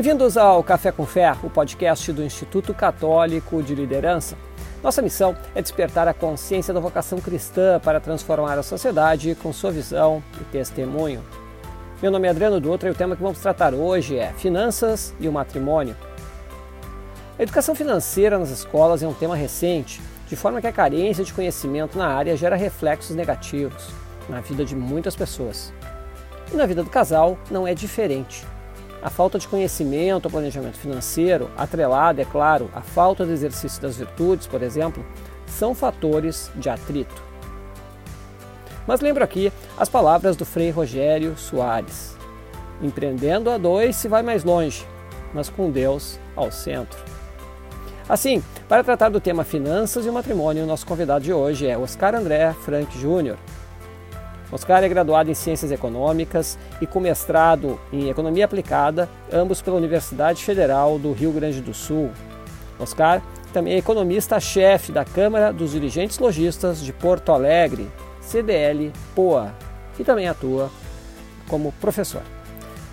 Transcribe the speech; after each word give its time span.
Bem-vindos 0.00 0.38
ao 0.38 0.64
Café 0.64 0.90
com 0.90 1.04
Fé, 1.04 1.30
o 1.42 1.50
podcast 1.50 2.10
do 2.10 2.24
Instituto 2.24 2.72
Católico 2.72 3.62
de 3.62 3.74
Liderança. 3.74 4.34
Nossa 4.82 5.02
missão 5.02 5.36
é 5.54 5.60
despertar 5.60 6.08
a 6.08 6.14
consciência 6.14 6.72
da 6.72 6.80
vocação 6.80 7.20
cristã 7.20 7.78
para 7.78 8.00
transformar 8.00 8.58
a 8.58 8.62
sociedade 8.62 9.34
com 9.34 9.52
sua 9.52 9.70
visão 9.70 10.22
e 10.40 10.44
testemunho. 10.44 11.22
Meu 12.00 12.10
nome 12.10 12.26
é 12.26 12.30
Adriano 12.30 12.58
Dutra 12.58 12.88
e 12.88 12.92
o 12.92 12.94
tema 12.94 13.14
que 13.14 13.22
vamos 13.22 13.40
tratar 13.40 13.74
hoje 13.74 14.16
é 14.16 14.32
Finanças 14.32 15.14
e 15.20 15.28
o 15.28 15.32
Matrimônio. 15.32 15.94
A 17.38 17.42
educação 17.42 17.74
financeira 17.74 18.38
nas 18.38 18.48
escolas 18.48 19.02
é 19.02 19.06
um 19.06 19.12
tema 19.12 19.36
recente, 19.36 20.00
de 20.26 20.34
forma 20.34 20.62
que 20.62 20.66
a 20.66 20.72
carência 20.72 21.22
de 21.22 21.34
conhecimento 21.34 21.98
na 21.98 22.06
área 22.06 22.38
gera 22.38 22.56
reflexos 22.56 23.14
negativos 23.14 23.90
na 24.30 24.40
vida 24.40 24.64
de 24.64 24.74
muitas 24.74 25.14
pessoas. 25.14 25.74
E 26.50 26.56
na 26.56 26.64
vida 26.64 26.82
do 26.82 26.88
casal 26.88 27.36
não 27.50 27.68
é 27.68 27.74
diferente. 27.74 28.46
A 29.02 29.08
falta 29.08 29.38
de 29.38 29.48
conhecimento 29.48 30.26
ou 30.26 30.30
planejamento 30.30 30.76
financeiro, 30.76 31.50
atrelada, 31.56 32.20
é 32.20 32.24
claro, 32.24 32.70
à 32.74 32.82
falta 32.82 33.24
de 33.24 33.32
exercício 33.32 33.80
das 33.80 33.96
virtudes, 33.96 34.46
por 34.46 34.62
exemplo, 34.62 35.04
são 35.46 35.74
fatores 35.74 36.50
de 36.56 36.68
atrito. 36.68 37.22
Mas 38.86 39.00
lembro 39.00 39.24
aqui 39.24 39.52
as 39.78 39.88
palavras 39.88 40.36
do 40.36 40.44
Frei 40.44 40.70
Rogério 40.70 41.36
Soares: 41.36 42.16
Empreendendo 42.82 43.50
a 43.50 43.56
dois 43.56 43.96
se 43.96 44.08
vai 44.08 44.22
mais 44.22 44.44
longe, 44.44 44.86
mas 45.32 45.48
com 45.48 45.70
Deus 45.70 46.18
ao 46.36 46.50
centro. 46.52 46.98
Assim, 48.08 48.42
para 48.68 48.82
tratar 48.82 49.08
do 49.08 49.20
tema 49.20 49.44
finanças 49.44 50.04
e 50.04 50.10
matrimônio, 50.10 50.66
nosso 50.66 50.84
convidado 50.84 51.24
de 51.24 51.32
hoje 51.32 51.68
é 51.68 51.78
Oscar 51.78 52.14
André 52.14 52.52
Frank 52.64 52.98
Júnior, 52.98 53.38
Oscar 54.52 54.82
é 54.82 54.88
graduado 54.88 55.30
em 55.30 55.34
Ciências 55.34 55.70
Econômicas 55.70 56.58
e 56.80 56.86
com 56.86 57.00
mestrado 57.00 57.78
em 57.92 58.08
Economia 58.08 58.44
Aplicada, 58.44 59.08
ambos 59.32 59.62
pela 59.62 59.76
Universidade 59.76 60.44
Federal 60.44 60.98
do 60.98 61.12
Rio 61.12 61.32
Grande 61.32 61.60
do 61.60 61.72
Sul. 61.72 62.10
Oscar 62.78 63.22
também 63.52 63.74
é 63.74 63.78
economista-chefe 63.78 64.92
da 64.92 65.04
Câmara 65.04 65.52
dos 65.52 65.72
Dirigentes 65.72 66.18
Logistas 66.18 66.82
de 66.82 66.92
Porto 66.92 67.32
Alegre, 67.32 67.88
CDL 68.20 68.92
POA, 69.14 69.54
e 69.98 70.04
também 70.04 70.28
atua 70.28 70.70
como 71.48 71.72
professor. 71.72 72.22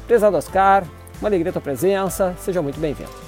Prezado 0.07 0.37
Oscar, 0.37 0.83
uma 1.19 1.29
alegria 1.29 1.49
a 1.49 1.53
tua 1.53 1.61
presença, 1.61 2.35
seja 2.39 2.61
muito 2.61 2.79
bem-vindo. 2.79 3.26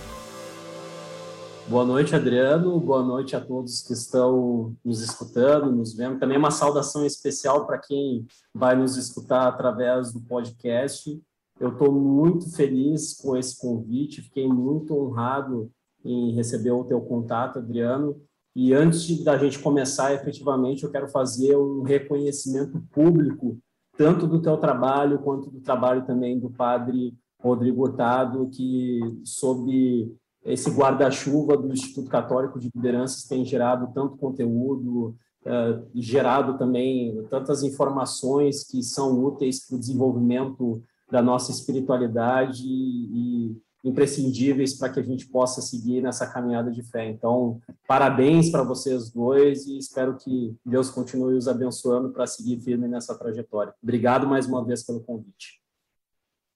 Boa 1.69 1.85
noite, 1.85 2.15
Adriano. 2.15 2.79
Boa 2.79 3.03
noite 3.03 3.35
a 3.35 3.39
todos 3.39 3.83
que 3.83 3.93
estão 3.93 4.75
nos 4.83 5.03
escutando, 5.03 5.71
nos 5.71 5.93
vendo. 5.93 6.17
Também 6.17 6.35
uma 6.35 6.49
saudação 6.49 7.05
especial 7.05 7.67
para 7.67 7.77
quem 7.77 8.25
vai 8.51 8.75
nos 8.75 8.97
escutar 8.97 9.47
através 9.47 10.11
do 10.11 10.19
podcast. 10.19 11.21
Eu 11.59 11.69
estou 11.69 11.91
muito 11.91 12.51
feliz 12.55 13.13
com 13.21 13.37
esse 13.37 13.61
convite, 13.61 14.23
fiquei 14.23 14.47
muito 14.47 14.97
honrado 14.97 15.69
em 16.03 16.33
receber 16.33 16.71
o 16.71 16.85
teu 16.85 16.99
contato, 17.01 17.59
Adriano. 17.59 18.19
E 18.55 18.73
antes 18.73 19.23
da 19.23 19.37
gente 19.37 19.59
começar 19.59 20.11
efetivamente, 20.11 20.85
eu 20.85 20.91
quero 20.91 21.07
fazer 21.09 21.55
um 21.55 21.83
reconhecimento 21.83 22.81
público, 22.91 23.59
tanto 23.95 24.25
do 24.25 24.41
teu 24.41 24.57
trabalho 24.57 25.19
quanto 25.19 25.51
do 25.51 25.61
trabalho 25.61 26.03
também 26.03 26.39
do 26.39 26.49
padre 26.49 27.13
Rodrigo 27.39 27.83
Hurtado, 27.83 28.49
que 28.49 28.99
sob 29.23 30.11
esse 30.49 30.69
guarda-chuva 30.71 31.55
do 31.55 31.71
Instituto 31.71 32.09
Católico 32.09 32.59
de 32.59 32.71
Lideranças 32.73 33.23
tem 33.23 33.45
gerado 33.45 33.91
tanto 33.93 34.17
conteúdo, 34.17 35.15
uh, 35.45 35.87
gerado 35.95 36.57
também 36.57 37.23
tantas 37.29 37.63
informações 37.63 38.63
que 38.63 38.81
são 38.81 39.23
úteis 39.23 39.65
para 39.65 39.75
o 39.75 39.79
desenvolvimento 39.79 40.81
da 41.11 41.21
nossa 41.21 41.51
espiritualidade 41.51 42.63
e, 42.65 43.51
e 43.51 43.57
imprescindíveis 43.83 44.73
para 44.77 44.89
que 44.89 44.99
a 44.99 45.03
gente 45.03 45.27
possa 45.27 45.61
seguir 45.61 46.01
nessa 46.01 46.27
caminhada 46.27 46.71
de 46.71 46.83
fé. 46.83 47.07
Então, 47.07 47.59
parabéns 47.87 48.49
para 48.49 48.63
vocês 48.63 49.09
dois 49.09 49.65
e 49.67 49.77
espero 49.77 50.17
que 50.17 50.55
Deus 50.65 50.89
continue 50.89 51.35
os 51.35 51.47
abençoando 51.47 52.09
para 52.09 52.27
seguir 52.27 52.59
firme 52.59 52.87
nessa 52.87 53.17
trajetória. 53.17 53.73
Obrigado 53.81 54.27
mais 54.27 54.45
uma 54.45 54.63
vez 54.65 54.83
pelo 54.83 54.99
convite. 55.01 55.61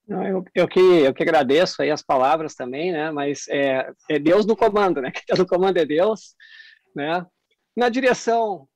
Eu, 0.08 0.44
eu, 0.53 0.68
que, 0.68 0.80
eu 0.80 1.14
que 1.14 1.24
agradeço 1.24 1.81
aí 1.81 1.90
as 1.90 2.02
palavras 2.02 2.56
também, 2.56 2.91
né? 2.91 3.09
Mas 3.12 3.47
é, 3.47 3.90
é 4.09 4.19
Deus 4.19 4.46
no 4.46 4.56
comando, 4.56 5.02
né? 5.02 5.12
Quem 5.12 5.22
está 5.22 5.36
no 5.36 5.47
comando 5.47 5.78
é 5.78 5.86
Deus, 5.86 6.36
né? 6.96 7.25
Na 7.75 7.90
direção, 7.90 8.68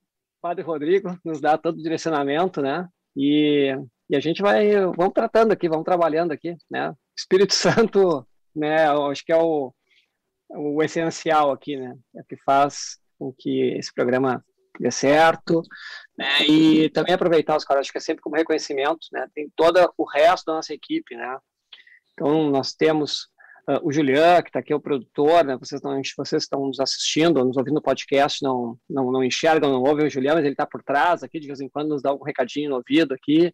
Padre 0.42 0.64
Rodrigo 0.64 1.20
nos 1.24 1.42
dá 1.42 1.58
todo 1.58 1.78
o 1.78 1.84
direcionamento, 1.84 2.62
né? 2.62 2.88
E, 3.16 3.76
e 4.10 4.16
a 4.16 4.20
gente 4.20 4.42
vai, 4.42 4.72
vamos 4.96 5.14
tratando 5.14 5.52
aqui, 5.52 5.68
vamos 5.68 5.84
trabalhando 5.84 6.32
aqui, 6.32 6.56
né? 6.70 6.94
Espírito 7.18 7.54
Santo, 7.56 8.26
né? 8.56 8.88
Acho 8.88 9.26
que 9.26 9.34
é 9.34 9.38
o, 9.38 9.74
o 10.50 10.82
essencial 10.82 11.52
aqui, 11.52 11.76
né? 11.76 11.94
É 12.16 12.22
o 12.22 12.26
que 12.26 12.38
faz 12.38 13.00
com 13.20 13.34
que 13.38 13.76
esse 13.78 13.94
programa 13.94 14.44
dê 14.80 14.92
certo, 14.92 15.62
né? 16.18 16.42
E 16.48 16.90
também 16.90 17.14
aproveitar 17.14 17.56
os 17.56 17.64
caras, 17.64 17.82
acho 17.82 17.92
que 17.92 18.00
é 18.00 18.02
sempre 18.02 18.22
como 18.22 18.36
reconhecimento, 18.36 19.08
né? 19.12 19.28
Tem 19.36 19.52
todo 19.56 19.94
o 19.98 20.04
resto 20.04 20.46
da 20.46 20.54
nossa 20.54 20.74
equipe, 20.74 21.16
né? 21.16 21.38
Então, 22.14 22.50
nós 22.50 22.74
temos 22.74 23.28
uh, 23.70 23.80
o 23.84 23.92
Julian, 23.92 24.42
que 24.42 24.50
está 24.50 24.60
aqui, 24.60 24.74
o 24.74 24.80
produtor, 24.80 25.46
né? 25.46 25.56
Vocês, 25.58 25.80
não, 25.82 26.02
vocês 26.18 26.44
estão 26.44 26.66
nos 26.66 26.80
assistindo, 26.80 27.46
nos 27.46 27.56
ouvindo 27.56 27.76
no 27.76 27.82
podcast, 27.82 28.42
não, 28.42 28.76
não, 28.90 29.12
não 29.12 29.24
enxergam, 29.24 29.72
não 29.72 29.84
ouvem 29.84 30.08
o 30.08 30.10
Julian, 30.10 30.34
mas 30.34 30.44
ele 30.44 30.54
está 30.54 30.66
por 30.66 30.82
trás 30.82 31.22
aqui, 31.22 31.40
de 31.40 31.46
vez 31.46 31.62
em 31.62 31.70
quando 31.70 31.90
nos 31.90 32.02
dá 32.02 32.10
algum 32.10 32.26
recadinho 32.26 32.72
no 32.72 32.78
ouvido 32.78 33.14
aqui, 33.14 33.54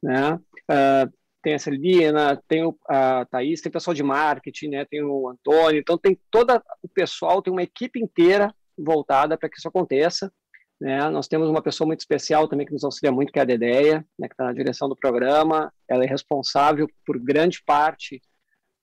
né? 0.00 0.34
Uh, 0.70 1.18
tem 1.42 1.54
a 1.54 1.58
Celina, 1.58 2.40
tem 2.46 2.64
o, 2.64 2.76
a 2.88 3.24
Thaís, 3.24 3.60
tem 3.60 3.70
o 3.70 3.72
pessoal 3.72 3.94
de 3.94 4.02
marketing, 4.04 4.68
né? 4.68 4.84
Tem 4.84 5.02
o 5.02 5.28
Antônio, 5.28 5.80
então 5.80 5.98
tem 5.98 6.16
todo 6.30 6.62
o 6.82 6.88
pessoal, 6.88 7.42
tem 7.42 7.52
uma 7.52 7.62
equipe 7.62 7.98
inteira 7.98 8.54
voltada 8.76 9.36
para 9.36 9.48
que 9.48 9.58
isso 9.58 9.66
aconteça, 9.66 10.32
né? 10.80 11.08
Nós 11.10 11.26
temos 11.26 11.48
uma 11.48 11.62
pessoa 11.62 11.86
muito 11.86 12.00
especial 12.00 12.46
também 12.46 12.66
que 12.66 12.72
nos 12.72 12.84
auxilia 12.84 13.10
muito, 13.10 13.32
que 13.32 13.38
é 13.38 13.42
a 13.42 13.44
Dedeia, 13.44 14.06
né, 14.18 14.28
que 14.28 14.34
está 14.34 14.44
na 14.44 14.52
direção 14.52 14.88
do 14.88 14.96
programa. 14.96 15.72
Ela 15.88 16.04
é 16.04 16.06
responsável 16.06 16.88
por 17.04 17.18
grande 17.18 17.62
parte 17.64 18.22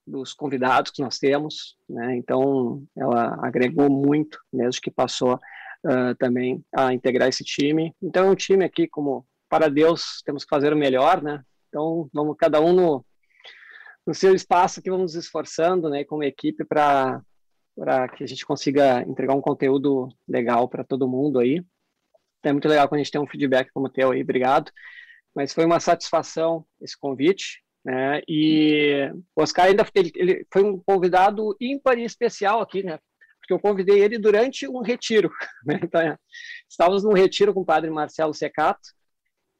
dos 0.06 0.32
convidados 0.32 0.92
que 0.92 1.02
nós 1.02 1.18
temos, 1.18 1.76
né? 1.88 2.16
então 2.16 2.84
ela 2.96 3.36
agregou 3.44 3.90
muito 3.90 4.38
desde 4.52 4.80
que 4.80 4.88
passou 4.88 5.34
uh, 5.34 6.14
também 6.16 6.64
a 6.72 6.92
integrar 6.92 7.28
esse 7.28 7.42
time. 7.42 7.92
Então 8.00 8.26
é 8.26 8.30
um 8.30 8.36
time 8.36 8.64
aqui 8.64 8.86
como 8.86 9.26
para 9.48 9.68
Deus 9.68 10.22
temos 10.24 10.44
que 10.44 10.50
fazer 10.50 10.72
o 10.72 10.76
melhor, 10.76 11.20
né? 11.22 11.42
Então 11.68 12.08
vamos 12.12 12.36
cada 12.38 12.60
um 12.60 12.72
no, 12.72 13.04
no 14.06 14.14
seu 14.14 14.34
espaço 14.34 14.80
que 14.80 14.90
vamos 14.90 15.14
nos 15.14 15.24
esforçando, 15.24 15.88
né, 15.90 16.04
como 16.04 16.22
equipe 16.22 16.64
para 16.64 17.20
para 17.76 18.08
que 18.08 18.24
a 18.24 18.26
gente 18.26 18.46
consiga 18.46 19.02
entregar 19.02 19.34
um 19.34 19.40
conteúdo 19.40 20.08
legal 20.26 20.66
para 20.66 20.82
todo 20.82 21.06
mundo 21.06 21.38
aí. 21.38 21.62
É 22.46 22.52
muito 22.52 22.68
legal 22.68 22.88
quando 22.88 23.00
a 23.00 23.02
gente 23.02 23.10
tem 23.10 23.20
um 23.20 23.26
feedback 23.26 23.72
como 23.72 23.86
o 23.86 23.90
teu 23.90 24.12
aí, 24.12 24.22
obrigado. 24.22 24.70
Mas 25.34 25.52
foi 25.52 25.64
uma 25.64 25.80
satisfação 25.80 26.64
esse 26.80 26.96
convite, 26.96 27.60
né? 27.84 28.22
E 28.28 29.10
o 29.34 29.42
Oscar 29.42 29.66
ainda 29.66 29.84
ele, 29.92 30.12
ele 30.14 30.46
foi 30.52 30.62
um 30.62 30.78
convidado 30.78 31.56
ímpar 31.60 31.98
e 31.98 32.04
especial 32.04 32.60
aqui, 32.60 32.84
né? 32.84 33.00
Porque 33.40 33.52
eu 33.52 33.58
convidei 33.58 34.00
ele 34.00 34.16
durante 34.16 34.68
um 34.68 34.80
retiro, 34.80 35.28
né? 35.66 35.80
Então, 35.82 36.00
é, 36.00 36.16
estávamos 36.70 37.02
num 37.02 37.12
retiro 37.12 37.52
com 37.52 37.62
o 37.62 37.66
padre 37.66 37.90
Marcelo 37.90 38.32
Secato, 38.32 38.88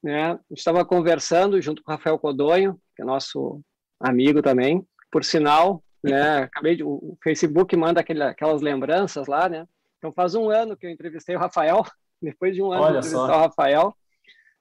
né? 0.00 0.38
Estava 0.48 0.84
conversando 0.84 1.60
junto 1.60 1.82
com 1.82 1.90
o 1.90 1.94
Rafael 1.94 2.18
Codonho, 2.20 2.80
que 2.94 3.02
é 3.02 3.04
nosso 3.04 3.60
amigo 3.98 4.40
também. 4.42 4.86
Por 5.10 5.24
sinal, 5.24 5.82
né? 6.04 6.38
Acabei 6.44 6.76
de, 6.76 6.84
o 6.84 7.18
Facebook 7.20 7.76
manda 7.76 8.00
aquele, 8.00 8.22
aquelas 8.22 8.62
lembranças 8.62 9.26
lá, 9.26 9.48
né? 9.48 9.66
Então 9.98 10.12
faz 10.12 10.36
um 10.36 10.48
ano 10.50 10.76
que 10.76 10.86
eu 10.86 10.90
entrevistei 10.90 11.34
o 11.34 11.40
Rafael 11.40 11.84
depois 12.20 12.54
de 12.54 12.62
um 12.62 12.72
ano 12.72 12.82
Olha 12.82 13.00
de 13.00 13.06
entrevistar 13.08 13.36
o 13.36 13.40
Rafael, 13.40 13.96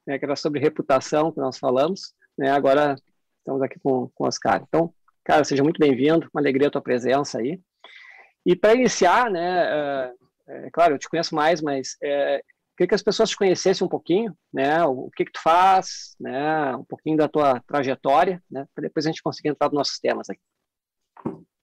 né, 0.05 0.19
que 0.19 0.25
era 0.25 0.35
sobre 0.35 0.59
reputação 0.59 1.31
que 1.31 1.39
nós 1.39 1.57
falamos, 1.57 2.13
né, 2.37 2.51
agora 2.51 2.95
estamos 3.39 3.61
aqui 3.61 3.79
com, 3.79 4.09
com 4.13 4.23
o 4.23 4.27
Oscar. 4.27 4.63
Então, 4.67 4.93
cara, 5.23 5.43
seja 5.43 5.63
muito 5.63 5.79
bem-vindo, 5.79 6.29
uma 6.33 6.41
alegria 6.41 6.67
a 6.67 6.71
tua 6.71 6.81
presença 6.81 7.39
aí. 7.39 7.59
E 8.45 8.55
para 8.55 8.75
iniciar, 8.75 9.31
né, 9.31 9.65
é, 9.65 10.13
é, 10.47 10.69
claro, 10.71 10.95
eu 10.95 10.99
te 10.99 11.09
conheço 11.09 11.33
mais, 11.33 11.61
mas 11.61 11.97
é, 12.03 12.41
queria 12.77 12.89
que 12.89 12.95
as 12.95 13.03
pessoas 13.03 13.29
te 13.29 13.37
conhecessem 13.37 13.85
um 13.85 13.89
pouquinho, 13.89 14.35
né, 14.53 14.83
o, 14.85 15.05
o 15.05 15.11
que 15.11 15.25
que 15.25 15.31
tu 15.31 15.41
faz, 15.41 16.15
né, 16.19 16.75
um 16.75 16.83
pouquinho 16.83 17.17
da 17.17 17.27
tua 17.27 17.59
trajetória, 17.61 18.41
né, 18.49 18.67
para 18.75 18.83
depois 18.83 19.05
a 19.05 19.09
gente 19.09 19.23
conseguir 19.23 19.49
entrar 19.49 19.67
nos 19.67 19.77
nossos 19.77 19.99
temas 19.99 20.29
aqui. 20.29 20.41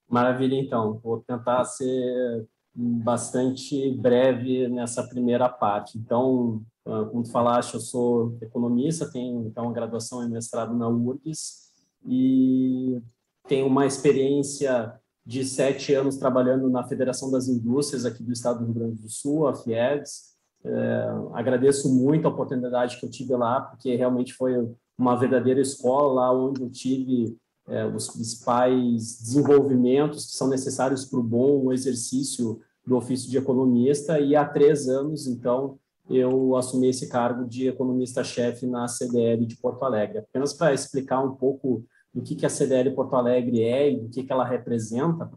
Maravilha, 0.08 0.56
então. 0.56 0.98
Vou 0.98 1.20
tentar 1.22 1.64
ser 1.64 2.46
bastante 2.74 3.90
breve 3.96 4.68
nessa 4.68 5.02
primeira 5.02 5.48
parte. 5.48 5.98
Então, 5.98 6.62
ah, 6.86 7.04
como 7.10 7.22
tu 7.22 7.30
falaste, 7.30 7.74
eu 7.74 7.80
sou 7.80 8.36
economista, 8.40 9.10
tenho 9.10 9.46
então 9.46 9.72
graduação 9.72 10.24
e 10.24 10.28
mestrado 10.28 10.74
na 10.74 10.88
URGS 10.88 11.62
e 12.04 13.00
tenho 13.46 13.66
uma 13.66 13.86
experiência 13.86 14.98
de 15.24 15.44
sete 15.44 15.94
anos 15.94 16.16
trabalhando 16.16 16.68
na 16.68 16.82
Federação 16.84 17.30
das 17.30 17.46
Indústrias 17.46 18.04
aqui 18.04 18.22
do 18.22 18.32
Estado 18.32 18.58
do 18.58 18.64
Rio 18.66 18.74
Grande 18.74 19.02
do 19.02 19.08
Sul, 19.08 19.46
a 19.46 19.54
FIEDS. 19.54 20.32
É, 20.64 21.08
agradeço 21.32 21.92
muito 21.92 22.26
a 22.26 22.30
oportunidade 22.30 22.98
que 22.98 23.06
eu 23.06 23.10
tive 23.10 23.34
lá, 23.36 23.60
porque 23.60 23.94
realmente 23.94 24.32
foi 24.32 24.68
uma 24.98 25.16
verdadeira 25.16 25.60
escola 25.60 26.12
lá 26.12 26.32
onde 26.32 26.62
eu 26.62 26.70
tive 26.70 27.36
é, 27.68 27.86
os 27.86 28.08
principais 28.08 29.20
desenvolvimentos 29.20 30.26
que 30.26 30.36
são 30.36 30.48
necessários 30.48 31.04
para 31.04 31.20
o 31.20 31.22
bom 31.22 31.72
exercício 31.72 32.60
do 32.86 32.96
ofício 32.96 33.30
de 33.30 33.38
economista 33.38 34.18
e 34.18 34.34
há 34.34 34.44
três 34.44 34.88
anos, 34.88 35.26
então, 35.26 35.78
eu 36.10 36.56
assumi 36.56 36.88
esse 36.88 37.08
cargo 37.08 37.46
de 37.46 37.68
economista-chefe 37.68 38.66
na 38.66 38.88
CDL 38.88 39.46
de 39.46 39.56
Porto 39.56 39.84
Alegre. 39.84 40.18
Apenas 40.18 40.52
para 40.52 40.74
explicar 40.74 41.20
um 41.22 41.36
pouco 41.36 41.84
do 42.12 42.20
que, 42.20 42.34
que 42.34 42.44
a 42.44 42.50
CDL 42.50 42.90
Porto 42.90 43.14
Alegre 43.14 43.62
é 43.62 43.92
e 43.92 44.00
do 44.00 44.08
que, 44.08 44.24
que 44.24 44.32
ela 44.32 44.44
representa, 44.44 45.30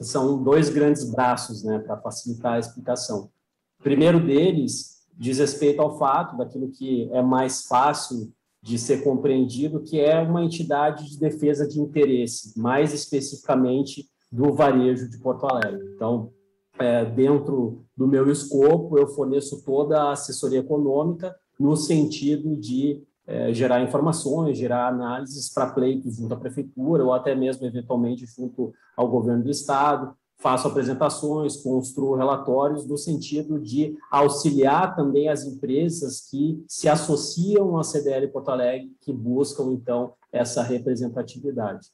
são 0.00 0.42
dois 0.42 0.70
grandes 0.70 1.04
braços 1.04 1.62
né, 1.62 1.78
para 1.78 1.96
facilitar 1.98 2.54
a 2.54 2.58
explicação. 2.58 3.30
O 3.78 3.82
primeiro 3.82 4.24
deles 4.24 4.98
diz 5.16 5.38
respeito 5.38 5.82
ao 5.82 5.98
fato 5.98 6.36
daquilo 6.36 6.70
que 6.70 7.10
é 7.12 7.22
mais 7.22 7.66
fácil 7.66 8.32
de 8.68 8.78
ser 8.78 9.02
compreendido, 9.02 9.80
que 9.80 9.98
é 9.98 10.20
uma 10.20 10.44
entidade 10.44 11.08
de 11.08 11.18
defesa 11.18 11.66
de 11.66 11.80
interesse, 11.80 12.52
mais 12.60 12.92
especificamente 12.92 14.04
do 14.30 14.52
varejo 14.52 15.08
de 15.08 15.18
Porto 15.18 15.46
Alegre. 15.46 15.82
Então, 15.94 16.30
é, 16.78 17.02
dentro 17.06 17.86
do 17.96 18.06
meu 18.06 18.30
escopo, 18.30 18.98
eu 18.98 19.08
forneço 19.08 19.64
toda 19.64 20.02
a 20.02 20.12
assessoria 20.12 20.58
econômica 20.58 21.34
no 21.58 21.74
sentido 21.76 22.54
de 22.56 23.02
é, 23.26 23.54
gerar 23.54 23.82
informações, 23.82 24.58
gerar 24.58 24.88
análises 24.88 25.50
para 25.50 25.70
pleitos 25.70 26.16
junto 26.16 26.34
à 26.34 26.36
prefeitura 26.36 27.02
ou 27.02 27.14
até 27.14 27.34
mesmo, 27.34 27.66
eventualmente, 27.66 28.26
junto 28.26 28.74
ao 28.94 29.08
governo 29.08 29.44
do 29.44 29.50
estado. 29.50 30.14
Faço 30.40 30.68
apresentações, 30.68 31.56
construo 31.56 32.14
relatórios 32.14 32.86
no 32.86 32.96
sentido 32.96 33.58
de 33.58 33.96
auxiliar 34.10 34.94
também 34.94 35.28
as 35.28 35.44
empresas 35.44 36.28
que 36.30 36.62
se 36.68 36.88
associam 36.88 37.76
à 37.76 37.82
CDL 37.82 38.28
Porto 38.28 38.50
Alegre, 38.50 38.92
que 39.00 39.12
buscam, 39.12 39.72
então, 39.72 40.12
essa 40.32 40.62
representatividade. 40.62 41.88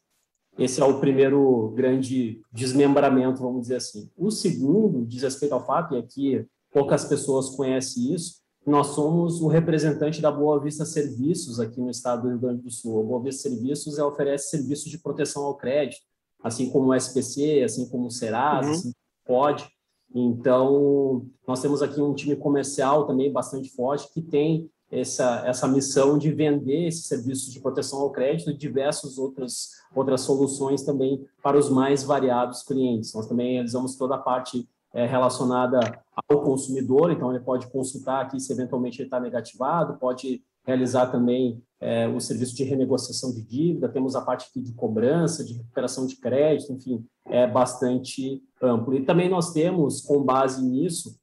Esse 0.59 0.81
é 0.81 0.85
o 0.85 1.01
primeiro 1.01 1.73
grande 1.75 2.41
desmembramento, 2.53 3.41
vamos 3.41 3.63
dizer 3.63 3.77
assim. 3.77 4.11
O 4.17 4.31
segundo 4.31 5.05
diz 5.05 5.23
respeito 5.23 5.53
ao 5.53 5.65
fato, 5.65 5.95
e 5.95 5.99
aqui 5.99 6.47
poucas 6.71 7.05
pessoas 7.05 7.51
conhecem 7.51 8.15
isso, 8.15 8.45
nós 8.67 8.89
somos 8.89 9.41
o 9.43 9.47
representante 9.47 10.23
da 10.23 10.31
Boa 10.31 10.59
Vista 10.61 10.85
Serviços 10.85 11.61
aqui 11.61 11.81
no 11.81 11.91
estado 11.91 12.23
do 12.23 12.29
Rio 12.29 12.39
Grande 12.39 12.63
do 12.63 12.71
Sul. 12.71 13.01
A 13.01 13.05
Boa 13.05 13.23
Vista 13.23 13.49
Serviços 13.49 13.99
oferece 13.99 14.51
serviços 14.51 14.91
de 14.91 14.99
proteção 14.99 15.45
ao 15.45 15.57
crédito, 15.57 16.03
assim 16.45 16.71
como 16.71 16.91
o 16.91 16.95
SPC, 16.95 17.63
assim 17.65 17.89
como 17.89 18.07
o 18.07 18.11
Serasa, 18.11 18.69
uhum. 18.69 18.75
assim 18.75 18.93
pode. 19.27 19.67
Então, 20.15 21.27
nós 21.49 21.63
temos 21.63 21.83
aqui 21.83 22.01
um 22.01 22.15
time 22.15 22.37
comercial 22.37 23.07
também 23.07 23.33
bastante 23.33 23.71
forte 23.71 24.13
que 24.13 24.21
tem 24.21 24.71
essa, 24.91 25.43
essa 25.47 25.67
missão 25.67 26.19
de 26.19 26.31
vender 26.31 26.87
esses 26.87 27.07
serviços 27.07 27.53
de 27.53 27.61
proteção 27.61 28.01
ao 28.01 28.13
crédito 28.13 28.51
e 28.51 28.57
diversas 28.57 29.19
outras, 29.19 29.71
outras 29.95 30.21
soluções 30.21 30.83
também 30.83 31.27
para 31.43 31.59
os 31.59 31.69
mais 31.69 32.05
variados 32.05 32.63
clientes. 32.63 33.13
Nós 33.15 33.27
também 33.27 33.55
realizamos 33.55 33.97
toda 33.97 34.15
a 34.15 34.19
parte 34.19 34.69
é, 34.93 35.07
relacionada 35.07 35.81
ao 36.29 36.43
consumidor, 36.43 37.11
então 37.11 37.31
ele 37.35 37.43
pode 37.43 37.67
consultar 37.69 38.21
aqui 38.21 38.39
se 38.39 38.53
eventualmente 38.53 39.01
ele 39.01 39.09
está 39.09 39.19
negativado, 39.19 39.99
pode 39.99 40.45
realizar 40.65 41.07
também 41.07 41.61
é, 41.85 42.09
o 42.09 42.19
serviço 42.19 42.57
de 42.57 42.65
renegociação 42.65 43.31
de 43.31 43.43
dívida, 43.43 43.91
temos 43.91 44.17
a 44.17 44.23
parte 44.23 44.49
de 44.59 44.73
cobrança, 44.73 45.45
de 45.45 45.53
recuperação 45.53 46.07
de 46.07 46.17
crédito, 46.17 46.73
enfim, 46.73 47.05
é 47.27 47.47
bastante 47.47 48.43
amplo. 48.61 48.95
E 48.95 49.05
também 49.05 49.29
nós 49.29 49.53
temos, 49.53 50.01
com 50.01 50.25
base 50.25 50.65
nisso, 50.65 51.15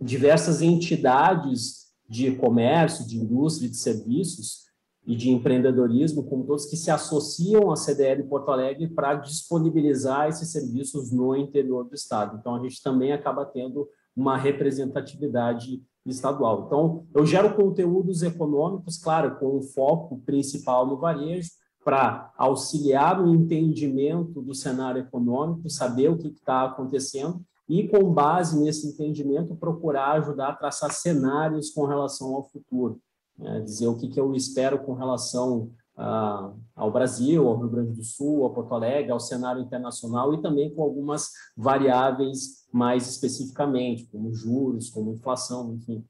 diversas 0.00 0.62
entidades 0.62 1.88
de 2.08 2.34
comércio, 2.34 3.06
de 3.06 3.18
indústria, 3.18 3.68
de 3.68 3.76
serviços 3.76 4.64
e 5.06 5.14
de 5.14 5.28
empreendedorismo, 5.28 6.24
como 6.24 6.46
todos 6.46 6.64
que 6.64 6.78
se 6.78 6.90
associam 6.90 7.70
à 7.70 7.76
CDL 7.76 8.22
Porto 8.24 8.50
Alegre 8.50 8.88
para 8.88 9.16
disponibilizar 9.16 10.28
esses 10.28 10.50
serviços 10.50 11.12
no 11.12 11.36
interior 11.36 11.84
do 11.84 11.94
estado. 11.94 12.38
Então 12.40 12.54
a 12.54 12.62
gente 12.62 12.82
também 12.82 13.12
acaba 13.12 13.44
tendo 13.44 13.86
uma 14.16 14.38
representatividade 14.38 15.82
estadual. 16.10 16.64
Então 16.66 17.04
eu 17.14 17.26
gero 17.26 17.54
conteúdos 17.54 18.22
econômicos, 18.22 18.98
claro, 18.98 19.36
com 19.36 19.58
um 19.58 19.62
foco 19.62 20.18
principal 20.24 20.86
no 20.86 20.96
varejo, 20.96 21.50
para 21.84 22.32
auxiliar 22.36 23.22
no 23.22 23.32
entendimento 23.32 24.42
do 24.42 24.52
cenário 24.52 25.02
econômico, 25.02 25.70
saber 25.70 26.08
o 26.08 26.18
que 26.18 26.26
está 26.26 26.64
acontecendo 26.64 27.40
e, 27.68 27.86
com 27.86 28.12
base 28.12 28.58
nesse 28.58 28.88
entendimento, 28.88 29.54
procurar 29.54 30.12
ajudar 30.12 30.48
a 30.48 30.54
traçar 30.56 30.92
cenários 30.92 31.70
com 31.70 31.84
relação 31.86 32.34
ao 32.34 32.42
futuro. 32.42 33.00
Né? 33.38 33.60
Dizer 33.60 33.86
o 33.86 33.96
que, 33.96 34.08
que 34.08 34.18
eu 34.18 34.34
espero 34.34 34.80
com 34.80 34.94
relação 34.94 35.70
ah, 35.96 36.52
ao 36.74 36.90
Brasil, 36.90 37.46
ao 37.48 37.56
Rio 37.56 37.70
Grande 37.70 37.92
do 37.92 38.04
Sul, 38.04 38.44
ao 38.44 38.52
Porto 38.52 38.74
Alegre, 38.74 39.10
ao 39.10 39.20
cenário 39.20 39.62
internacional 39.62 40.34
e 40.34 40.42
também 40.42 40.72
com 40.74 40.82
algumas 40.82 41.30
variáveis 41.56 42.66
mais 42.72 43.08
especificamente, 43.08 44.06
como 44.06 44.32
juros, 44.34 44.90
como 44.90 45.12
inflação, 45.12 45.74
enfim, 45.74 46.04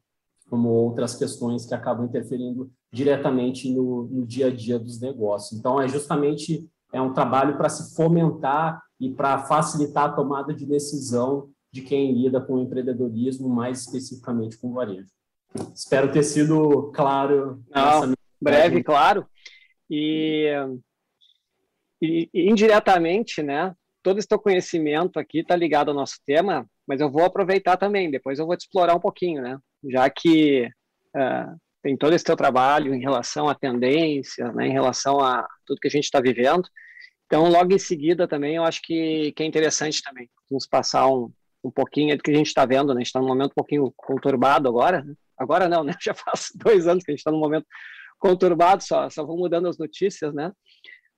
como 0.51 0.69
outras 0.69 1.15
questões 1.15 1.67
que 1.67 1.75
acabam 1.75 2.07
interferindo 2.07 2.71
diretamente 2.93 3.73
no, 3.73 4.05
no 4.05 4.27
dia 4.27 4.49
a 4.49 4.55
dia 4.55 4.79
dos 4.79 5.01
negócios. 5.01 5.59
Então, 5.59 5.81
é 5.81 5.87
justamente 5.87 6.69
é 6.93 7.01
um 7.01 7.13
trabalho 7.13 7.57
para 7.57 7.69
se 7.69 7.95
fomentar 7.95 8.83
e 8.99 9.11
para 9.11 9.39
facilitar 9.39 10.07
a 10.07 10.13
tomada 10.13 10.55
de 10.55 10.65
decisão 10.65 11.51
de 11.73 11.83
quem 11.83 12.13
lida 12.13 12.41
com 12.41 12.55
o 12.55 12.63
empreendedorismo, 12.63 13.49
mais 13.49 13.81
especificamente 13.81 14.57
com 14.59 14.69
o 14.69 14.73
varejo. 14.73 15.09
Espero 15.75 16.11
ter 16.11 16.23
sido 16.23 16.91
claro. 16.95 17.63
Não, 17.71 18.15
breve, 18.41 18.83
claro. 18.83 19.27
E, 19.91 20.51
e, 22.01 22.29
indiretamente, 22.35 23.43
né? 23.43 23.75
Todo 24.03 24.19
esse 24.19 24.29
teu 24.29 24.39
conhecimento 24.39 25.19
aqui 25.19 25.41
está 25.41 25.57
ligado 25.57 25.89
ao 25.89 25.95
nosso 25.95 26.19
tema, 26.25 26.69
mas 26.87 27.01
eu 27.01 27.11
vou 27.11 27.25
aproveitar 27.25 27.77
também. 27.77 28.11
Depois 28.11 28.39
eu 28.39 28.47
vou 28.47 28.57
te 28.57 28.61
explorar 28.61 28.95
um 28.95 29.01
pouquinho, 29.01 29.43
né? 29.43 29.59
Já 29.91 30.09
que 30.09 30.67
uh, 31.17 31.57
tem 31.83 31.97
todo 31.97 32.15
esse 32.15 32.25
teu 32.25 32.37
trabalho 32.37 32.95
em 32.95 33.01
relação 33.01 33.49
à 33.49 33.55
tendência, 33.55 34.53
né? 34.53 34.69
Em 34.69 34.73
relação 34.73 35.21
a 35.21 35.47
tudo 35.65 35.81
que 35.81 35.89
a 35.89 35.91
gente 35.91 36.05
está 36.05 36.21
vivendo. 36.21 36.69
Então, 37.27 37.49
logo 37.49 37.73
em 37.73 37.79
seguida 37.79 38.29
também, 38.29 38.57
eu 38.57 38.65
acho 38.65 38.81
que, 38.83 39.33
que 39.33 39.43
é 39.43 39.47
interessante 39.47 40.01
também 40.03 40.31
nos 40.49 40.67
passar 40.67 41.09
um, 41.09 41.33
um 41.65 41.71
pouquinho 41.71 42.17
do 42.17 42.23
que 42.23 42.31
a 42.31 42.35
gente 42.35 42.47
está 42.47 42.65
vendo, 42.65 42.89
né? 42.89 42.95
A 42.95 42.99
gente 42.99 43.07
está 43.09 43.21
num 43.21 43.27
momento 43.27 43.51
um 43.51 43.57
pouquinho 43.57 43.93
conturbado 43.97 44.69
agora, 44.69 45.03
né? 45.03 45.15
agora 45.37 45.69
não, 45.69 45.83
né? 45.83 45.93
Já 46.01 46.15
faz 46.15 46.51
dois 46.55 46.87
anos 46.87 47.03
que 47.03 47.11
a 47.11 47.13
gente 47.13 47.21
está 47.21 47.33
num 47.33 47.41
momento 47.41 47.67
conturbado, 48.19 48.83
só, 48.83 49.09
só 49.11 49.25
vão 49.25 49.37
mudando 49.37 49.69
as 49.69 49.79
notícias, 49.79 50.35
né? 50.35 50.53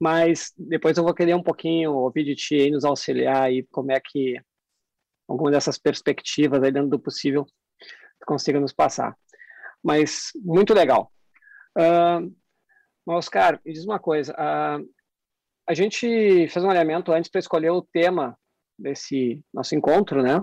Mas 0.00 0.52
depois 0.56 0.96
eu 0.96 1.04
vou 1.04 1.14
querer 1.14 1.34
um 1.34 1.42
pouquinho 1.42 1.92
ouvir 1.92 2.24
de 2.24 2.36
ti 2.36 2.54
aí, 2.54 2.70
nos 2.70 2.84
auxiliar 2.84 3.42
aí, 3.44 3.66
como 3.70 3.90
é 3.92 4.00
que 4.00 4.40
alguma 5.26 5.50
dessas 5.50 5.78
perspectivas 5.78 6.62
aí 6.62 6.70
dentro 6.70 6.88
do 6.88 6.98
possível 6.98 7.46
consiga 8.26 8.60
nos 8.60 8.72
passar. 8.72 9.16
Mas 9.82 10.30
muito 10.36 10.74
legal. 10.74 11.12
Uh, 11.76 12.34
Oscar, 13.06 13.60
me 13.64 13.72
diz 13.72 13.84
uma 13.84 13.98
coisa, 13.98 14.32
uh, 14.32 14.88
a 15.66 15.74
gente 15.74 16.48
fez 16.48 16.64
um 16.64 16.70
alinhamento 16.70 17.12
antes 17.12 17.30
para 17.30 17.38
escolher 17.38 17.70
o 17.70 17.82
tema 17.82 18.38
desse 18.78 19.42
nosso 19.52 19.74
encontro, 19.74 20.22
né? 20.22 20.42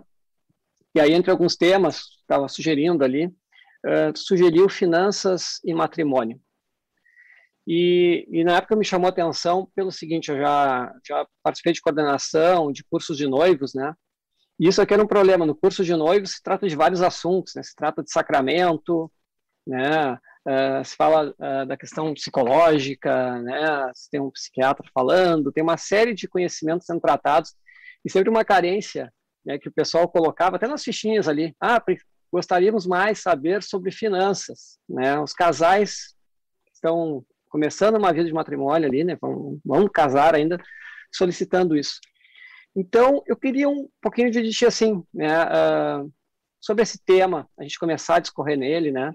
E 0.93 0.99
aí, 0.99 1.13
entre 1.13 1.31
alguns 1.31 1.55
temas, 1.55 2.03
estava 2.21 2.47
sugerindo 2.47 3.03
ali, 3.03 3.27
uh, 3.27 4.15
sugeriu 4.15 4.69
finanças 4.69 5.59
e 5.63 5.73
matrimônio. 5.73 6.39
E, 7.67 8.27
e, 8.29 8.43
na 8.43 8.57
época 8.57 8.75
me 8.75 8.85
chamou 8.85 9.07
a 9.07 9.09
atenção 9.09 9.67
pelo 9.75 9.91
seguinte, 9.91 10.29
eu 10.29 10.37
já, 10.37 10.93
já 11.05 11.27
participei 11.41 11.73
de 11.73 11.81
coordenação, 11.81 12.71
de 12.71 12.83
cursos 12.83 13.17
de 13.17 13.27
noivos, 13.27 13.73
né? 13.73 13.93
E 14.59 14.67
isso 14.67 14.81
aqui 14.81 14.93
era 14.93 15.03
um 15.03 15.07
problema. 15.07 15.45
No 15.45 15.55
curso 15.55 15.83
de 15.83 15.95
noivos 15.95 16.31
se 16.31 16.43
trata 16.43 16.67
de 16.67 16.75
vários 16.75 17.01
assuntos, 17.01 17.55
né? 17.55 17.63
Se 17.63 17.75
trata 17.75 18.03
de 18.03 18.11
sacramento, 18.11 19.11
né? 19.65 20.13
Uh, 20.47 20.85
se 20.85 20.95
fala 20.95 21.33
uh, 21.39 21.65
da 21.65 21.75
questão 21.75 22.13
psicológica, 22.13 23.41
né? 23.41 23.91
Se 23.95 24.09
tem 24.11 24.21
um 24.21 24.29
psiquiatra 24.29 24.87
falando, 24.93 25.51
tem 25.51 25.63
uma 25.63 25.77
série 25.77 26.13
de 26.13 26.27
conhecimentos 26.27 26.85
sendo 26.85 27.01
tratados 27.01 27.55
e 28.05 28.11
sempre 28.11 28.29
uma 28.29 28.45
carência 28.45 29.11
né, 29.43 29.57
que 29.57 29.67
o 29.67 29.71
pessoal 29.71 30.07
colocava 30.07 30.55
até 30.55 30.67
nas 30.67 30.83
fichinhas 30.83 31.27
ali. 31.27 31.55
Ah, 31.59 31.83
gostaríamos 32.31 32.85
mais 32.85 33.19
saber 33.19 33.63
sobre 33.63 33.91
finanças, 33.91 34.77
né? 34.87 35.19
Os 35.19 35.33
casais 35.33 36.15
estão 36.73 37.25
começando 37.55 37.95
uma 37.95 38.11
vida 38.11 38.25
de 38.25 38.33
matrimônio 38.33 38.87
ali, 38.87 39.03
né? 39.05 39.17
Vão, 39.21 39.57
vão 39.63 39.87
casar 39.87 40.35
ainda, 40.35 40.61
solicitando 41.09 41.77
isso. 41.77 42.01
Então, 42.75 43.23
eu 43.25 43.37
queria 43.37 43.69
um 43.69 43.87
pouquinho 44.01 44.29
de 44.29 44.49
ti 44.51 44.65
assim, 44.65 45.01
né? 45.13 45.45
Uh, 45.45 46.13
sobre 46.59 46.83
esse 46.83 46.99
tema, 47.05 47.47
a 47.57 47.63
gente 47.63 47.79
começar 47.79 48.15
a 48.15 48.19
discorrer 48.19 48.57
nele, 48.57 48.91
né? 48.91 49.13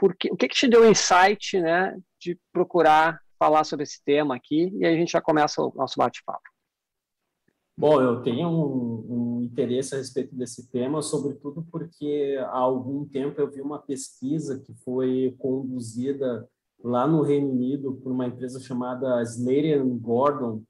porque, 0.00 0.32
o 0.32 0.36
que, 0.36 0.48
que 0.48 0.56
te 0.56 0.66
deu 0.66 0.90
insight 0.90 1.60
né, 1.60 1.94
de 2.18 2.40
procurar 2.50 3.20
falar 3.38 3.64
sobre 3.64 3.82
esse 3.82 4.02
tema 4.02 4.34
aqui? 4.34 4.74
E 4.78 4.86
aí 4.86 4.94
a 4.94 4.98
gente 4.98 5.12
já 5.12 5.20
começa 5.20 5.62
o 5.62 5.70
nosso 5.76 5.96
bate-papo. 5.98 6.40
Bom, 7.76 8.00
eu 8.00 8.22
tenho 8.22 8.48
um, 8.48 9.06
um, 9.08 9.42
interesse 9.42 9.94
a 9.94 9.98
respeito 9.98 10.34
desse 10.34 10.70
tema, 10.70 11.02
sobretudo 11.02 11.66
porque 11.70 12.38
há 12.48 12.58
algum 12.58 13.06
tempo 13.06 13.40
eu 13.40 13.50
vi 13.50 13.60
uma 13.60 13.78
pesquisa 13.78 14.58
que 14.58 14.74
foi 14.82 15.34
conduzida 15.38 16.48
lá 16.82 17.06
no 17.06 17.22
Reino 17.22 17.50
Unido 17.50 17.94
por 17.94 18.12
uma 18.12 18.26
empresa 18.26 18.60
chamada 18.60 19.22
Slater 19.22 19.84
Gordon, 19.84 20.62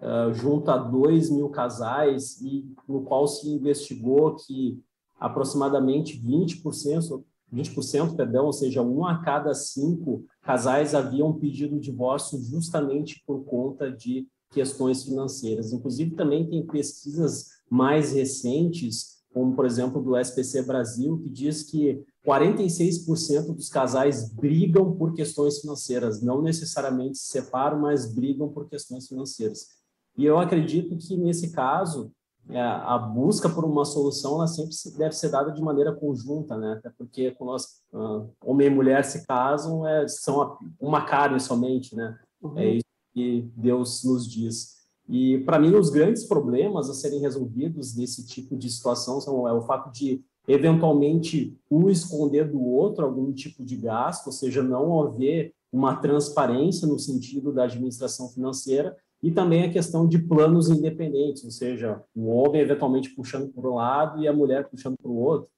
uh, 0.00 0.32
junto 0.32 0.70
a 0.70 0.76
2 0.76 1.30
mil 1.30 1.48
casais, 1.48 2.40
e 2.40 2.64
no 2.88 3.02
qual 3.02 3.26
se 3.26 3.48
investigou 3.48 4.36
que 4.36 4.80
aproximadamente 5.18 6.20
20%, 6.20 7.22
20%, 7.52 8.14
perdão, 8.14 8.46
ou 8.46 8.52
seja, 8.52 8.82
um 8.82 9.04
a 9.04 9.18
cada 9.18 9.52
cinco 9.54 10.24
casais 10.42 10.94
haviam 10.94 11.32
pedido 11.32 11.80
divórcio 11.80 12.38
justamente 12.42 13.22
por 13.26 13.44
conta 13.44 13.90
de 13.90 14.26
questões 14.50 15.02
financeiras. 15.02 15.72
Inclusive, 15.72 16.14
também 16.14 16.48
tem 16.48 16.66
pesquisas 16.66 17.46
mais 17.68 18.12
recentes, 18.12 19.18
como, 19.32 19.54
por 19.54 19.66
exemplo, 19.66 20.02
do 20.02 20.16
SPC 20.16 20.62
Brasil, 20.62 21.18
que 21.18 21.28
diz 21.28 21.62
que 21.62 22.02
46% 22.28 23.54
dos 23.54 23.70
casais 23.70 24.30
brigam 24.30 24.94
por 24.94 25.14
questões 25.14 25.60
financeiras, 25.60 26.20
não 26.20 26.42
necessariamente 26.42 27.16
se 27.16 27.28
separam, 27.28 27.80
mas 27.80 28.12
brigam 28.12 28.50
por 28.50 28.68
questões 28.68 29.08
financeiras. 29.08 29.68
E 30.14 30.26
eu 30.26 30.38
acredito 30.38 30.94
que, 30.98 31.16
nesse 31.16 31.52
caso, 31.52 32.12
é, 32.50 32.60
a 32.60 32.98
busca 32.98 33.48
por 33.48 33.64
uma 33.64 33.84
solução 33.86 34.34
ela 34.36 34.46
sempre 34.46 34.74
deve 34.98 35.14
ser 35.14 35.30
dada 35.30 35.50
de 35.52 35.62
maneira 35.62 35.94
conjunta, 35.94 36.56
né? 36.56 36.74
Até 36.78 36.90
porque 36.90 37.30
quando 37.32 37.50
nós, 37.50 37.64
uh, 37.94 38.28
homem 38.44 38.66
e 38.66 38.70
mulher 38.70 39.04
se 39.04 39.26
casam, 39.26 39.86
é, 39.86 40.06
são 40.06 40.58
uma 40.78 41.06
carne 41.06 41.40
somente, 41.40 41.96
né? 41.96 42.18
Uhum. 42.42 42.58
É 42.58 42.74
isso 42.74 42.84
que 43.14 43.50
Deus 43.56 44.04
nos 44.04 44.30
diz. 44.30 44.76
E, 45.08 45.38
para 45.38 45.58
mim, 45.58 45.74
os 45.74 45.88
grandes 45.88 46.24
problemas 46.24 46.90
a 46.90 46.94
serem 46.94 47.20
resolvidos 47.20 47.96
nesse 47.96 48.26
tipo 48.26 48.54
de 48.54 48.68
situação 48.70 49.18
são 49.20 49.48
é 49.48 49.52
o 49.52 49.62
fato 49.62 49.90
de, 49.90 50.22
eventualmente, 50.48 51.54
um 51.70 51.90
esconder 51.90 52.50
do 52.50 52.60
outro 52.60 53.04
algum 53.04 53.30
tipo 53.32 53.62
de 53.62 53.76
gasto, 53.76 54.28
ou 54.28 54.32
seja, 54.32 54.62
não 54.62 55.00
haver 55.02 55.52
uma 55.70 55.96
transparência 55.96 56.88
no 56.88 56.98
sentido 56.98 57.52
da 57.52 57.64
administração 57.64 58.30
financeira, 58.30 58.96
e 59.22 59.30
também 59.30 59.64
a 59.64 59.70
questão 59.70 60.08
de 60.08 60.18
planos 60.18 60.70
independentes, 60.70 61.44
ou 61.44 61.50
seja, 61.50 62.02
o 62.16 62.28
homem 62.28 62.62
eventualmente 62.62 63.10
puxando 63.10 63.52
para 63.52 63.68
um 63.68 63.74
lado 63.74 64.22
e 64.22 64.28
a 64.28 64.32
mulher 64.32 64.68
puxando 64.70 64.96
para 64.96 65.10
o 65.10 65.16
outro. 65.16 65.50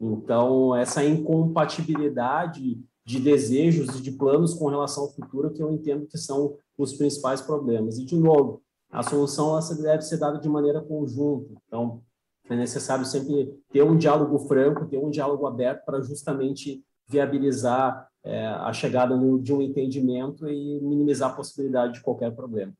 Então, 0.00 0.74
essa 0.74 1.04
incompatibilidade 1.04 2.80
de 3.04 3.20
desejos 3.20 3.98
e 3.98 4.02
de 4.02 4.12
planos 4.12 4.54
com 4.54 4.68
relação 4.68 5.04
ao 5.04 5.12
futuro 5.12 5.50
que 5.50 5.62
eu 5.62 5.72
entendo 5.72 6.06
que 6.06 6.16
são 6.16 6.54
os 6.76 6.92
principais 6.92 7.40
problemas. 7.40 7.98
E, 7.98 8.04
de 8.04 8.16
novo, 8.16 8.62
a 8.90 9.02
solução 9.02 9.50
ela 9.50 9.74
deve 9.74 10.02
ser 10.02 10.18
dada 10.18 10.38
de 10.38 10.48
maneira 10.48 10.80
conjunta. 10.80 11.52
Então, 11.66 12.00
é 12.48 12.56
necessário 12.56 13.04
sempre 13.04 13.54
ter 13.70 13.82
um 13.82 13.96
diálogo 13.96 14.38
franco, 14.40 14.86
ter 14.86 14.98
um 14.98 15.10
diálogo 15.10 15.46
aberto 15.46 15.84
para 15.84 16.00
justamente 16.00 16.82
viabilizar 17.06 18.08
é, 18.24 18.46
a 18.46 18.72
chegada 18.72 19.16
de 19.40 19.52
um 19.52 19.62
entendimento 19.62 20.48
e 20.48 20.80
minimizar 20.80 21.30
a 21.30 21.34
possibilidade 21.34 21.94
de 21.94 22.00
qualquer 22.02 22.34
problema. 22.34 22.72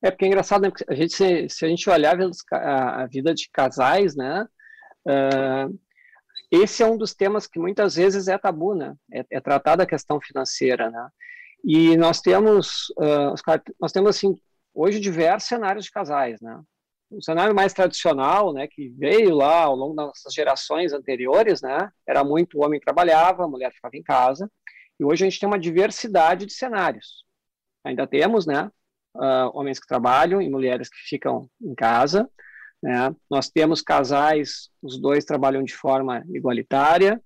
É 0.00 0.10
porque 0.10 0.24
é 0.24 0.28
engraçado, 0.28 0.62
né? 0.62 0.70
a 0.88 0.94
gente, 0.94 1.12
se, 1.12 1.48
se, 1.48 1.64
a 1.64 1.68
gente 1.68 1.90
olhar 1.90 2.16
a 2.52 3.06
vida 3.06 3.34
de 3.34 3.48
casais, 3.50 4.14
né? 4.14 4.46
Uh, 5.04 5.76
esse 6.50 6.82
é 6.82 6.86
um 6.86 6.96
dos 6.96 7.14
temas 7.14 7.46
que 7.46 7.58
muitas 7.58 7.96
vezes 7.96 8.28
é 8.28 8.38
tabu, 8.38 8.74
né? 8.74 8.94
É, 9.12 9.24
é 9.32 9.40
tratada 9.40 9.82
a 9.82 9.86
questão 9.86 10.20
financeira, 10.20 10.88
né? 10.90 11.08
E 11.64 11.96
nós 11.96 12.20
temos, 12.20 12.90
uh, 12.90 13.34
nós 13.80 13.90
temos 13.90 14.10
assim, 14.10 14.36
hoje 14.72 15.00
diversos 15.00 15.48
cenários 15.48 15.84
de 15.86 15.90
casais, 15.90 16.40
né? 16.40 16.60
O 17.10 17.22
cenário 17.22 17.54
mais 17.54 17.72
tradicional, 17.72 18.52
né, 18.52 18.66
que 18.66 18.90
veio 18.90 19.34
lá 19.34 19.62
ao 19.62 19.74
longo 19.74 19.94
das 19.94 20.32
gerações 20.32 20.92
anteriores, 20.92 21.62
né, 21.62 21.90
era 22.06 22.22
muito 22.22 22.58
o 22.58 22.64
homem 22.64 22.78
trabalhava, 22.78 23.44
a 23.44 23.48
mulher 23.48 23.72
ficava 23.72 23.96
em 23.96 24.02
casa, 24.02 24.50
e 25.00 25.04
hoje 25.04 25.24
a 25.24 25.28
gente 25.28 25.40
tem 25.40 25.46
uma 25.46 25.58
diversidade 25.58 26.44
de 26.44 26.52
cenários. 26.52 27.24
Ainda 27.84 28.06
temos, 28.06 28.46
né, 28.46 28.70
uh, 29.18 29.50
homens 29.54 29.78
que 29.78 29.86
trabalham 29.86 30.40
e 30.40 30.48
mulheres 30.48 30.88
que 30.88 30.98
ficam 31.08 31.48
em 31.60 31.74
casa. 31.74 32.28
Né? 32.82 33.14
Nós 33.30 33.50
temos 33.50 33.82
casais, 33.82 34.70
os 34.82 35.00
dois 35.00 35.24
trabalham 35.24 35.62
de 35.62 35.74
forma 35.74 36.24
igualitária. 36.28 37.20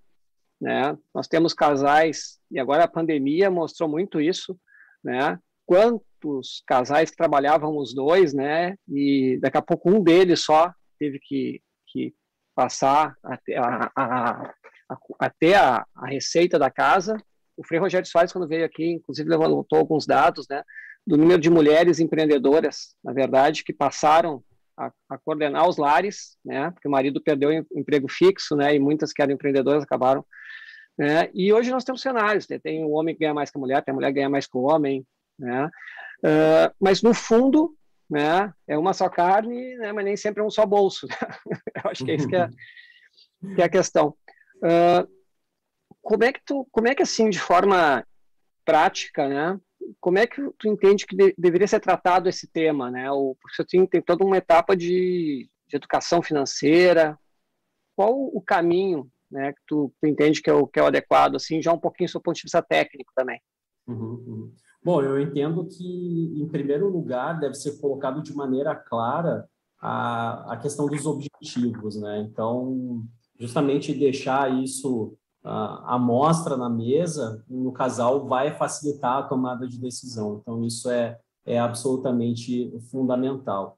Né? 0.61 0.97
Nós 1.15 1.29
temos 1.29 1.53
casais, 1.53 2.39
e 2.51 2.59
agora 2.59 2.85
a 2.85 2.89
pandemia 2.89 3.51
mostrou 3.51 3.89
muito 3.89 4.21
isso, 4.21 4.59
né? 5.03 5.39
Quantos 5.66 6.62
casais 6.66 7.11
que 7.11 7.16
trabalhavam 7.16 7.76
os 7.76 7.95
dois, 7.95 8.33
né? 8.33 8.76
e 8.88 9.38
daqui 9.40 9.59
a 9.59 9.62
pouco 9.62 9.90
um 9.90 10.02
deles 10.02 10.40
só 10.40 10.73
teve 10.99 11.19
que, 11.21 11.61
que 11.88 12.14
passar 12.54 13.16
até 13.23 13.57
a, 13.57 13.90
a, 13.97 14.31
a, 14.31 14.97
até 15.19 15.57
a, 15.57 15.85
a 15.95 16.07
receita 16.07 16.59
da 16.59 16.71
casa. 16.71 17.16
O 17.57 17.66
Frei 17.66 17.81
Rogério 17.81 18.09
Soares, 18.09 18.33
quando 18.33 18.49
veio 18.49 18.64
aqui, 18.64 18.85
inclusive 18.87 19.28
levantou 19.28 19.78
alguns 19.78 20.07
dados, 20.07 20.47
né? 20.49 20.62
do 21.07 21.16
número 21.16 21.40
de 21.40 21.50
mulheres 21.50 21.99
empreendedoras, 21.99 22.95
na 23.02 23.12
verdade, 23.12 23.64
que 23.64 23.73
passaram 23.73 24.42
a, 24.76 24.90
a, 25.11 25.19
coordenar 25.19 25.69
os 25.69 25.76
lares, 25.76 26.37
né, 26.45 26.71
porque 26.71 26.88
o 26.88 26.90
marido 26.90 27.21
perdeu 27.21 27.50
o 27.50 27.78
emprego 27.78 28.09
fixo, 28.09 28.57
né, 28.57 28.75
e 28.75 28.78
muitas 28.78 29.12
que 29.12 29.21
eram 29.21 29.33
empreendedoras 29.33 29.83
acabaram. 29.83 30.25
Né, 30.97 31.31
e 31.35 31.52
hoje 31.52 31.71
nós 31.71 31.85
temos 31.85 32.00
cenários, 32.00 32.49
né, 32.49 32.59
tem 32.59 32.85
o 32.85 32.90
homem 32.90 33.14
que 33.14 33.21
ganha 33.21 33.35
mais 33.35 33.50
que 33.50 33.59
a 33.59 33.61
mulher, 33.61 33.83
tem 33.83 33.92
a 33.92 33.95
mulher 33.95 34.09
que 34.09 34.14
ganha 34.14 34.31
mais 34.31 34.47
que 34.47 34.57
o 34.57 34.62
homem, 34.62 35.04
né, 35.42 35.66
uh, 35.66 36.75
mas 36.80 37.02
no 37.02 37.12
fundo, 37.12 37.76
né, 38.08 38.52
é 38.66 38.78
uma 38.78 38.92
só 38.92 39.08
carne, 39.08 39.76
né, 39.76 39.92
mas 39.92 40.04
nem 40.04 40.16
sempre 40.16 40.42
é 40.42 40.44
um 40.44 40.50
só 40.50 40.64
bolso. 40.64 41.06
Né? 41.06 41.16
Eu 41.84 41.90
acho 41.90 42.04
que 42.04 42.11
é 42.11 42.14
isso 42.14 42.28
que 42.28 42.37
é, 42.37 42.49
que 43.54 43.62
é 43.62 43.64
a 43.64 43.68
questão. 43.68 44.14
Uh, 44.58 45.08
como 46.00 46.25
é 46.25 46.32
que 46.32 46.40
tu, 46.44 46.66
como 46.70 46.88
é 46.88 46.94
que 46.94 47.02
assim, 47.02 47.28
de 47.28 47.40
forma 47.40 48.06
prática, 48.64 49.28
né, 49.28 49.61
como 50.00 50.18
é 50.18 50.26
que 50.26 50.40
tu 50.58 50.68
entende 50.68 51.06
que 51.06 51.16
de, 51.16 51.34
deveria 51.37 51.66
ser 51.66 51.80
tratado 51.80 52.28
esse 52.28 52.46
tema, 52.46 52.90
né? 52.90 53.11
O, 53.11 53.37
você 53.49 53.64
tem, 53.64 53.87
tem 53.87 54.00
toda 54.00 54.25
uma 54.25 54.37
etapa 54.37 54.76
de, 54.76 55.49
de, 55.66 55.76
educação 55.76 56.22
financeira. 56.22 57.18
Qual 57.96 58.12
o 58.12 58.40
caminho, 58.40 59.11
né, 59.30 59.52
que 59.52 59.61
tu, 59.66 59.92
tu 60.00 60.06
entende 60.06 60.40
que 60.40 60.50
é, 60.50 60.52
o, 60.52 60.66
que 60.66 60.78
é 60.78 60.82
o 60.82 60.87
adequado, 60.87 61.37
assim, 61.37 61.61
já 61.61 61.72
um 61.72 61.78
pouquinho 61.78 62.11
do 62.11 62.20
ponto 62.20 62.37
de 62.37 62.42
vista 62.42 62.62
técnico 62.62 63.12
também? 63.14 63.40
Uhum, 63.87 64.25
uhum. 64.26 64.54
Bom, 64.85 65.01
eu 65.01 65.21
entendo 65.21 65.65
que, 65.65 66.35
em 66.37 66.49
primeiro 66.49 66.89
lugar, 66.89 67.39
deve 67.39 67.55
ser 67.55 67.81
colocado 67.81 68.23
de 68.23 68.35
maneira 68.35 68.75
clara 68.75 69.49
a, 69.81 70.55
a 70.55 70.57
questão 70.57 70.87
dos 70.87 71.07
objetivos, 71.07 71.97
né? 71.97 72.21
Então, 72.21 73.05
justamente 73.39 73.95
deixar 73.95 74.53
isso 74.62 75.17
a 75.45 75.97
amostra 75.97 76.57
na 76.57 76.71
mesa 76.71 77.45
no 77.49 77.73
casal 77.73 78.27
vai 78.27 78.57
facilitar 78.57 79.19
a 79.19 79.23
tomada 79.25 79.67
de 79.67 79.79
decisão. 79.79 80.39
Então, 80.41 80.65
isso 80.65 80.89
é, 80.89 81.19
é 81.45 81.59
absolutamente 81.59 82.73
fundamental. 82.91 83.77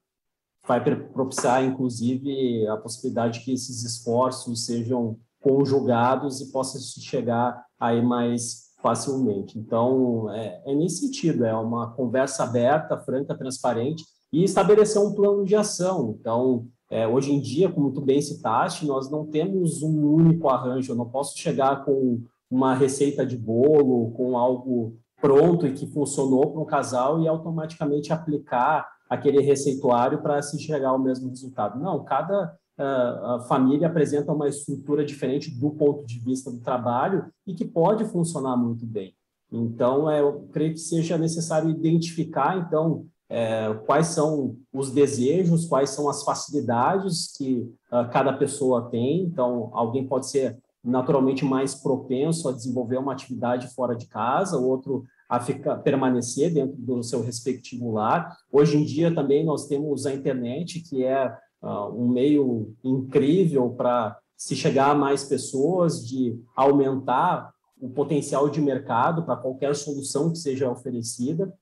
Vai 0.66 0.82
propiciar, 0.82 1.64
inclusive, 1.64 2.66
a 2.68 2.76
possibilidade 2.76 3.40
que 3.40 3.52
esses 3.52 3.82
esforços 3.82 4.66
sejam 4.66 5.18
conjugados 5.40 6.40
e 6.40 6.50
possa 6.50 6.78
chegar 7.00 7.64
aí 7.78 8.02
mais 8.02 8.73
facilmente. 8.84 9.58
Então, 9.58 10.30
é, 10.30 10.60
é 10.66 10.74
nesse 10.74 11.06
sentido, 11.06 11.46
é 11.46 11.54
uma 11.54 11.90
conversa 11.92 12.44
aberta, 12.44 12.98
franca, 12.98 13.34
transparente 13.34 14.04
e 14.30 14.44
estabelecer 14.44 15.00
um 15.00 15.14
plano 15.14 15.42
de 15.42 15.56
ação. 15.56 16.14
Então, 16.20 16.66
é, 16.90 17.08
hoje 17.08 17.32
em 17.32 17.40
dia, 17.40 17.72
como 17.72 17.90
tu 17.90 18.02
bem 18.02 18.20
citaste, 18.20 18.84
nós 18.84 19.10
não 19.10 19.24
temos 19.24 19.82
um 19.82 20.06
único 20.06 20.50
arranjo. 20.50 20.92
Eu 20.92 20.96
não 20.96 21.08
posso 21.08 21.38
chegar 21.38 21.82
com 21.86 22.20
uma 22.50 22.74
receita 22.74 23.24
de 23.24 23.38
bolo, 23.38 24.10
com 24.10 24.36
algo 24.36 24.98
pronto 25.18 25.66
e 25.66 25.72
que 25.72 25.86
funcionou 25.86 26.52
para 26.52 26.60
um 26.60 26.66
casal 26.66 27.22
e 27.22 27.26
automaticamente 27.26 28.12
aplicar 28.12 28.86
aquele 29.08 29.40
receituário 29.40 30.20
para 30.20 30.42
se 30.42 30.60
chegar 30.60 30.90
ao 30.90 30.98
mesmo 30.98 31.30
resultado. 31.30 31.80
Não, 31.80 32.04
cada 32.04 32.54
uh, 32.78 33.46
família 33.46 33.86
apresenta 33.86 34.32
uma 34.32 34.48
estrutura 34.48 35.04
diferente 35.04 35.50
do 35.50 35.70
ponto 35.70 36.06
de 36.06 36.18
vista 36.18 36.50
do 36.50 36.60
trabalho 36.60 37.26
e 37.46 37.54
que 37.54 37.64
pode 37.64 38.04
funcionar 38.04 38.56
muito 38.56 38.86
bem. 38.86 39.14
Então, 39.52 40.10
é, 40.10 40.20
eu 40.20 40.48
creio 40.52 40.72
que 40.72 40.80
seja 40.80 41.16
necessário 41.16 41.70
identificar, 41.70 42.58
então, 42.58 43.06
é, 43.28 43.72
quais 43.86 44.08
são 44.08 44.56
os 44.72 44.90
desejos, 44.90 45.66
quais 45.66 45.90
são 45.90 46.08
as 46.08 46.24
facilidades 46.24 47.32
que 47.36 47.72
cada 48.10 48.32
pessoa 48.32 48.90
tem. 48.90 49.22
Então, 49.22 49.70
alguém 49.72 50.06
pode 50.06 50.28
ser 50.28 50.58
naturalmente 50.82 51.44
mais 51.44 51.74
propenso 51.74 52.48
a 52.48 52.52
desenvolver 52.52 52.98
uma 52.98 53.12
atividade 53.12 53.72
fora 53.74 53.94
de 53.94 54.06
casa, 54.06 54.58
outro 54.58 55.04
a 55.28 55.40
ficar, 55.40 55.78
permanecer 55.78 56.52
dentro 56.52 56.76
do 56.76 57.02
seu 57.02 57.22
respectivo 57.22 57.90
lar. 57.92 58.36
Hoje 58.52 58.76
em 58.76 58.84
dia 58.84 59.14
também 59.14 59.44
nós 59.44 59.66
temos 59.66 60.04
a 60.04 60.12
internet, 60.12 60.80
que 60.80 61.02
é 61.02 61.34
uh, 61.64 61.88
um 61.96 62.06
meio 62.06 62.74
incrível 62.84 63.70
para 63.70 64.18
se 64.36 64.54
chegar 64.54 64.90
a 64.90 64.94
mais 64.94 65.24
pessoas, 65.24 66.06
de 66.06 66.38
aumentar 66.54 67.52
o 67.80 67.88
potencial 67.88 68.48
de 68.48 68.60
mercado 68.60 69.24
para 69.24 69.36
qualquer 69.36 69.74
solução 69.74 70.30
que 70.30 70.38
seja 70.38 70.70
oferecida. 70.70 71.52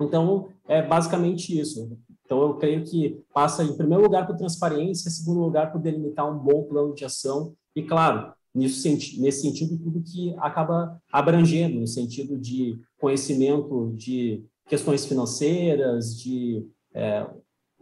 Então, 0.00 0.48
é 0.66 0.82
basicamente 0.82 1.58
isso. 1.58 1.96
Então, 2.24 2.42
eu 2.42 2.54
creio 2.54 2.84
que 2.84 3.22
passa, 3.32 3.62
em 3.62 3.76
primeiro 3.76 4.02
lugar, 4.02 4.26
por 4.26 4.36
transparência, 4.36 5.08
em 5.08 5.12
segundo 5.12 5.40
lugar, 5.40 5.70
por 5.70 5.80
delimitar 5.80 6.30
um 6.30 6.38
bom 6.38 6.64
plano 6.64 6.94
de 6.94 7.04
ação 7.04 7.54
e, 7.76 7.82
claro, 7.82 8.32
nisso, 8.54 8.88
nesse 8.88 9.42
sentido, 9.42 9.78
tudo 9.78 10.02
que 10.02 10.34
acaba 10.38 11.00
abrangendo, 11.12 11.78
no 11.78 11.86
sentido 11.86 12.38
de 12.38 12.78
conhecimento 12.98 13.92
de 13.94 14.44
questões 14.66 15.04
financeiras, 15.04 16.18
de 16.18 16.66
é, 16.92 17.26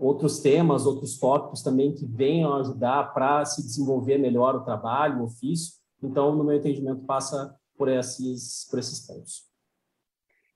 outros 0.02 0.40
temas, 0.40 0.85
outros 0.85 1.16
tópicos 1.18 1.62
também 1.62 1.94
que 1.94 2.04
venham 2.04 2.54
ajudar 2.54 3.14
para 3.14 3.44
se 3.44 3.62
desenvolver 3.62 4.18
melhor 4.18 4.56
o 4.56 4.64
trabalho, 4.64 5.21
o 5.21 5.25
ofício. 5.25 5.75
Então, 6.02 6.35
no 6.35 6.42
meu 6.42 6.56
entendimento, 6.56 7.04
passa 7.04 7.54
por 7.76 7.88
esses, 7.88 8.66
por 8.68 8.80
esses 8.80 9.06
pontos. 9.06 9.44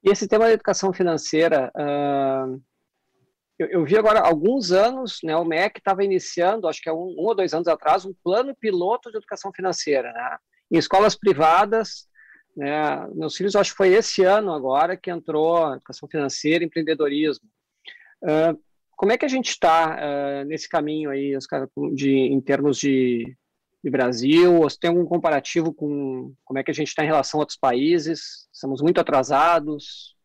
E 0.02 0.10
esse 0.10 0.26
tema 0.26 0.46
da 0.46 0.52
educação 0.52 0.92
financeira, 0.92 1.72
uh, 1.76 2.60
eu, 3.56 3.68
eu, 3.68 3.84
vi 3.84 3.96
agora 3.96 4.20
alguns 4.20 4.72
anos, 4.72 5.20
né, 5.22 5.36
o 5.36 5.44
MEC 5.44 5.78
estava 5.78 6.04
iniciando, 6.04 6.66
acho 6.66 6.82
que 6.82 6.88
é 6.88 6.92
um, 6.92 7.14
um, 7.16 7.26
ou 7.26 7.34
dois 7.34 7.54
anos 7.54 7.68
atrás, 7.68 8.04
um 8.04 8.14
plano 8.24 8.54
piloto 8.54 9.10
de 9.10 9.16
educação 9.16 9.52
financeira, 9.52 10.12
né, 10.12 10.36
em 10.72 10.76
escolas 10.76 11.14
privadas. 11.14 12.08
Né, 12.56 13.06
meus 13.14 13.36
filhos, 13.36 13.54
acho 13.54 13.70
que 13.70 13.76
foi 13.76 13.92
esse 13.94 14.24
ano 14.24 14.52
agora 14.52 14.96
que 14.96 15.10
entrou 15.10 15.74
educação 15.74 16.08
financeira, 16.08 16.64
empreendedorismo. 16.64 17.48
Como 18.96 19.12
é 19.12 19.18
que 19.18 19.24
a 19.26 19.28
gente 19.28 19.50
está 19.50 19.94
uh, 19.94 20.44
nesse 20.46 20.68
caminho 20.68 21.10
aí, 21.10 21.36
Oscar, 21.36 21.68
de, 21.94 22.10
em 22.10 22.40
termos 22.40 22.78
de, 22.78 23.36
de 23.84 23.90
Brasil? 23.90 24.60
Você 24.60 24.78
tem 24.80 24.88
algum 24.88 25.04
comparativo 25.04 25.72
com 25.72 26.34
como 26.44 26.58
é 26.58 26.64
que 26.64 26.70
a 26.70 26.74
gente 26.74 26.88
está 26.88 27.04
em 27.04 27.08
relação 27.08 27.38
a 27.38 27.42
outros 27.42 27.58
países? 27.58 28.48
Estamos 28.52 28.80
muito 28.80 28.98
atrasados? 28.98 30.16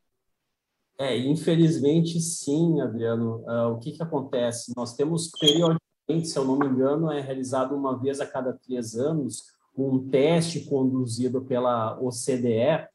É, 0.98 1.18
infelizmente 1.18 2.20
sim, 2.22 2.80
Adriano. 2.80 3.44
Uh, 3.46 3.74
o 3.74 3.80
que, 3.80 3.92
que 3.92 4.02
acontece? 4.02 4.72
Nós 4.76 4.96
temos 4.96 5.30
periodicamente, 5.38 6.28
se 6.28 6.38
eu 6.38 6.46
não 6.46 6.58
me 6.58 6.68
engano, 6.68 7.12
é 7.12 7.20
realizado 7.20 7.76
uma 7.76 8.00
vez 8.00 8.22
a 8.22 8.26
cada 8.26 8.54
três 8.54 8.96
anos 8.96 9.44
um 9.76 10.10
teste 10.10 10.66
conduzido 10.66 11.42
pela 11.42 12.00
OCDE 12.00 12.88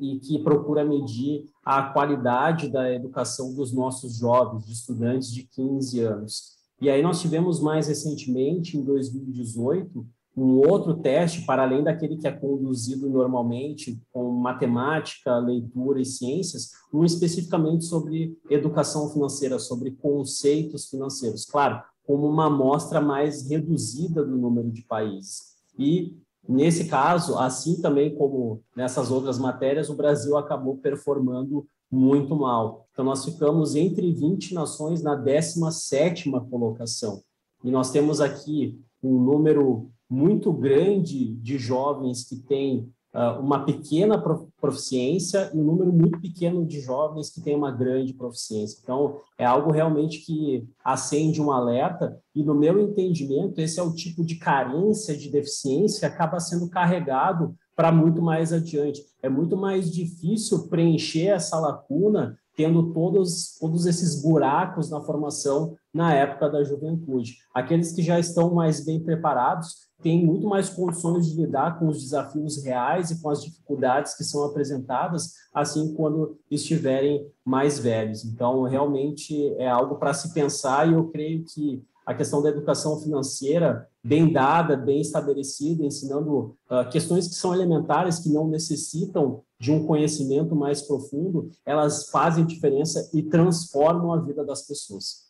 e 0.00 0.18
que 0.18 0.38
procura 0.38 0.84
medir 0.84 1.44
a 1.64 1.82
qualidade 1.82 2.68
da 2.68 2.92
educação 2.92 3.54
dos 3.54 3.72
nossos 3.72 4.16
jovens, 4.16 4.64
de 4.64 4.72
estudantes 4.72 5.32
de 5.32 5.44
15 5.44 6.00
anos. 6.00 6.56
E 6.80 6.90
aí 6.90 7.02
nós 7.02 7.20
tivemos 7.20 7.60
mais 7.60 7.88
recentemente, 7.88 8.76
em 8.76 8.84
2018, 8.84 10.06
um 10.36 10.58
outro 10.58 10.94
teste, 10.98 11.46
para 11.46 11.62
além 11.62 11.82
daquele 11.82 12.18
que 12.18 12.28
é 12.28 12.32
conduzido 12.32 13.08
normalmente 13.08 13.98
com 14.12 14.30
matemática, 14.32 15.38
leitura 15.38 16.00
e 16.00 16.04
ciências, 16.04 16.72
um 16.92 17.04
especificamente 17.04 17.86
sobre 17.86 18.36
educação 18.50 19.08
financeira, 19.10 19.58
sobre 19.58 19.92
conceitos 19.92 20.90
financeiros. 20.90 21.46
Claro, 21.46 21.82
como 22.06 22.28
uma 22.28 22.46
amostra 22.46 23.00
mais 23.00 23.48
reduzida 23.48 24.22
do 24.22 24.36
número 24.36 24.70
de 24.70 24.82
países. 24.82 25.56
E 25.78 26.14
Nesse 26.48 26.86
caso, 26.86 27.38
assim 27.38 27.80
também 27.80 28.14
como 28.14 28.62
nessas 28.74 29.10
outras 29.10 29.38
matérias, 29.38 29.90
o 29.90 29.96
Brasil 29.96 30.36
acabou 30.36 30.76
performando 30.78 31.66
muito 31.90 32.34
mal. 32.36 32.86
Então, 32.92 33.04
nós 33.04 33.24
ficamos 33.24 33.74
entre 33.74 34.12
20 34.12 34.54
nações 34.54 35.02
na 35.02 35.16
17ª 35.16 36.48
colocação. 36.48 37.22
E 37.64 37.70
nós 37.70 37.90
temos 37.90 38.20
aqui 38.20 38.80
um 39.02 39.20
número 39.20 39.90
muito 40.08 40.52
grande 40.52 41.34
de 41.34 41.58
jovens 41.58 42.24
que 42.24 42.36
têm 42.36 42.92
uma 43.40 43.64
pequena 43.64 44.22
proficiência 44.60 45.50
e 45.54 45.58
um 45.58 45.64
número 45.64 45.92
muito 45.92 46.20
pequeno 46.20 46.66
de 46.66 46.80
jovens 46.80 47.30
que 47.30 47.40
têm 47.40 47.56
uma 47.56 47.70
grande 47.70 48.12
proficiência. 48.12 48.78
Então, 48.82 49.16
é 49.38 49.44
algo 49.44 49.70
realmente 49.70 50.18
que 50.18 50.68
acende 50.84 51.40
um 51.40 51.50
alerta, 51.50 52.18
e 52.34 52.42
no 52.42 52.54
meu 52.54 52.78
entendimento, 52.78 53.60
esse 53.60 53.80
é 53.80 53.82
o 53.82 53.94
tipo 53.94 54.24
de 54.24 54.36
carência, 54.36 55.16
de 55.16 55.30
deficiência 55.30 56.00
que 56.00 56.14
acaba 56.14 56.38
sendo 56.38 56.68
carregado 56.68 57.54
para 57.74 57.92
muito 57.92 58.22
mais 58.22 58.52
adiante. 58.52 59.02
É 59.22 59.28
muito 59.28 59.56
mais 59.56 59.90
difícil 59.90 60.68
preencher 60.68 61.28
essa 61.28 61.58
lacuna 61.58 62.38
tendo 62.56 62.94
todos, 62.94 63.58
todos 63.60 63.84
esses 63.84 64.22
buracos 64.22 64.90
na 64.90 65.00
formação 65.02 65.76
na 65.92 66.14
época 66.14 66.48
da 66.48 66.64
juventude. 66.64 67.36
Aqueles 67.54 67.92
que 67.92 68.02
já 68.02 68.18
estão 68.18 68.54
mais 68.54 68.82
bem 68.82 68.98
preparados 68.98 69.86
têm 70.02 70.24
muito 70.24 70.46
mais 70.46 70.68
condições 70.68 71.26
de 71.26 71.36
lidar 71.36 71.78
com 71.78 71.88
os 71.88 72.02
desafios 72.02 72.62
reais 72.62 73.10
e 73.10 73.20
com 73.20 73.30
as 73.30 73.42
dificuldades 73.42 74.14
que 74.14 74.24
são 74.24 74.44
apresentadas, 74.44 75.32
assim 75.52 75.94
quando 75.94 76.38
estiverem 76.50 77.26
mais 77.44 77.78
velhos. 77.78 78.24
Então, 78.24 78.62
realmente 78.62 79.54
é 79.54 79.68
algo 79.68 79.96
para 79.96 80.14
se 80.14 80.32
pensar 80.32 80.88
e 80.88 80.94
eu 80.94 81.08
creio 81.08 81.44
que 81.44 81.82
a 82.04 82.14
questão 82.14 82.40
da 82.40 82.50
educação 82.50 83.00
financeira 83.00 83.88
bem 84.02 84.32
dada, 84.32 84.76
bem 84.76 85.00
estabelecida, 85.00 85.84
ensinando 85.84 86.56
uh, 86.70 86.88
questões 86.88 87.26
que 87.26 87.34
são 87.34 87.52
elementares, 87.52 88.20
que 88.20 88.28
não 88.28 88.46
necessitam 88.46 89.42
de 89.58 89.72
um 89.72 89.84
conhecimento 89.84 90.54
mais 90.54 90.82
profundo, 90.82 91.50
elas 91.64 92.08
fazem 92.10 92.46
diferença 92.46 93.10
e 93.12 93.24
transformam 93.24 94.12
a 94.12 94.20
vida 94.20 94.44
das 94.44 94.62
pessoas. 94.62 95.26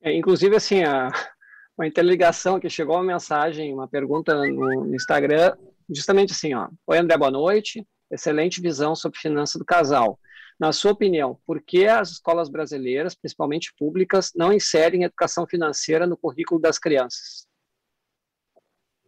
É, 0.00 0.16
inclusive, 0.16 0.56
assim, 0.56 0.82
a, 0.82 1.12
uma 1.76 1.86
interligação 1.86 2.60
que 2.60 2.68
chegou 2.68 2.96
uma 2.96 3.04
mensagem, 3.04 3.72
uma 3.72 3.88
pergunta 3.88 4.34
no, 4.34 4.94
Instagram, 4.94 5.56
justamente 5.88 6.32
assim, 6.32 6.54
ó. 6.54 6.68
Oi, 6.86 6.98
André, 6.98 7.16
boa 7.16 7.30
noite. 7.30 7.86
Excelente 8.10 8.60
visão 8.60 8.94
sobre 8.94 9.18
finanças 9.18 9.58
do 9.58 9.64
casal. 9.64 10.18
Na 10.60 10.70
sua 10.70 10.92
opinião, 10.92 11.38
por 11.46 11.62
que 11.62 11.86
as 11.86 12.12
escolas 12.12 12.48
brasileiras, 12.48 13.14
principalmente 13.14 13.72
públicas, 13.78 14.30
não 14.36 14.52
inserem 14.52 15.04
educação 15.04 15.46
financeira 15.46 16.06
no 16.06 16.16
currículo 16.16 16.60
das 16.60 16.78
crianças? 16.78 17.46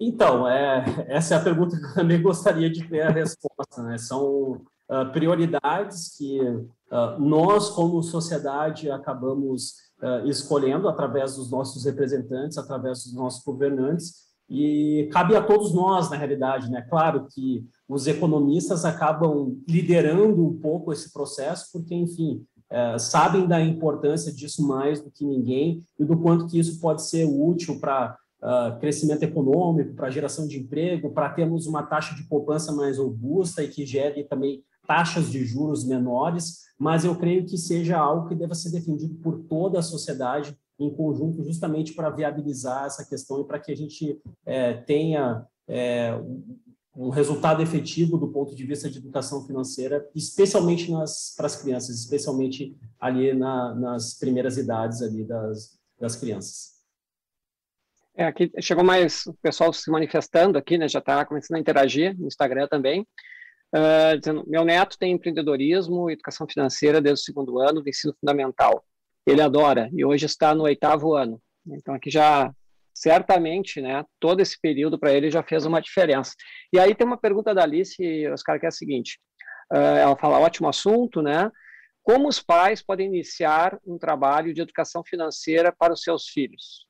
Então, 0.00 0.48
é, 0.48 0.84
essa 1.06 1.34
é 1.34 1.38
a 1.38 1.44
pergunta 1.44 1.76
que 1.76 1.84
eu 1.84 1.94
também 1.94 2.20
gostaria 2.20 2.68
de 2.68 2.88
ter 2.88 3.02
a 3.02 3.10
resposta. 3.10 3.82
Né? 3.82 3.98
São 3.98 4.62
uh, 4.88 5.12
prioridades 5.12 6.16
que 6.16 6.40
uh, 6.40 7.20
nós, 7.20 7.70
como 7.70 8.02
sociedade, 8.02 8.90
acabamos 8.90 9.83
uh, 10.04 10.28
escolhendo 10.28 10.88
através 10.88 11.36
dos 11.36 11.50
nossos 11.50 11.84
representantes, 11.84 12.58
através 12.58 13.04
dos 13.04 13.14
nossos 13.14 13.42
governantes, 13.42 14.24
e 14.48 15.08
cabe 15.10 15.34
a 15.34 15.42
todos 15.42 15.72
nós, 15.72 16.10
na 16.10 16.16
realidade. 16.16 16.70
Né? 16.70 16.82
Claro 16.82 17.26
que 17.32 17.66
os 17.88 18.06
economistas 18.06 18.84
acabam 18.84 19.58
liderando 19.66 20.46
um 20.46 20.60
pouco 20.60 20.92
esse 20.92 21.10
processo, 21.12 21.70
porque, 21.72 21.94
enfim, 21.94 22.44
é, 22.70 22.98
sabem 22.98 23.46
da 23.46 23.60
importância 23.60 24.32
disso 24.32 24.66
mais 24.66 25.00
do 25.00 25.10
que 25.10 25.24
ninguém 25.24 25.82
e 25.98 26.04
do 26.04 26.16
quanto 26.18 26.46
que 26.46 26.58
isso 26.58 26.78
pode 26.80 27.02
ser 27.02 27.24
útil 27.24 27.80
para 27.80 28.18
uh, 28.42 28.78
crescimento 28.80 29.22
econômico, 29.22 29.94
para 29.94 30.10
geração 30.10 30.46
de 30.46 30.58
emprego, 30.58 31.10
para 31.10 31.30
termos 31.30 31.66
uma 31.66 31.82
taxa 31.82 32.14
de 32.14 32.24
poupança 32.24 32.72
mais 32.72 32.98
robusta 32.98 33.62
e 33.62 33.68
que 33.68 33.86
gere 33.86 34.24
também 34.24 34.62
taxas 34.86 35.30
de 35.30 35.44
juros 35.44 35.84
menores, 35.84 36.64
mas 36.78 37.04
eu 37.04 37.16
creio 37.16 37.46
que 37.46 37.56
seja 37.56 37.96
algo 37.98 38.28
que 38.28 38.34
deva 38.34 38.54
ser 38.54 38.70
defendido 38.70 39.14
por 39.16 39.44
toda 39.44 39.78
a 39.78 39.82
sociedade 39.82 40.56
em 40.78 40.92
conjunto, 40.94 41.44
justamente 41.44 41.94
para 41.94 42.10
viabilizar 42.10 42.86
essa 42.86 43.04
questão 43.04 43.40
e 43.40 43.44
para 43.44 43.60
que 43.60 43.70
a 43.70 43.76
gente 43.76 44.20
é, 44.44 44.74
tenha 44.74 45.46
é, 45.68 46.18
um 46.96 47.10
resultado 47.10 47.62
efetivo 47.62 48.16
do 48.16 48.28
ponto 48.28 48.54
de 48.54 48.64
vista 48.64 48.88
de 48.88 48.98
educação 48.98 49.44
financeira, 49.46 50.08
especialmente 50.14 50.90
nas 50.90 51.34
para 51.36 51.46
as 51.46 51.60
crianças, 51.60 51.98
especialmente 51.98 52.76
ali 53.00 53.34
na, 53.34 53.74
nas 53.74 54.14
primeiras 54.14 54.56
idades 54.56 55.02
ali 55.02 55.24
das, 55.24 55.78
das 55.98 56.16
crianças. 56.16 56.74
É, 58.16 58.26
aqui 58.26 58.50
chegou 58.60 58.84
mais 58.84 59.26
o 59.26 59.34
pessoal 59.34 59.72
se 59.72 59.90
manifestando 59.90 60.56
aqui, 60.56 60.78
né? 60.78 60.88
Já 60.88 61.00
está 61.00 61.24
começando 61.24 61.56
a 61.56 61.60
interagir 61.60 62.16
no 62.16 62.28
Instagram 62.28 62.68
também, 62.68 63.04
uh, 63.74 64.18
dizendo: 64.18 64.44
meu 64.46 64.64
neto 64.64 64.96
tem 64.98 65.12
empreendedorismo 65.12 66.10
educação 66.10 66.46
financeira 66.48 67.00
desde 67.00 67.22
o 67.22 67.24
segundo 67.24 67.58
ano 67.58 67.82
do 67.82 67.88
ensino 67.88 68.14
fundamental. 68.18 68.84
Ele 69.26 69.40
adora 69.40 69.90
e 69.92 70.04
hoje 70.04 70.26
está 70.26 70.54
no 70.54 70.64
oitavo 70.64 71.14
ano. 71.14 71.40
Então 71.66 71.94
aqui 71.94 72.10
já 72.10 72.52
certamente, 72.94 73.80
né? 73.80 74.04
Todo 74.20 74.40
esse 74.40 74.58
período 74.60 74.98
para 74.98 75.12
ele 75.12 75.30
já 75.30 75.42
fez 75.42 75.66
uma 75.66 75.80
diferença. 75.80 76.32
E 76.72 76.78
aí 76.78 76.94
tem 76.94 77.06
uma 77.06 77.18
pergunta 77.18 77.54
da 77.54 77.62
Alice, 77.62 78.28
Oscar, 78.28 78.60
que 78.60 78.66
é 78.66 78.68
a 78.68 78.72
seguinte: 78.72 79.18
uh, 79.72 79.76
ela 79.76 80.16
fala 80.16 80.38
ótimo 80.38 80.68
assunto, 80.68 81.20
né? 81.20 81.50
Como 82.02 82.28
os 82.28 82.38
pais 82.38 82.82
podem 82.82 83.06
iniciar 83.06 83.78
um 83.84 83.98
trabalho 83.98 84.52
de 84.52 84.60
educação 84.60 85.02
financeira 85.02 85.74
para 85.76 85.94
os 85.94 86.02
seus 86.02 86.28
filhos? 86.28 86.86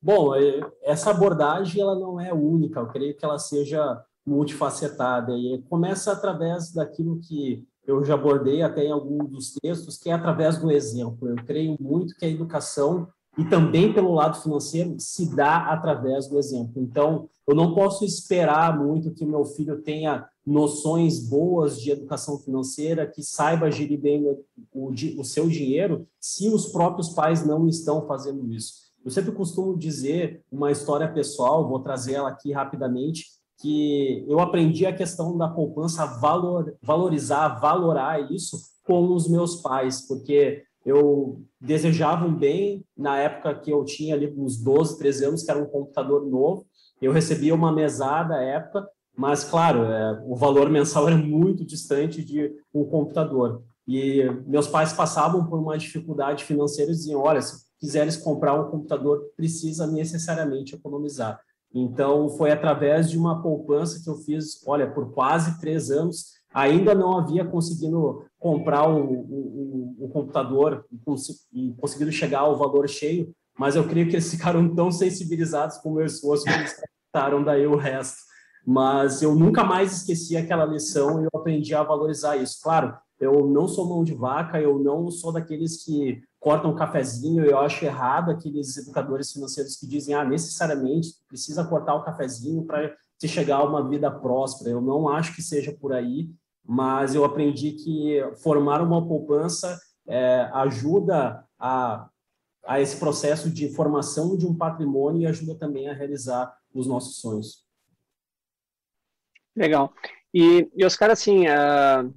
Bom, 0.00 0.34
é, 0.34 0.60
essa 0.82 1.10
abordagem 1.10 1.80
ela 1.80 1.94
não 1.94 2.18
é 2.18 2.32
única, 2.32 2.80
eu 2.80 2.88
creio 2.88 3.16
que 3.16 3.24
ela 3.24 3.38
seja 3.38 4.02
multifacetada 4.26 5.32
e 5.36 5.62
começa 5.68 6.12
através 6.12 6.72
daquilo 6.72 7.18
que 7.20 7.64
eu 7.86 8.02
já 8.04 8.14
abordei 8.14 8.62
até 8.62 8.84
em 8.84 8.92
alguns 8.92 9.28
dos 9.30 9.52
textos, 9.52 9.98
que 9.98 10.08
é 10.08 10.12
através 10.12 10.58
do 10.58 10.70
exemplo. 10.70 11.28
Eu 11.28 11.36
creio 11.44 11.76
muito 11.78 12.14
que 12.16 12.24
a 12.24 12.28
educação 12.28 13.08
e 13.36 13.44
também 13.44 13.92
pelo 13.92 14.14
lado 14.14 14.40
financeiro 14.40 14.94
se 14.98 15.34
dá 15.34 15.66
através 15.72 16.28
do 16.28 16.38
exemplo. 16.38 16.80
Então, 16.80 17.28
eu 17.46 17.54
não 17.54 17.74
posso 17.74 18.04
esperar 18.04 18.78
muito 18.78 19.12
que 19.12 19.24
o 19.24 19.28
meu 19.28 19.44
filho 19.44 19.82
tenha 19.82 20.26
noções 20.46 21.28
boas 21.28 21.80
de 21.80 21.90
educação 21.90 22.38
financeira, 22.38 23.06
que 23.06 23.22
saiba 23.22 23.70
gerir 23.70 24.00
bem 24.00 24.24
o, 24.24 24.44
o, 24.72 24.90
o 25.18 25.24
seu 25.24 25.48
dinheiro, 25.48 26.06
se 26.20 26.48
os 26.48 26.66
próprios 26.66 27.10
pais 27.10 27.44
não 27.44 27.66
estão 27.66 28.06
fazendo 28.06 28.50
isso. 28.52 28.84
Eu 29.04 29.10
sempre 29.10 29.32
costumo 29.32 29.76
dizer 29.76 30.42
uma 30.50 30.70
história 30.70 31.12
pessoal, 31.12 31.68
vou 31.68 31.80
trazer 31.80 32.14
ela 32.14 32.30
aqui 32.30 32.52
rapidamente, 32.52 33.26
que 33.60 34.24
eu 34.28 34.40
aprendi 34.40 34.84
a 34.86 34.94
questão 34.94 35.36
da 35.36 35.48
poupança, 35.48 36.04
valor, 36.04 36.74
valorizar, 36.82 37.60
valorar 37.60 38.30
isso 38.32 38.58
com 38.84 39.14
os 39.14 39.28
meus 39.28 39.56
pais, 39.56 40.06
porque 40.06 40.62
eu 40.84 41.42
desejava 41.60 42.26
um 42.26 42.34
bem 42.34 42.84
na 42.96 43.18
época 43.18 43.54
que 43.54 43.70
eu 43.70 43.84
tinha 43.84 44.14
ali 44.14 44.32
uns 44.36 44.58
12, 44.62 44.98
13 44.98 45.24
anos, 45.24 45.42
que 45.42 45.50
era 45.50 45.62
um 45.62 45.66
computador 45.66 46.26
novo, 46.26 46.66
eu 47.00 47.12
recebia 47.12 47.54
uma 47.54 47.72
mesada 47.72 48.34
à 48.34 48.42
época, 48.42 48.86
mas, 49.16 49.44
claro, 49.44 49.84
é, 49.84 50.22
o 50.26 50.34
valor 50.34 50.68
mensal 50.68 51.06
era 51.06 51.16
muito 51.16 51.64
distante 51.64 52.24
de 52.24 52.52
um 52.72 52.84
computador. 52.84 53.62
E 53.86 54.24
meus 54.46 54.66
pais 54.66 54.92
passavam 54.92 55.46
por 55.46 55.58
uma 55.58 55.78
dificuldade 55.78 56.44
financeira 56.44 56.90
e 56.90 56.94
diziam, 56.94 57.20
olha, 57.20 57.40
se 57.40 57.64
quiseres 57.78 58.16
comprar 58.16 58.54
um 58.54 58.70
computador, 58.70 59.22
precisa 59.36 59.86
necessariamente 59.86 60.74
economizar. 60.74 61.38
Então, 61.74 62.28
foi 62.28 62.52
através 62.52 63.10
de 63.10 63.18
uma 63.18 63.42
poupança 63.42 64.00
que 64.02 64.08
eu 64.08 64.14
fiz, 64.14 64.64
olha, 64.64 64.88
por 64.88 65.12
quase 65.12 65.58
três 65.60 65.90
anos, 65.90 66.34
ainda 66.54 66.94
não 66.94 67.18
havia 67.18 67.44
conseguido 67.44 68.24
comprar 68.38 68.88
o, 68.88 69.02
o, 69.02 69.96
o 69.98 70.08
computador 70.08 70.84
e 71.52 71.74
conseguido 71.76 72.12
chegar 72.12 72.40
ao 72.40 72.56
valor 72.56 72.88
cheio, 72.88 73.34
mas 73.58 73.74
eu 73.74 73.88
creio 73.88 74.06
que 74.08 74.14
eles 74.14 74.30
ficaram 74.30 74.72
tão 74.72 74.92
sensibilizados 74.92 75.78
com 75.78 75.90
o 75.90 75.94
meu 75.94 76.06
esforço 76.06 76.44
que 76.44 76.50
eles 76.50 76.76
tentaram 77.12 77.42
daí 77.42 77.66
o 77.66 77.76
resto. 77.76 78.18
Mas 78.64 79.20
eu 79.20 79.34
nunca 79.34 79.64
mais 79.64 79.92
esqueci 79.92 80.36
aquela 80.36 80.64
lição 80.64 81.20
e 81.20 81.24
eu 81.24 81.30
aprendi 81.34 81.74
a 81.74 81.82
valorizar 81.82 82.36
isso. 82.36 82.60
Claro, 82.62 82.96
eu 83.20 83.46
não 83.46 83.68
sou 83.68 83.88
mão 83.88 84.02
de 84.02 84.14
vaca, 84.14 84.60
eu 84.60 84.78
não 84.78 85.10
sou 85.10 85.32
daqueles 85.32 85.84
que 85.84 86.22
cortam 86.44 86.72
um 86.72 86.76
cafezinho, 86.76 87.42
eu 87.42 87.58
acho 87.58 87.86
errado 87.86 88.30
aqueles 88.30 88.76
educadores 88.76 89.32
financeiros 89.32 89.76
que 89.76 89.86
dizem, 89.86 90.14
ah, 90.14 90.22
necessariamente 90.22 91.14
precisa 91.26 91.64
cortar 91.64 91.94
o 91.94 92.04
cafezinho 92.04 92.66
para 92.66 92.94
se 93.18 93.26
chegar 93.26 93.56
a 93.56 93.64
uma 93.64 93.88
vida 93.88 94.10
próspera. 94.10 94.68
Eu 94.68 94.82
não 94.82 95.08
acho 95.08 95.34
que 95.34 95.40
seja 95.40 95.72
por 95.72 95.94
aí, 95.94 96.28
mas 96.62 97.14
eu 97.14 97.24
aprendi 97.24 97.72
que 97.72 98.20
formar 98.42 98.82
uma 98.82 99.08
poupança 99.08 99.80
é, 100.06 100.50
ajuda 100.52 101.42
a, 101.58 102.10
a 102.66 102.78
esse 102.78 102.98
processo 102.98 103.48
de 103.48 103.74
formação 103.74 104.36
de 104.36 104.46
um 104.46 104.54
patrimônio 104.54 105.22
e 105.22 105.26
ajuda 105.26 105.54
também 105.54 105.88
a 105.88 105.94
realizar 105.94 106.54
os 106.74 106.86
nossos 106.86 107.22
sonhos. 107.22 107.64
Legal. 109.56 109.94
E, 110.34 110.70
e 110.76 110.84
Oscar, 110.84 111.10
assim, 111.10 111.46
uh, 111.46 112.14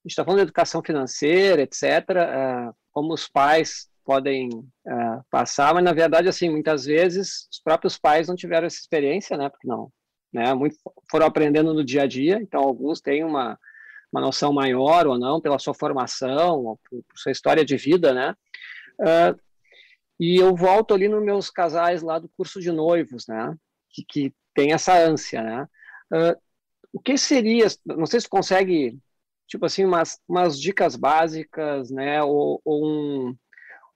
a 0.00 0.08
gente 0.08 0.12
está 0.12 0.24
falando 0.24 0.38
de 0.38 0.44
educação 0.44 0.82
financeira, 0.82 1.62
etc., 1.62 1.84
uh, 1.84 2.74
como 2.90 3.12
os 3.12 3.28
pais 3.28 3.90
podem 4.02 4.48
uh, 4.48 5.24
passar, 5.30 5.74
mas 5.74 5.84
na 5.84 5.92
verdade, 5.92 6.28
assim, 6.28 6.48
muitas 6.48 6.84
vezes 6.84 7.46
os 7.52 7.60
próprios 7.60 7.98
pais 7.98 8.28
não 8.28 8.34
tiveram 8.34 8.66
essa 8.66 8.78
experiência, 8.78 9.36
né, 9.36 9.48
porque 9.48 9.68
não, 9.68 9.92
né, 10.32 10.52
muito 10.54 10.76
foram 11.10 11.26
aprendendo 11.26 11.74
no 11.74 11.84
dia 11.84 12.02
a 12.02 12.06
dia, 12.06 12.38
então 12.40 12.62
alguns 12.62 13.00
têm 13.00 13.22
uma, 13.22 13.58
uma 14.10 14.22
noção 14.22 14.52
maior 14.52 15.06
ou 15.06 15.18
não 15.18 15.40
pela 15.40 15.58
sua 15.58 15.74
formação, 15.74 16.64
ou 16.64 16.80
por, 16.88 17.02
por 17.04 17.18
sua 17.18 17.30
história 17.30 17.64
de 17.64 17.76
vida, 17.76 18.14
né, 18.14 18.34
uh, 19.00 19.38
e 20.18 20.36
eu 20.36 20.56
volto 20.56 20.94
ali 20.94 21.06
nos 21.06 21.22
meus 21.22 21.50
casais 21.50 22.02
lá 22.02 22.18
do 22.18 22.28
curso 22.30 22.58
de 22.58 22.72
noivos, 22.72 23.26
né, 23.28 23.54
que, 23.90 24.02
que 24.04 24.34
tem 24.54 24.72
essa 24.72 24.98
ânsia, 24.98 25.42
né, 25.42 25.66
o 26.92 27.00
que 27.00 27.16
seria, 27.16 27.66
não 27.86 28.06
sei 28.06 28.20
se 28.20 28.28
consegue 28.28 28.98
tipo 29.50 29.66
assim, 29.66 29.84
umas, 29.84 30.18
umas 30.28 30.58
dicas 30.58 30.94
básicas, 30.94 31.90
né, 31.90 32.22
ou, 32.22 32.62
ou 32.64 32.86
um, 32.86 33.36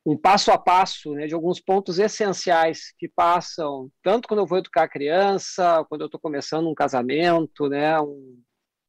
um, 0.04 0.16
passo 0.16 0.50
a 0.50 0.58
passo, 0.58 1.14
né, 1.14 1.28
de 1.28 1.34
alguns 1.34 1.60
pontos 1.60 2.00
essenciais 2.00 2.92
que 2.98 3.08
passam, 3.08 3.88
tanto 4.02 4.26
quando 4.26 4.40
eu 4.40 4.46
vou 4.46 4.58
educar 4.58 4.82
a 4.82 4.88
criança, 4.88 5.86
quando 5.88 6.00
eu 6.00 6.06
estou 6.06 6.20
começando 6.20 6.68
um 6.68 6.74
casamento, 6.74 7.68
né, 7.68 7.98
um, 8.00 8.42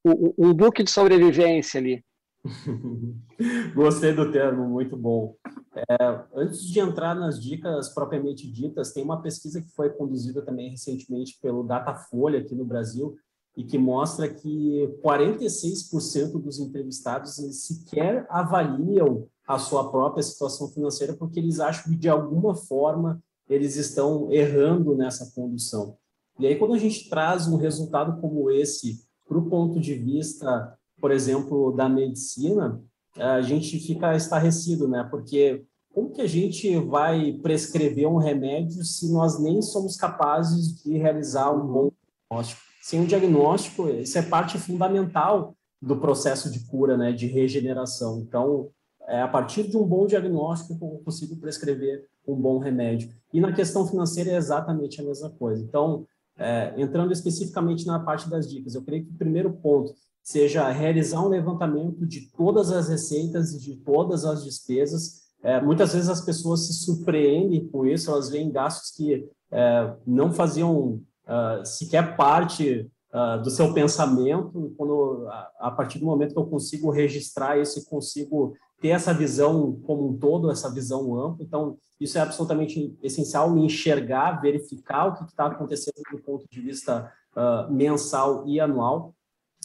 um, 0.03 0.33
um 0.39 0.53
book 0.53 0.83
de 0.83 0.89
sobrevivência 0.89 1.79
ali. 1.79 2.03
Gostei 3.75 4.13
do 4.13 4.31
termo, 4.31 4.67
muito 4.67 4.97
bom. 4.97 5.35
É, 5.75 6.25
antes 6.33 6.61
de 6.61 6.79
entrar 6.79 7.13
nas 7.13 7.41
dicas 7.41 7.89
propriamente 7.89 8.51
ditas, 8.51 8.91
tem 8.91 9.03
uma 9.03 9.21
pesquisa 9.21 9.61
que 9.61 9.69
foi 9.69 9.89
conduzida 9.91 10.43
também 10.43 10.69
recentemente 10.69 11.37
pelo 11.41 11.63
Datafolha 11.63 12.39
aqui 12.39 12.55
no 12.55 12.65
Brasil, 12.65 13.15
e 13.55 13.63
que 13.63 13.77
mostra 13.77 14.27
que 14.27 14.93
46% 15.03 16.41
dos 16.41 16.59
entrevistados 16.59 17.35
sequer 17.35 18.25
avaliam 18.29 19.27
a 19.47 19.57
sua 19.57 19.89
própria 19.89 20.23
situação 20.23 20.67
financeira 20.69 21.13
porque 21.13 21.39
eles 21.39 21.59
acham 21.59 21.91
que 21.91 21.97
de 21.97 22.09
alguma 22.09 22.55
forma 22.55 23.21
eles 23.47 23.75
estão 23.75 24.31
errando 24.31 24.95
nessa 24.95 25.31
condução. 25.33 25.95
E 26.39 26.47
aí 26.47 26.55
quando 26.57 26.73
a 26.73 26.79
gente 26.79 27.09
traz 27.09 27.47
um 27.47 27.55
resultado 27.55 28.19
como 28.19 28.51
esse 28.51 29.05
para 29.27 29.37
o 29.37 29.49
ponto 29.49 29.79
de 29.79 29.93
vista, 29.95 30.77
por 30.99 31.11
exemplo, 31.11 31.71
da 31.71 31.87
medicina, 31.87 32.81
a 33.15 33.41
gente 33.41 33.79
fica 33.79 34.15
estarrecido, 34.15 34.87
né? 34.87 35.07
Porque 35.09 35.63
como 35.93 36.11
que 36.11 36.21
a 36.21 36.27
gente 36.27 36.77
vai 36.77 37.33
prescrever 37.41 38.07
um 38.07 38.17
remédio 38.17 38.83
se 38.83 39.09
nós 39.11 39.39
nem 39.39 39.61
somos 39.61 39.95
capazes 39.95 40.75
de 40.83 40.97
realizar 40.97 41.51
um 41.51 41.65
bom 41.65 41.91
diagnóstico? 42.29 42.64
Sem 42.85 42.99
um 42.99 43.05
diagnóstico, 43.05 43.89
isso 43.89 44.15
é 44.15 44.21
parte 44.21 44.59
fundamental 44.59 45.55
do 45.81 45.97
processo 45.97 46.51
de 46.51 46.67
cura, 46.67 46.95
né, 46.95 47.11
de 47.11 47.25
regeneração. 47.25 48.19
Então, 48.19 48.69
é 49.07 49.23
a 49.23 49.27
partir 49.27 49.63
de 49.67 49.75
um 49.75 49.83
bom 49.83 50.05
diagnóstico 50.05 50.77
que 50.77 50.85
eu 50.85 51.01
consigo 51.03 51.35
prescrever 51.37 52.05
um 52.27 52.35
bom 52.35 52.59
remédio. 52.59 53.09
E 53.33 53.41
na 53.41 53.51
questão 53.51 53.87
financeira 53.87 54.29
é 54.29 54.35
exatamente 54.35 55.01
a 55.01 55.03
mesma 55.03 55.31
coisa. 55.31 55.63
Então, 55.63 56.05
é, 56.37 56.75
entrando 56.77 57.11
especificamente 57.11 57.87
na 57.87 57.97
parte 57.97 58.29
das 58.29 58.47
dicas, 58.47 58.75
eu 58.75 58.83
creio 58.83 59.03
que 59.03 59.11
o 59.11 59.17
primeiro 59.17 59.51
ponto 59.53 59.91
seja 60.21 60.69
realizar 60.69 61.25
um 61.25 61.29
levantamento 61.29 62.05
de 62.05 62.29
todas 62.37 62.71
as 62.71 62.87
receitas 62.87 63.51
e 63.51 63.59
de 63.59 63.77
todas 63.77 64.25
as 64.25 64.43
despesas. 64.43 65.23
É, 65.41 65.59
muitas 65.59 65.91
vezes 65.91 66.07
as 66.07 66.21
pessoas 66.21 66.67
se 66.67 66.73
surpreendem 66.85 67.67
com 67.67 67.83
isso, 67.83 68.11
elas 68.11 68.29
veem 68.29 68.51
gastos 68.51 68.91
que 68.95 69.27
é, 69.51 69.91
não 70.05 70.31
faziam 70.31 71.01
uh, 71.27 71.65
sequer 71.65 72.15
parte 72.15 72.89
uh, 73.13 73.41
do 73.41 73.49
seu 73.49 73.73
pensamento, 73.73 74.73
quando 74.77 75.27
a, 75.29 75.51
a, 75.59 75.71
partir 75.71 75.99
do 75.99 76.05
momento 76.05 76.33
que 76.33 76.39
eu 76.39 76.45
consigo 76.45 76.91
registrar 76.91 77.57
isso 77.57 77.79
e 77.79 77.85
consigo 77.85 78.53
ter 78.81 78.89
essa 78.89 79.13
visão 79.13 79.79
como 79.85 80.09
um 80.09 80.17
todo, 80.17 80.51
essa 80.51 80.71
visão 80.71 81.17
ampla, 81.17 81.45
então 81.45 81.77
isso 81.99 82.17
é 82.17 82.21
absolutamente 82.21 82.97
essencial, 83.01 83.49
me 83.49 83.65
enxergar, 83.65 84.41
verificar 84.41 85.07
o 85.07 85.15
que 85.15 85.23
está 85.23 85.45
acontecendo 85.45 85.95
do 86.11 86.19
ponto 86.19 86.45
de 86.49 86.61
vista 86.61 87.11
uh, 87.35 87.71
mensal 87.71 88.43
e 88.47 88.59
anual, 88.59 89.14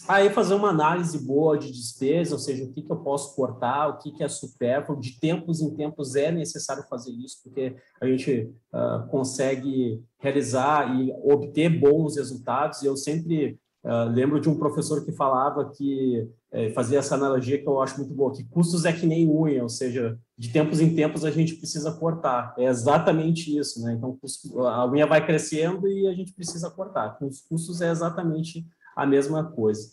Aí 0.09 0.31
fazer 0.31 0.55
uma 0.55 0.71
análise 0.71 1.19
boa 1.25 1.59
de 1.59 1.71
despesa, 1.71 2.35
ou 2.35 2.39
seja, 2.39 2.65
o 2.65 2.73
que, 2.73 2.83
que 2.83 2.91
eu 2.91 2.97
posso 2.97 3.35
cortar, 3.35 3.89
o 3.89 3.99
que, 3.99 4.13
que 4.13 4.23
é 4.23 4.29
supérfluo, 4.29 5.01
de 5.01 5.19
tempos 5.19 5.61
em 5.61 5.75
tempos 5.75 6.15
é 6.15 6.31
necessário 6.31 6.85
fazer 6.89 7.13
isso, 7.13 7.39
porque 7.43 7.77
a 8.01 8.07
gente 8.07 8.53
uh, 8.73 9.07
consegue 9.09 10.03
realizar 10.19 10.95
e 10.99 11.13
obter 11.23 11.69
bons 11.69 12.17
resultados, 12.17 12.83
e 12.83 12.87
eu 12.87 12.97
sempre 12.97 13.59
uh, 13.85 14.09
lembro 14.11 14.41
de 14.41 14.49
um 14.49 14.59
professor 14.59 15.05
que 15.05 15.13
falava 15.13 15.71
que, 15.71 16.29
eh, 16.53 16.71
fazia 16.71 16.99
essa 16.99 17.15
analogia 17.15 17.61
que 17.61 17.69
eu 17.69 17.81
acho 17.81 17.99
muito 17.99 18.13
boa, 18.13 18.33
que 18.33 18.45
custos 18.45 18.85
é 18.85 18.93
que 18.93 19.07
nem 19.07 19.29
unha, 19.29 19.63
ou 19.63 19.69
seja, 19.69 20.19
de 20.37 20.53
tempos 20.53 20.81
em 20.81 20.95
tempos 20.95 21.25
a 21.25 21.31
gente 21.31 21.55
precisa 21.55 21.93
cortar, 21.93 22.55
é 22.59 22.65
exatamente 22.65 23.57
isso, 23.57 23.83
né? 23.83 23.93
Então, 23.93 24.19
a 24.67 24.91
unha 24.91 25.07
vai 25.07 25.25
crescendo 25.25 25.87
e 25.87 26.07
a 26.09 26.13
gente 26.13 26.33
precisa 26.33 26.71
cortar, 26.71 27.19
com 27.19 27.27
os 27.27 27.41
custos 27.41 27.81
é 27.81 27.91
exatamente 27.91 28.67
a 29.01 29.07
mesma 29.07 29.45
coisa. 29.45 29.91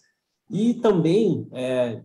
E 0.50 0.74
também, 0.76 1.48
é, 1.54 2.04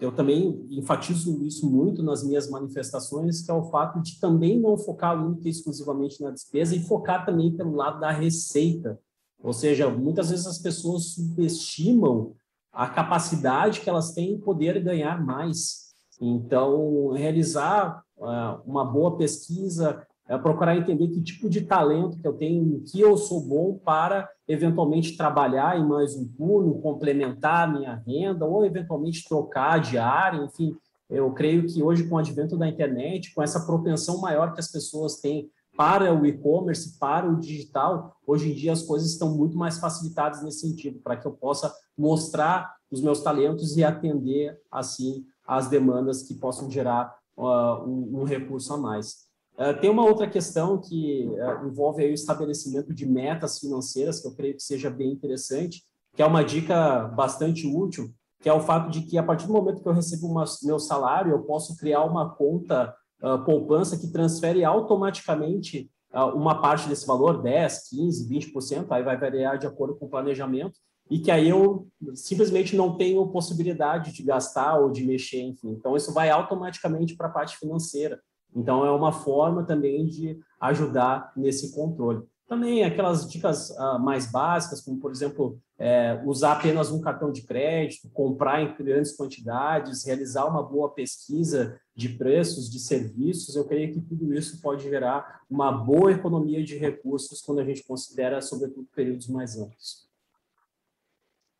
eu 0.00 0.10
também 0.10 0.66
enfatizo 0.70 1.44
isso 1.44 1.70
muito 1.70 2.02
nas 2.02 2.24
minhas 2.24 2.50
manifestações, 2.50 3.42
que 3.42 3.50
é 3.50 3.54
o 3.54 3.70
fato 3.70 4.02
de 4.02 4.18
também 4.18 4.58
não 4.58 4.76
focar 4.76 5.24
única 5.24 5.46
e 5.46 5.50
exclusivamente 5.52 6.20
na 6.20 6.32
despesa 6.32 6.74
e 6.74 6.82
focar 6.82 7.24
também 7.24 7.56
pelo 7.56 7.76
lado 7.76 8.00
da 8.00 8.10
receita. 8.10 8.98
Ou 9.40 9.52
seja, 9.52 9.88
muitas 9.88 10.30
vezes 10.30 10.46
as 10.46 10.58
pessoas 10.58 11.14
subestimam 11.14 12.34
a 12.72 12.88
capacidade 12.88 13.80
que 13.80 13.88
elas 13.88 14.12
têm 14.12 14.32
em 14.32 14.40
poder 14.40 14.82
ganhar 14.82 15.24
mais. 15.24 15.94
Então, 16.20 17.10
realizar 17.12 18.02
uh, 18.16 18.60
uma 18.66 18.84
boa 18.84 19.16
pesquisa, 19.16 20.04
é 20.28 20.36
procurar 20.36 20.76
entender 20.76 21.08
que 21.08 21.22
tipo 21.22 21.48
de 21.48 21.60
talento 21.60 22.18
que 22.18 22.26
eu 22.26 22.32
tenho, 22.32 22.80
que 22.80 23.00
eu 23.00 23.16
sou 23.16 23.40
bom 23.40 23.78
para 23.84 24.28
eventualmente 24.48 25.16
trabalhar 25.16 25.78
em 25.78 25.86
mais 25.86 26.16
um 26.16 26.26
turno, 26.26 26.80
complementar 26.80 27.68
a 27.68 27.72
minha 27.72 28.02
renda 28.06 28.44
ou 28.44 28.64
eventualmente 28.64 29.24
trocar 29.28 29.78
de 29.80 29.98
área, 29.98 30.42
enfim. 30.42 30.76
Eu 31.08 31.30
creio 31.32 31.66
que 31.66 31.82
hoje 31.82 32.08
com 32.08 32.16
o 32.16 32.18
advento 32.18 32.56
da 32.56 32.68
internet, 32.68 33.32
com 33.32 33.42
essa 33.42 33.64
propensão 33.64 34.20
maior 34.20 34.52
que 34.52 34.60
as 34.60 34.70
pessoas 34.70 35.20
têm 35.20 35.48
para 35.76 36.12
o 36.12 36.26
e-commerce, 36.26 36.98
para 36.98 37.28
o 37.28 37.38
digital, 37.38 38.16
hoje 38.26 38.50
em 38.50 38.54
dia 38.54 38.72
as 38.72 38.82
coisas 38.82 39.10
estão 39.10 39.36
muito 39.36 39.56
mais 39.56 39.78
facilitadas 39.78 40.42
nesse 40.42 40.60
sentido, 40.60 40.98
para 41.00 41.16
que 41.16 41.26
eu 41.26 41.32
possa 41.32 41.72
mostrar 41.96 42.74
os 42.90 43.00
meus 43.00 43.20
talentos 43.20 43.76
e 43.76 43.84
atender 43.84 44.58
assim 44.72 45.24
as 45.46 45.68
demandas 45.68 46.22
que 46.22 46.34
possam 46.34 46.70
gerar 46.70 47.14
uh, 47.36 47.84
um, 47.86 48.20
um 48.20 48.24
recurso 48.24 48.72
a 48.72 48.78
mais. 48.78 49.25
Uh, 49.58 49.80
tem 49.80 49.88
uma 49.88 50.04
outra 50.04 50.28
questão 50.28 50.78
que 50.78 51.26
uh, 51.26 51.66
envolve 51.66 52.04
o 52.04 52.12
estabelecimento 52.12 52.92
de 52.92 53.06
metas 53.06 53.58
financeiras, 53.58 54.20
que 54.20 54.28
eu 54.28 54.34
creio 54.34 54.54
que 54.54 54.62
seja 54.62 54.90
bem 54.90 55.10
interessante, 55.10 55.82
que 56.14 56.22
é 56.22 56.26
uma 56.26 56.44
dica 56.44 57.08
bastante 57.08 57.66
útil, 57.66 58.12
que 58.40 58.48
é 58.48 58.52
o 58.52 58.60
fato 58.60 58.90
de 58.90 59.00
que 59.02 59.16
a 59.16 59.22
partir 59.22 59.46
do 59.46 59.54
momento 59.54 59.82
que 59.82 59.88
eu 59.88 59.94
recebo 59.94 60.26
uma, 60.26 60.44
meu 60.62 60.78
salário, 60.78 61.32
eu 61.32 61.42
posso 61.42 61.74
criar 61.76 62.04
uma 62.04 62.34
conta 62.34 62.94
uh, 63.22 63.42
poupança 63.44 63.96
que 63.96 64.12
transfere 64.12 64.62
automaticamente 64.64 65.90
uma 66.34 66.62
parte 66.62 66.88
desse 66.88 67.06
valor, 67.06 67.42
10, 67.42 67.90
15, 67.90 68.28
20%, 68.54 68.86
aí 68.88 69.02
vai 69.02 69.18
variar 69.18 69.58
de 69.58 69.66
acordo 69.66 69.96
com 69.96 70.06
o 70.06 70.08
planejamento, 70.08 70.78
e 71.10 71.18
que 71.18 71.30
aí 71.30 71.48
eu 71.48 71.86
simplesmente 72.14 72.74
não 72.74 72.96
tenho 72.96 73.26
possibilidade 73.28 74.12
de 74.12 74.22
gastar 74.22 74.78
ou 74.78 74.90
de 74.90 75.04
mexer, 75.04 75.42
enfim. 75.42 75.70
Então, 75.70 75.94
isso 75.94 76.14
vai 76.14 76.30
automaticamente 76.30 77.16
para 77.16 77.28
a 77.28 77.30
parte 77.30 77.56
financeira. 77.58 78.18
Então, 78.56 78.86
é 78.86 78.90
uma 78.90 79.12
forma 79.12 79.64
também 79.64 80.06
de 80.06 80.40
ajudar 80.58 81.30
nesse 81.36 81.74
controle. 81.74 82.26
Também 82.48 82.84
aquelas 82.84 83.28
dicas 83.28 83.70
uh, 83.70 83.98
mais 83.98 84.30
básicas, 84.30 84.80
como, 84.80 84.98
por 84.98 85.10
exemplo, 85.10 85.60
é, 85.78 86.22
usar 86.24 86.52
apenas 86.52 86.90
um 86.90 87.00
cartão 87.00 87.30
de 87.30 87.42
crédito, 87.42 88.08
comprar 88.10 88.62
em 88.62 88.74
grandes 88.76 89.14
quantidades, 89.14 90.06
realizar 90.06 90.46
uma 90.46 90.62
boa 90.62 90.90
pesquisa 90.90 91.78
de 91.94 92.08
preços, 92.08 92.70
de 92.70 92.78
serviços, 92.78 93.56
eu 93.56 93.66
creio 93.66 93.92
que 93.92 94.00
tudo 94.00 94.32
isso 94.32 94.60
pode 94.62 94.84
gerar 94.84 95.42
uma 95.50 95.70
boa 95.72 96.12
economia 96.12 96.64
de 96.64 96.78
recursos 96.78 97.42
quando 97.42 97.58
a 97.58 97.64
gente 97.64 97.84
considera, 97.84 98.40
sobretudo, 98.40 98.88
períodos 98.94 99.28
mais 99.28 99.58
amplos. 99.58 100.08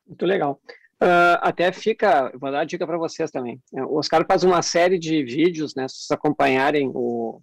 Muito 0.06 0.24
legal. 0.24 0.60
Uh, 1.02 1.36
até 1.42 1.70
fica, 1.72 2.32
vou 2.38 2.50
dar 2.50 2.58
uma 2.58 2.66
dica 2.66 2.86
para 2.86 2.96
vocês 2.96 3.30
também. 3.30 3.60
O 3.72 3.98
Oscar 3.98 4.24
faz 4.26 4.44
uma 4.44 4.62
série 4.62 4.98
de 4.98 5.22
vídeos, 5.22 5.74
né? 5.74 5.86
Se 5.88 5.96
vocês 5.96 6.10
acompanharem 6.10 6.90
o, 6.94 7.42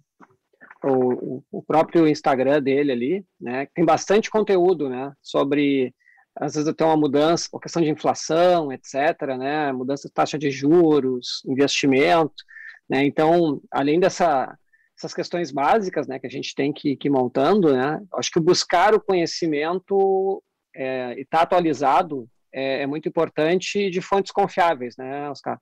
o, 0.82 1.42
o 1.52 1.62
próprio 1.62 2.08
Instagram 2.08 2.60
dele 2.60 2.90
ali, 2.90 3.26
né? 3.40 3.68
Tem 3.74 3.84
bastante 3.84 4.28
conteúdo, 4.28 4.88
né? 4.88 5.12
Sobre 5.22 5.94
às 6.36 6.54
vezes 6.54 6.74
tem 6.74 6.84
uma 6.84 6.96
mudança, 6.96 7.48
a 7.54 7.60
questão 7.60 7.80
de 7.80 7.90
inflação, 7.90 8.72
etc., 8.72 9.36
né? 9.38 9.72
Mudança 9.72 10.08
de 10.08 10.14
taxa 10.14 10.36
de 10.36 10.50
juros, 10.50 11.42
investimento, 11.46 12.42
né? 12.88 13.04
Então, 13.04 13.60
além 13.70 14.00
dessa 14.00 14.56
essas 14.96 15.12
questões 15.12 15.50
básicas, 15.50 16.06
né, 16.06 16.20
que 16.20 16.26
a 16.26 16.30
gente 16.30 16.54
tem 16.54 16.72
que, 16.72 16.96
que 16.96 17.08
ir 17.08 17.10
montando, 17.10 17.72
né? 17.72 18.00
Acho 18.14 18.30
que 18.30 18.38
buscar 18.38 18.94
o 18.94 19.00
conhecimento 19.00 20.42
é, 20.74 21.14
e 21.18 21.22
estar 21.22 21.38
tá 21.38 21.42
atualizado 21.42 22.28
é, 22.54 22.82
é 22.82 22.86
muito 22.86 23.08
importante 23.08 23.90
de 23.90 24.00
fontes 24.00 24.30
confiáveis, 24.30 24.96
né, 24.96 25.28
Oscar? 25.28 25.60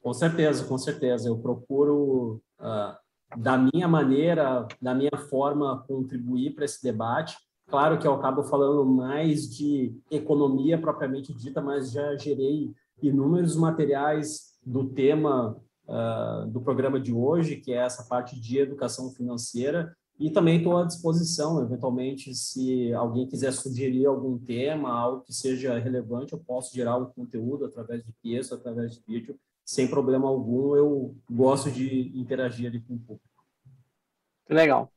Com 0.00 0.14
certeza, 0.14 0.64
com 0.64 0.78
certeza. 0.78 1.28
Eu 1.28 1.38
procuro 1.38 2.40
uh, 2.58 2.96
da 3.36 3.58
minha 3.58 3.86
maneira, 3.86 4.66
da 4.80 4.94
minha 4.94 5.16
forma, 5.28 5.84
contribuir 5.86 6.54
para 6.54 6.64
esse 6.64 6.82
debate. 6.82 7.36
Claro 7.68 7.98
que 7.98 8.06
eu 8.06 8.14
acabo 8.14 8.42
falando 8.42 8.86
mais 8.86 9.54
de 9.54 9.94
economia 10.10 10.80
propriamente 10.80 11.34
dita, 11.34 11.60
mas 11.60 11.92
já 11.92 12.16
gerei 12.16 12.72
inúmeros 13.02 13.54
materiais 13.54 14.56
do 14.64 14.88
tema 14.88 15.60
uh, 15.86 16.46
do 16.46 16.62
programa 16.62 16.98
de 16.98 17.12
hoje, 17.12 17.56
que 17.56 17.72
é 17.72 17.76
essa 17.76 18.04
parte 18.04 18.40
de 18.40 18.58
educação 18.58 19.10
financeira, 19.10 19.94
e 20.18 20.30
também 20.30 20.58
estou 20.58 20.76
à 20.76 20.84
disposição, 20.84 21.62
eventualmente, 21.62 22.34
se 22.34 22.92
alguém 22.92 23.28
quiser 23.28 23.52
sugerir 23.52 24.06
algum 24.06 24.36
tema, 24.36 24.90
algo 24.90 25.22
que 25.22 25.32
seja 25.32 25.78
relevante, 25.78 26.32
eu 26.32 26.38
posso 26.40 26.74
gerar 26.74 26.96
um 26.96 27.06
conteúdo 27.06 27.64
através 27.64 28.04
de 28.04 28.12
texto, 28.22 28.54
através 28.54 28.96
de 28.96 29.02
vídeo, 29.06 29.38
sem 29.64 29.86
problema 29.86 30.28
algum, 30.28 30.74
eu 30.74 31.14
gosto 31.30 31.70
de 31.70 32.10
interagir 32.18 32.66
ali 32.66 32.80
com 32.80 32.94
o 32.94 32.98
público. 32.98 33.28
Legal. 34.48 34.90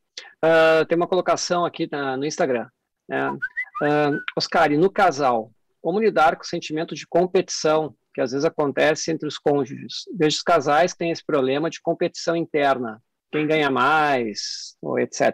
Uh, 0.43 0.85
tem 0.87 0.95
uma 0.95 1.07
colocação 1.07 1.65
aqui 1.65 1.87
na, 1.91 2.17
no 2.17 2.25
Instagram. 2.25 2.67
Né? 3.07 3.31
Uh, 3.31 4.17
Oscar, 4.35 4.71
e 4.71 4.77
no 4.77 4.89
casal, 4.89 5.51
como 5.81 5.99
lidar 5.99 6.35
com 6.35 6.43
o 6.43 6.47
sentimento 6.47 6.95
de 6.95 7.05
competição 7.05 7.95
que 8.13 8.21
às 8.21 8.31
vezes 8.31 8.45
acontece 8.45 9.11
entre 9.11 9.27
os 9.27 9.37
cônjuges? 9.37 10.05
Vejo 10.17 10.37
os 10.37 10.43
casais 10.43 10.93
que 10.93 10.99
têm 10.99 11.11
esse 11.11 11.25
problema 11.25 11.69
de 11.69 11.81
competição 11.81 12.35
interna, 12.35 13.01
quem 13.31 13.47
ganha 13.47 13.71
mais, 13.71 14.75
ou 14.81 14.99
etc. 14.99 15.31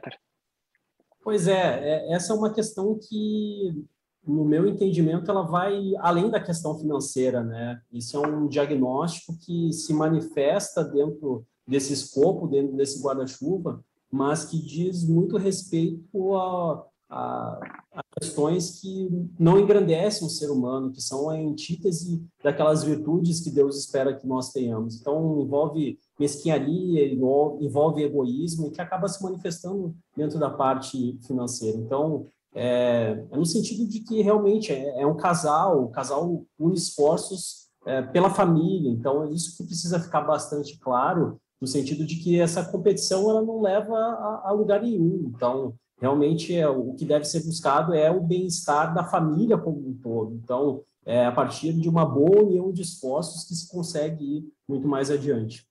Pois 1.23 1.47
é, 1.47 2.07
é 2.07 2.13
essa 2.13 2.33
é 2.33 2.35
uma 2.35 2.53
questão 2.53 2.97
que 2.97 3.85
no 4.27 4.43
meu 4.43 4.67
entendimento, 4.67 5.31
ela 5.31 5.43
vai 5.43 5.93
além 5.99 6.29
da 6.29 6.39
questão 6.39 6.77
financeira, 6.77 7.43
né? 7.43 7.81
Isso 7.91 8.17
é 8.17 8.27
um 8.27 8.47
diagnóstico 8.47 9.37
que 9.39 9.71
se 9.71 9.93
manifesta 9.93 10.83
dentro 10.83 11.45
desse 11.65 11.93
escopo, 11.93 12.47
dentro 12.47 12.75
desse 12.75 13.01
guarda-chuva, 13.01 13.83
mas 14.11 14.45
que 14.45 14.61
diz 14.61 15.07
muito 15.07 15.37
respeito 15.37 16.35
a, 16.35 16.85
a, 17.09 17.59
a, 17.93 18.01
questões 18.19 18.81
que 18.81 19.09
não 19.39 19.59
engrandecem 19.59 20.27
o 20.27 20.29
ser 20.29 20.49
humano, 20.49 20.91
que 20.91 21.01
são 21.01 21.29
a 21.29 21.35
antítese 21.35 22.23
daquelas 22.43 22.83
virtudes 22.83 23.41
que 23.41 23.49
Deus 23.49 23.77
espera 23.77 24.15
que 24.15 24.27
nós 24.27 24.51
tenhamos. 24.51 24.99
Então, 24.99 25.41
envolve 25.41 25.99
mesquinharia, 26.19 27.13
envolve 27.13 28.03
egoísmo, 28.03 28.67
e 28.67 28.71
que 28.71 28.81
acaba 28.81 29.07
se 29.07 29.21
manifestando 29.21 29.95
dentro 30.15 30.39
da 30.39 30.49
parte 30.49 31.17
financeira. 31.25 31.77
Então, 31.77 32.25
é, 32.53 33.23
é 33.31 33.37
no 33.37 33.45
sentido 33.45 33.87
de 33.87 33.99
que 33.99 34.21
realmente 34.21 34.73
é, 34.73 35.01
é 35.01 35.07
um 35.07 35.15
casal, 35.15 35.83
o 35.83 35.89
casal 35.89 36.43
une 36.59 36.75
esforços 36.75 37.67
é, 37.85 38.01
pela 38.01 38.29
família, 38.29 38.89
então 38.89 39.23
é 39.23 39.29
isso 39.29 39.55
que 39.55 39.63
precisa 39.63 39.99
ficar 39.99 40.21
bastante 40.21 40.77
claro, 40.79 41.39
no 41.61 41.67
sentido 41.67 42.05
de 42.05 42.15
que 42.17 42.39
essa 42.39 42.65
competição 42.65 43.29
ela 43.29 43.41
não 43.41 43.61
leva 43.61 43.95
a, 43.95 44.49
a 44.49 44.51
lugar 44.51 44.81
nenhum, 44.81 45.31
então 45.33 45.73
realmente 45.99 46.55
é, 46.55 46.67
o 46.67 46.93
que 46.93 47.05
deve 47.05 47.25
ser 47.25 47.43
buscado 47.43 47.93
é 47.93 48.11
o 48.11 48.21
bem-estar 48.21 48.93
da 48.93 49.03
família 49.03 49.57
como 49.57 49.77
um 49.77 49.93
todo, 49.93 50.35
então 50.35 50.81
é 51.05 51.25
a 51.25 51.31
partir 51.31 51.73
de 51.73 51.87
uma 51.87 52.05
boa 52.05 52.43
união 52.43 52.71
de 52.71 52.81
esforços 52.81 53.45
que 53.45 53.55
se 53.55 53.69
consegue 53.71 54.37
ir 54.37 54.43
muito 54.67 54.87
mais 54.87 55.09
adiante. 55.09 55.65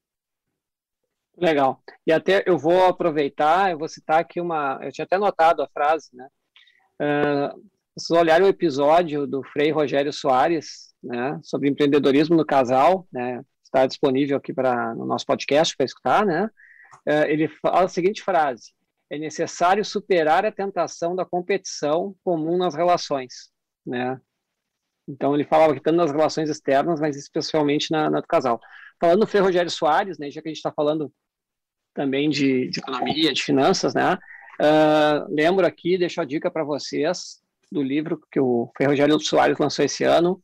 Legal. 1.36 1.82
E 2.06 2.12
até 2.12 2.42
eu 2.46 2.56
vou 2.56 2.86
aproveitar, 2.86 3.70
eu 3.70 3.78
vou 3.78 3.88
citar 3.88 4.20
aqui 4.20 4.40
uma. 4.40 4.78
Eu 4.82 4.90
tinha 4.90 5.04
até 5.04 5.18
notado 5.18 5.62
a 5.62 5.68
frase, 5.68 6.08
né? 6.14 6.28
Uh, 7.00 7.62
vocês 7.96 8.18
olharem 8.18 8.46
o 8.46 8.50
episódio 8.50 9.26
do 9.26 9.42
Frei 9.42 9.70
Rogério 9.70 10.12
Soares, 10.12 10.94
né, 11.02 11.38
sobre 11.42 11.68
empreendedorismo 11.68 12.36
no 12.36 12.44
casal, 12.44 13.06
né, 13.10 13.42
está 13.64 13.86
disponível 13.86 14.36
aqui 14.36 14.52
para 14.52 14.94
no 14.94 15.06
nosso 15.06 15.24
podcast 15.24 15.74
para 15.76 15.86
escutar, 15.86 16.26
né? 16.26 16.50
Uh, 17.06 17.24
ele 17.28 17.48
fala 17.48 17.84
a 17.84 17.88
seguinte 17.88 18.22
frase: 18.22 18.72
é 19.10 19.18
necessário 19.18 19.84
superar 19.84 20.44
a 20.46 20.52
tentação 20.52 21.14
da 21.14 21.24
competição 21.24 22.14
comum 22.24 22.56
nas 22.56 22.74
relações, 22.74 23.50
né? 23.84 24.18
Então 25.08 25.34
ele 25.34 25.44
falava 25.44 25.74
que 25.74 25.80
tanto 25.80 25.96
nas 25.96 26.10
relações 26.10 26.48
externas, 26.48 27.00
mas 27.00 27.16
especialmente 27.16 27.90
na, 27.90 28.10
na 28.10 28.20
do 28.20 28.26
casal. 28.26 28.60
Falando 29.00 29.20
do 29.20 29.26
Frei 29.26 29.42
Rogério 29.42 29.70
Soares, 29.70 30.18
né, 30.18 30.30
já 30.30 30.40
que 30.40 30.48
a 30.48 30.50
gente 30.50 30.56
está 30.56 30.72
falando 30.72 31.12
também 31.96 32.28
de, 32.28 32.68
de 32.68 32.78
economia, 32.78 33.32
de 33.32 33.42
finanças, 33.42 33.94
né? 33.94 34.18
Uh, 34.60 35.34
lembro 35.34 35.66
aqui, 35.66 35.98
deixo 35.98 36.20
a 36.20 36.24
dica 36.24 36.50
para 36.50 36.62
vocês 36.62 37.40
do 37.72 37.82
livro 37.82 38.20
que 38.30 38.38
o 38.38 38.70
Rogério 38.80 39.18
Soares 39.18 39.58
lançou 39.58 39.84
esse 39.84 40.04
ano. 40.04 40.42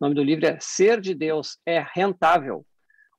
O 0.00 0.04
nome 0.04 0.14
do 0.14 0.22
livro 0.22 0.46
é 0.46 0.56
Ser 0.60 1.00
de 1.00 1.14
Deus 1.14 1.58
é 1.66 1.84
Rentável, 1.94 2.64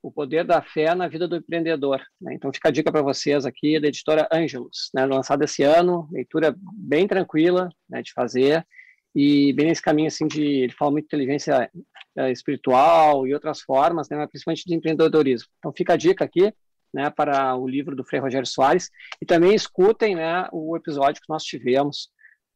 o 0.02 0.12
poder 0.12 0.43
da 0.43 0.62
fé 0.62 0.96
na 0.96 1.08
vida 1.08 1.28
do 1.28 1.36
empreendedor. 1.36 2.02
Né? 2.19 2.34
Então 2.34 2.52
fica 2.54 2.69
a 2.69 2.72
dica 2.72 2.91
para 2.91 3.02
vocês 3.02 3.46
aqui 3.46 3.80
da 3.80 3.88
editora 3.88 4.28
Angelus, 4.32 4.89
né? 4.93 5.06
lançado 5.06 5.43
esse 5.43 5.63
ano, 5.63 6.10
leitura 6.12 6.56
bem 6.58 7.08
tranquila 7.08 7.69
né, 7.89 8.02
de 8.02 8.12
fazer 8.13 8.65
e 9.15 9.54
bem 9.54 9.67
nesse 9.67 9.82
caminho 9.82 10.08
assim 10.08 10.28
de 10.28 10.41
ele 10.41 10.74
fala 10.74 10.91
muito 10.91 11.04
de 11.04 11.15
inteligência 11.15 11.69
uh, 12.17 12.28
espiritual 12.28 13.28
e 13.28 13.34
outras 13.34 13.62
formas, 13.62 14.10
né, 14.10 14.17
mas 14.17 14.30
principalmente 14.30 14.65
de 14.65 14.76
empreendedorismo. 14.76 15.48
Então 15.60 15.72
fica 15.72 15.93
a 15.93 15.98
dica 15.98 16.26
aqui 16.26 16.54
né, 16.93 17.10
para 17.10 17.56
o 17.56 17.67
livro 17.67 17.95
do 17.95 18.03
Frei 18.03 18.21
Rogério 18.21 18.47
Soares 18.47 18.89
e 19.21 19.25
também 19.25 19.56
escutem 19.56 20.15
né, 20.15 20.47
o 20.51 20.77
episódio 20.77 21.21
que 21.21 21.29
nós 21.29 21.43
tivemos 21.43 22.10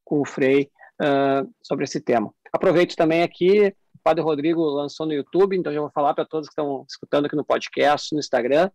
com 0.05 0.21
o 0.21 0.25
Frei 0.25 0.69
uh, 1.01 1.49
sobre 1.61 1.85
esse 1.85 1.99
tema. 1.99 2.31
Aproveito 2.53 2.95
também 2.95 3.23
aqui, 3.23 3.73
o 3.95 3.99
Padre 4.03 4.23
Rodrigo 4.23 4.61
lançou 4.63 5.05
no 5.05 5.13
YouTube, 5.13 5.57
então 5.57 5.73
já 5.73 5.81
vou 5.81 5.91
falar 5.91 6.13
para 6.13 6.25
todos 6.25 6.47
que 6.47 6.53
estão 6.53 6.85
escutando 6.87 7.25
aqui 7.25 7.35
no 7.35 7.45
podcast, 7.45 8.13
no 8.13 8.19
Instagram, 8.19 8.69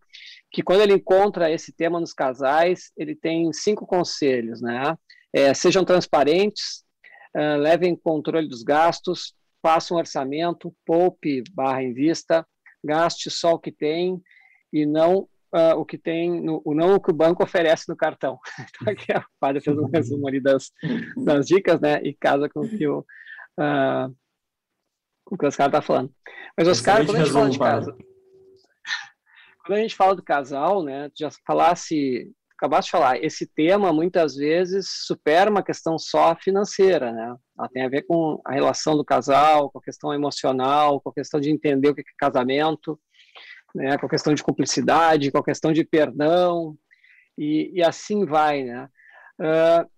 que 0.51 0.61
quando 0.61 0.81
ele 0.81 0.93
encontra 0.93 1.51
esse 1.51 1.73
tema 1.73 1.99
nos 1.99 2.13
casais, 2.13 2.91
ele 2.95 3.15
tem 3.15 3.51
cinco 3.51 3.87
conselhos, 3.87 4.61
né? 4.61 4.95
É, 5.33 5.53
sejam 5.53 5.83
transparentes, 5.83 6.83
uh, 7.35 7.57
levem 7.57 7.95
controle 7.95 8.47
dos 8.47 8.61
gastos, 8.61 9.33
façam 9.63 9.97
um 9.97 9.99
orçamento, 9.99 10.75
poupe 10.85 11.43
barra 11.51 11.81
invista, 11.81 12.45
gaste 12.83 13.31
só 13.31 13.53
o 13.53 13.59
que 13.59 13.71
tem 13.71 14.21
e 14.71 14.85
não 14.85 15.27
uh, 15.53 15.77
o 15.77 15.85
que 15.85 15.97
tem, 15.97 16.41
no, 16.41 16.61
o 16.65 16.73
não 16.73 16.95
o 16.95 16.99
que 16.99 17.11
o 17.11 17.15
banco 17.15 17.43
oferece 17.43 17.87
no 17.87 17.95
cartão. 17.95 18.39
Então, 18.75 18.93
aqui 18.93 19.11
a 19.11 19.23
Padre 19.39 19.61
fez 19.61 19.77
um 19.77 19.89
resumo 19.89 20.27
ali 20.27 20.41
das, 20.41 20.71
das 21.23 21.47
dicas, 21.47 21.79
né? 21.79 22.01
E 22.03 22.13
casa 22.13 22.49
com 22.49 22.61
o 22.61 22.69
que 22.69 22.87
o, 22.87 22.99
uh, 22.99 24.13
com 25.25 25.35
o 25.35 25.37
que 25.37 25.45
o 25.45 25.47
Oscar 25.47 25.67
está 25.67 25.81
falando. 25.81 26.11
Mas, 26.57 26.67
Oscar, 26.67 27.05
quando 27.05 27.17
a 27.17 27.23
gente 27.23 27.31
fala 27.31 27.49
de 27.49 27.59
casa, 27.59 27.97
quando 29.65 29.77
a 29.77 29.81
gente 29.81 29.95
fala 29.95 30.15
do 30.15 30.23
casal, 30.23 30.83
né, 30.83 31.09
já 31.17 31.29
falasse, 31.47 32.29
acabaste 32.57 32.87
de 32.87 32.91
falar, 32.91 33.23
esse 33.23 33.47
tema 33.47 33.93
muitas 33.93 34.35
vezes 34.35 34.87
supera 35.05 35.49
uma 35.49 35.63
questão 35.63 35.97
só 35.97 36.35
financeira, 36.35 37.11
né? 37.11 37.35
Ela 37.57 37.69
tem 37.69 37.85
a 37.85 37.89
ver 37.89 38.03
com 38.03 38.41
a 38.45 38.51
relação 38.51 38.97
do 38.97 39.05
casal, 39.05 39.69
com 39.71 39.79
a 39.79 39.81
questão 39.81 40.13
emocional, 40.13 40.99
com 40.99 41.09
a 41.09 41.13
questão 41.13 41.39
de 41.39 41.49
entender 41.49 41.89
o 41.89 41.95
que 41.95 42.01
é 42.01 42.03
casamento, 42.17 42.99
né, 43.73 43.97
com 43.97 44.05
a 44.05 44.09
questão 44.09 44.33
de 44.33 44.43
cumplicidade, 44.43 45.31
com 45.31 45.39
a 45.39 45.43
questão 45.43 45.71
de 45.71 45.83
perdão, 45.83 46.77
e, 47.37 47.71
e 47.73 47.83
assim 47.83 48.25
vai, 48.25 48.63
né? 48.63 48.89
Uh, 49.39 49.89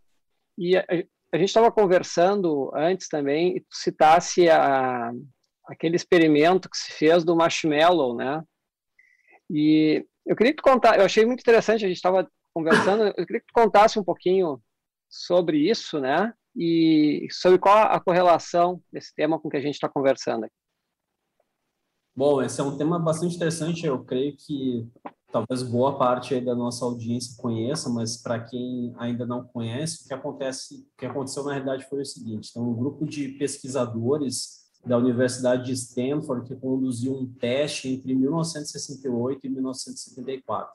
e 0.58 0.78
a, 0.78 0.86
a 1.34 1.38
gente 1.38 1.50
estava 1.50 1.72
conversando 1.72 2.72
antes 2.74 3.08
também, 3.08 3.58
e 3.58 3.60
tu 3.60 3.76
citasse 3.76 4.50
a, 4.50 5.12
aquele 5.68 5.96
experimento 5.96 6.70
que 6.70 6.78
se 6.78 6.92
fez 6.92 7.24
do 7.24 7.36
marshmallow, 7.36 8.16
né? 8.16 8.42
E 9.50 10.06
eu 10.26 10.36
queria 10.36 10.54
que 10.54 10.62
tu 10.62 10.64
contar, 10.64 10.98
eu 10.98 11.06
achei 11.06 11.26
muito 11.26 11.42
interessante, 11.42 11.84
a 11.84 11.88
gente 11.88 11.98
estava 11.98 12.28
conversando, 12.54 13.04
eu 13.18 13.26
queria 13.26 13.42
que 13.42 13.48
tu 13.48 13.54
contasse 13.54 14.00
um 14.00 14.04
pouquinho 14.04 14.62
sobre 15.10 15.70
isso, 15.70 16.00
né? 16.00 16.34
E 16.56 17.28
sobre 17.32 17.60
qual 17.60 17.78
a 17.78 18.00
correlação 18.00 18.82
desse 18.92 19.14
tema 19.14 19.40
com 19.40 19.50
que 19.50 19.58
a 19.58 19.62
gente 19.62 19.76
está 19.76 19.90
conversando 19.90 20.46
aqui. 20.46 20.56
Bom, 22.16 22.42
esse 22.42 22.62
é 22.62 22.64
um 22.64 22.78
tema 22.78 22.98
bastante 22.98 23.36
interessante, 23.36 23.86
eu 23.86 24.04
creio 24.04 24.38
que 24.38 24.88
talvez 25.32 25.62
boa 25.64 25.98
parte 25.98 26.40
da 26.40 26.56
nossa 26.56 26.86
audiência 26.86 27.36
conheça, 27.38 27.90
mas 27.90 28.16
para 28.16 28.40
quem 28.40 28.94
ainda 28.98 29.26
não 29.26 29.44
conhece, 29.44 30.04
o 30.04 30.08
que 30.08 30.14
acontece, 30.14 30.76
o 30.76 30.98
que 30.98 31.06
aconteceu 31.06 31.44
na 31.44 31.52
realidade 31.52 31.86
foi 31.90 32.02
o 32.02 32.06
seguinte: 32.06 32.52
então, 32.52 32.70
um 32.70 32.74
grupo 32.74 33.06
de 33.06 33.28
pesquisadores 33.30 34.64
da 34.86 34.98
Universidade 34.98 35.66
de 35.66 35.74
Stanford 35.74 36.48
que 36.48 36.56
conduziu 36.56 37.14
um 37.14 37.28
teste 37.28 37.90
entre 37.90 38.14
1968 38.14 39.46
e 39.46 39.50
1974. 39.50 40.74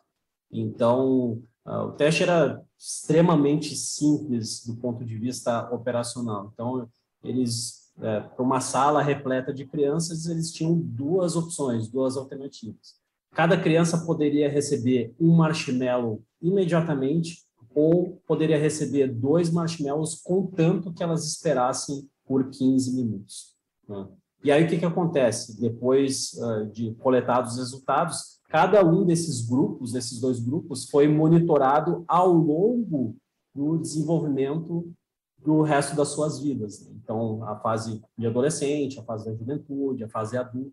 Então, 0.52 1.42
uh, 1.64 1.84
o 1.86 1.92
teste 1.92 2.24
era 2.24 2.60
extremamente 2.76 3.74
simples 3.76 4.66
do 4.66 4.76
ponto 4.76 5.04
de 5.04 5.16
vista 5.16 5.72
operacional. 5.72 6.50
Então, 6.52 6.88
eles, 7.22 7.79
é, 8.02 8.20
para 8.20 8.42
uma 8.42 8.60
sala 8.60 9.02
repleta 9.02 9.52
de 9.52 9.66
crianças, 9.66 10.26
eles 10.26 10.52
tinham 10.52 10.74
duas 10.76 11.36
opções, 11.36 11.88
duas 11.88 12.16
alternativas. 12.16 12.94
Cada 13.32 13.60
criança 13.60 13.98
poderia 14.04 14.48
receber 14.48 15.14
um 15.20 15.34
marshmallow 15.36 16.22
imediatamente 16.42 17.44
ou 17.74 18.20
poderia 18.26 18.58
receber 18.58 19.08
dois 19.08 19.50
marshmallows 19.50 20.20
contanto 20.22 20.92
que 20.92 21.02
elas 21.02 21.26
esperassem 21.26 22.08
por 22.26 22.50
15 22.50 22.96
minutos. 22.96 23.54
Né? 23.88 24.08
E 24.42 24.50
aí 24.50 24.64
o 24.64 24.68
que, 24.68 24.78
que 24.78 24.86
acontece? 24.86 25.60
Depois 25.60 26.32
uh, 26.34 26.66
de 26.72 26.94
coletados 26.94 27.52
os 27.52 27.58
resultados, 27.58 28.40
cada 28.48 28.84
um 28.84 29.04
desses 29.04 29.46
grupos, 29.46 29.92
desses 29.92 30.18
dois 30.20 30.40
grupos, 30.40 30.88
foi 30.88 31.06
monitorado 31.06 32.04
ao 32.08 32.32
longo 32.32 33.14
do 33.54 33.78
desenvolvimento 33.78 34.90
do 35.44 35.62
resto 35.62 35.96
das 35.96 36.08
suas 36.08 36.40
vidas. 36.40 36.80
Né? 36.86 36.92
Então, 37.02 37.42
a 37.44 37.56
fase 37.56 38.02
de 38.16 38.26
adolescente, 38.26 38.98
a 38.98 39.02
fase 39.02 39.24
da 39.24 39.34
juventude, 39.34 40.04
a 40.04 40.08
fase 40.08 40.36
adulta. 40.36 40.72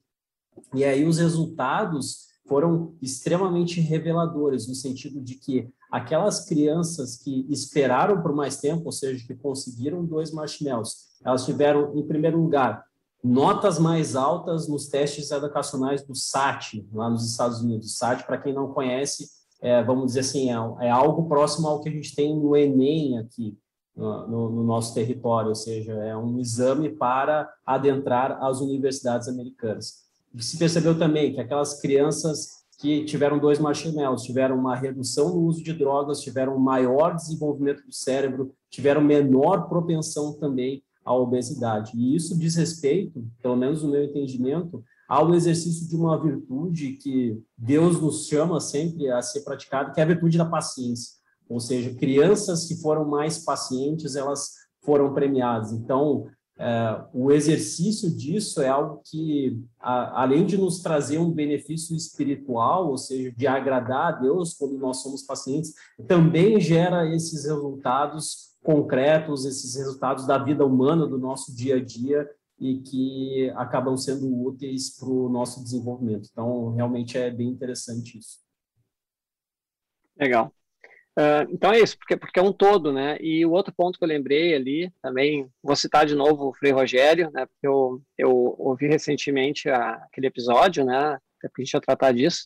E 0.74 0.84
aí 0.84 1.06
os 1.06 1.18
resultados 1.20 2.28
foram 2.48 2.96
extremamente 3.02 3.80
reveladores, 3.82 4.68
no 4.68 4.76
sentido 4.76 5.22
de 5.22 5.36
que 5.36 5.70
aquelas 5.92 6.46
crianças 6.46 7.18
que 7.18 7.46
esperaram 7.50 8.22
por 8.22 8.34
mais 8.34 8.58
tempo, 8.58 8.86
ou 8.86 8.92
seja, 8.92 9.26
que 9.26 9.36
conseguiram 9.36 10.06
dois 10.06 10.32
marshmallows, 10.32 11.08
elas 11.24 11.46
tiveram, 11.46 11.96
em 11.98 12.08
primeiro 12.08 12.42
lugar, 12.42 12.86
notas 13.24 13.80
mais 13.80 14.16
altas 14.16 14.68
nos 14.68 14.88
testes 14.88 15.32
educacionais 15.32 16.04
do 16.04 16.16
SAT, 16.16 16.86
lá 16.94 17.10
nos 17.10 17.30
Estados 17.30 17.62
Unidos. 17.62 17.98
SAT, 17.98 18.26
para 18.26 18.38
quem 18.38 18.54
não 18.54 18.74
conhece, 18.74 19.30
é, 19.62 19.84
vamos 19.84 20.08
dizer 20.08 20.22
assim, 20.22 20.50
é, 20.50 20.88
é, 20.88 20.90
algo 20.90 21.28
próximo 21.28 21.68
ao 21.68 21.82
que 21.82 21.90
a 21.90 21.92
gente 21.92 22.16
tem 22.16 22.36
no 22.36 22.56
Enem 22.56 23.18
aqui, 23.18 23.58
no, 23.98 24.28
no, 24.28 24.50
no 24.52 24.64
nosso 24.64 24.94
território, 24.94 25.50
ou 25.50 25.56
seja, 25.56 25.92
é 25.94 26.16
um 26.16 26.40
exame 26.40 26.90
para 26.90 27.50
adentrar 27.66 28.42
as 28.44 28.62
universidades 28.62 29.28
americanas 29.28 30.08
se 30.40 30.58
percebeu 30.58 30.98
também 30.98 31.34
que 31.34 31.40
aquelas 31.40 31.80
crianças 31.80 32.58
que 32.80 33.06
tiveram 33.06 33.40
dois 33.40 33.58
marshmallows, 33.58 34.24
tiveram 34.24 34.58
uma 34.58 34.76
redução 34.76 35.30
no 35.30 35.42
uso 35.42 35.64
de 35.64 35.74
drogas, 35.74 36.22
tiveram 36.22 36.56
um 36.56 36.60
maior 36.60 37.16
desenvolvimento 37.16 37.84
do 37.84 37.92
cérebro, 37.92 38.54
tiveram 38.70 39.02
menor 39.02 39.68
propensão 39.68 40.34
também 40.34 40.84
à 41.04 41.14
obesidade. 41.14 41.94
E 41.96 42.16
isso 42.16 42.38
diz 42.38 42.56
respeito, 42.56 43.26
pelo 43.42 43.56
menos 43.56 43.82
no 43.82 43.90
meu 43.90 44.04
entendimento, 44.04 44.84
ao 45.10 45.34
exercício 45.34 45.88
de 45.88 45.96
uma 45.96 46.22
virtude 46.22 46.94
que 46.94 47.42
Deus 47.58 48.00
nos 48.00 48.28
chama 48.28 48.60
sempre 48.60 49.10
a 49.10 49.22
ser 49.24 49.42
praticada, 49.42 49.92
que 49.92 50.00
é 50.00 50.04
a 50.04 50.08
virtude 50.08 50.38
da 50.38 50.46
paciência. 50.46 51.17
Ou 51.50 51.60
seja, 51.60 51.94
crianças 51.96 52.66
que 52.66 52.76
foram 52.76 53.06
mais 53.06 53.40
pacientes, 53.40 54.16
elas 54.16 54.52
foram 54.82 55.14
premiadas. 55.14 55.72
Então, 55.72 56.28
é, 56.60 57.04
o 57.14 57.32
exercício 57.32 58.10
disso 58.10 58.62
é 58.62 58.68
algo 58.68 59.02
que, 59.06 59.64
a, 59.80 60.24
além 60.24 60.46
de 60.46 60.58
nos 60.58 60.80
trazer 60.80 61.20
um 61.20 61.32
benefício 61.32 61.96
espiritual, 61.96 62.90
ou 62.90 62.98
seja, 62.98 63.32
de 63.32 63.46
agradar 63.46 64.08
a 64.08 64.12
Deus 64.20 64.56
quando 64.56 64.78
nós 64.78 65.02
somos 65.02 65.22
pacientes, 65.24 65.74
também 66.08 66.60
gera 66.60 67.08
esses 67.14 67.46
resultados 67.46 68.56
concretos, 68.64 69.46
esses 69.46 69.76
resultados 69.76 70.26
da 70.26 70.38
vida 70.38 70.66
humana, 70.66 71.08
do 71.08 71.20
nosso 71.20 71.56
dia 71.56 71.76
a 71.76 71.84
dia, 71.84 72.28
e 72.60 72.80
que 72.80 73.50
acabam 73.52 73.96
sendo 73.96 74.28
úteis 74.44 74.98
para 74.98 75.10
o 75.10 75.30
nosso 75.30 75.64
desenvolvimento. 75.64 76.28
Então, 76.32 76.74
realmente 76.74 77.18
é 77.18 77.30
bem 77.30 77.50
interessante 77.50 78.18
isso. 78.18 78.40
Legal. 80.20 80.52
Uh, 81.18 81.50
então 81.52 81.74
é 81.74 81.80
isso, 81.80 81.98
porque, 81.98 82.16
porque 82.16 82.40
é 82.40 82.44
um 82.44 82.54
todo, 82.54 82.94
né? 82.94 83.18
E 83.20 83.44
o 83.44 83.50
outro 83.50 83.74
ponto 83.76 83.98
que 83.98 84.06
eu 84.06 84.08
lembrei 84.08 84.54
ali, 84.54 84.94
também 85.02 85.50
vou 85.64 85.76
citar 85.76 86.06
de 86.06 86.14
novo 86.14 86.50
o 86.50 86.54
Frei 86.54 86.72
Rogério, 86.72 87.32
né? 87.32 87.48
Porque 87.48 87.68
eu, 87.68 88.00
eu 88.16 88.56
ouvi 88.60 88.88
recentemente 88.88 89.68
a, 89.68 89.94
aquele 89.94 90.28
episódio, 90.28 90.86
né? 90.86 91.18
Até 91.40 91.48
porque 91.48 91.64
a 91.64 91.66
gente 91.66 91.74
ia 91.74 91.82
tratar 91.82 92.12
disso. 92.12 92.46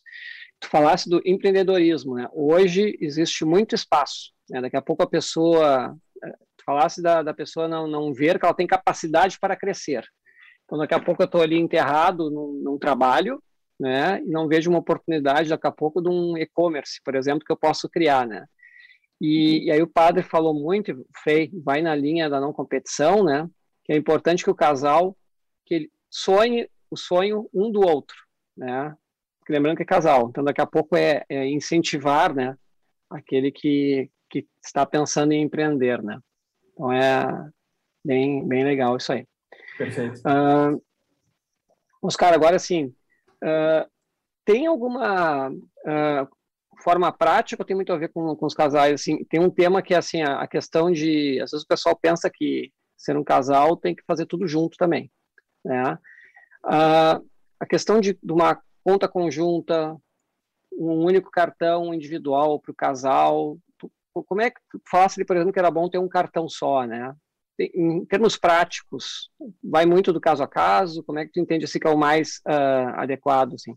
Tu 0.58 0.70
falasse 0.70 1.10
do 1.10 1.22
empreendedorismo, 1.26 2.16
né? 2.16 2.30
Hoje 2.32 2.98
existe 3.02 3.44
muito 3.44 3.76
espaço, 3.76 4.32
né? 4.50 4.62
Daqui 4.62 4.78
a 4.78 4.82
pouco 4.82 5.04
a 5.04 5.08
pessoa, 5.08 5.94
eh, 6.24 6.36
tu 6.56 6.64
falasse 6.66 7.02
da, 7.02 7.22
da 7.22 7.34
pessoa 7.34 7.68
não, 7.68 7.88
não 7.88 8.14
ver 8.14 8.40
que 8.40 8.46
ela 8.46 8.56
tem 8.56 8.68
capacidade 8.68 9.38
para 9.38 9.58
crescer. 9.58 10.06
Então 10.64 10.78
daqui 10.78 10.94
a 10.94 11.00
pouco 11.00 11.22
eu 11.22 11.26
estou 11.26 11.42
ali 11.42 11.58
enterrado 11.58 12.32
num, 12.32 12.62
num 12.64 12.78
trabalho, 12.80 13.44
né? 13.78 14.22
E 14.24 14.30
não 14.30 14.48
vejo 14.48 14.70
uma 14.70 14.80
oportunidade 14.80 15.50
daqui 15.50 15.68
a 15.68 15.72
pouco 15.72 16.02
de 16.02 16.08
um 16.08 16.38
e-commerce, 16.38 17.02
por 17.04 17.16
exemplo, 17.16 17.44
que 17.46 17.52
eu 17.52 17.58
posso 17.58 17.90
criar, 17.90 18.26
né? 18.26 18.46
E, 19.22 19.66
e 19.66 19.72
aí 19.72 19.82
o 19.84 19.88
padre 19.88 20.24
falou 20.24 20.52
muito, 20.52 21.06
Frei, 21.24 21.52
vai 21.64 21.80
na 21.80 21.94
linha 21.94 22.28
da 22.28 22.42
não 22.42 22.52
competição, 22.52 23.24
né? 23.24 23.48
Que 23.86 23.94
é 23.94 23.96
importante 23.96 24.44
que 24.44 24.50
o 24.50 24.56
casal 24.56 25.16
que 25.64 25.76
ele 25.76 25.92
sonhe 26.10 26.68
o 26.90 26.98
sonho 26.98 27.48
um 27.54 27.72
do 27.72 27.80
outro, 27.80 28.18
né? 28.58 28.94
lembrando 29.52 29.78
que 29.78 29.84
é 29.84 29.86
casal, 29.86 30.30
então 30.30 30.44
daqui 30.44 30.62
a 30.62 30.66
pouco 30.66 30.96
é, 30.96 31.26
é 31.28 31.46
incentivar, 31.46 32.34
né? 32.34 32.58
Aquele 33.10 33.52
que, 33.52 34.10
que 34.30 34.48
está 34.64 34.86
pensando 34.86 35.34
em 35.34 35.42
empreender, 35.42 36.02
né? 36.02 36.20
Então 36.72 36.92
é 36.92 37.50
bem, 38.04 38.48
bem 38.48 38.64
legal 38.64 38.96
isso 38.96 39.12
aí. 39.12 39.28
Perfeito. 39.78 40.22
Uh, 40.22 40.82
Oscar, 42.02 42.34
agora 42.34 42.58
sim, 42.58 42.94
uh, 43.44 43.90
tem 44.46 44.68
alguma 44.68 45.50
uh, 45.50 46.38
forma 46.82 47.12
prática 47.12 47.64
tem 47.64 47.76
muito 47.76 47.94
a 47.94 47.98
ver 47.98 48.10
com, 48.10 48.36
com 48.36 48.46
os 48.46 48.54
casais. 48.54 48.94
Assim, 48.94 49.24
tem 49.26 49.40
um 49.40 49.50
tema 49.50 49.82
que 49.82 49.94
é 49.94 49.98
assim, 49.98 50.22
a, 50.22 50.42
a, 50.42 50.48
questão 50.48 50.92
de. 50.92 51.40
Às 51.42 51.52
vezes 51.52 51.64
o 51.64 51.68
pessoal 51.68 51.96
pensa 51.96 52.30
que 52.34 52.72
ser 52.98 53.18
um 53.18 53.24
casal 53.24 53.78
tem 53.78 53.96
que 53.96 54.04
fazer 54.06 54.26
tudo 54.26 54.48
junto 54.48 54.78
também. 54.78 55.12
Né? 55.64 55.98
Ah, 56.64 57.20
a 57.60 57.66
questão 57.66 58.00
de, 58.00 58.18
de, 58.22 58.32
uma 58.32 58.60
conta 58.84 59.08
conjunta, 59.08 59.96
um 60.74 61.04
único 61.06 61.32
cartão 61.32 61.94
individual 61.94 62.60
para 62.60 62.72
o 62.72 62.76
casal. 62.76 63.58
Como 64.14 64.42
é 64.42 64.50
que 64.50 64.60
tu 64.70 64.82
falasse 64.90 65.24
por 65.24 65.36
exemplo, 65.36 65.54
que 65.54 65.60
era 65.60 65.72
bom 65.72 65.90
ter 65.90 65.98
um 65.98 66.10
cartão 66.10 66.50
só, 66.50 66.86
né? 66.86 67.16
Em 67.60 68.04
termos 68.06 68.38
práticos, 68.38 69.30
vai 69.64 69.86
muito 69.86 70.12
do 70.12 70.20
caso 70.20 70.44
a 70.44 70.48
caso? 70.48 71.04
Como 71.04 71.20
é 71.20 71.26
que 71.26 71.32
tu 71.32 71.40
entende 71.40 71.66
assim 71.66 71.80
que 71.80 71.88
é 71.88 71.92
o 71.92 71.98
mais 71.98 72.42
uh, 72.48 73.00
adequado, 73.00 73.54
assim? 73.54 73.76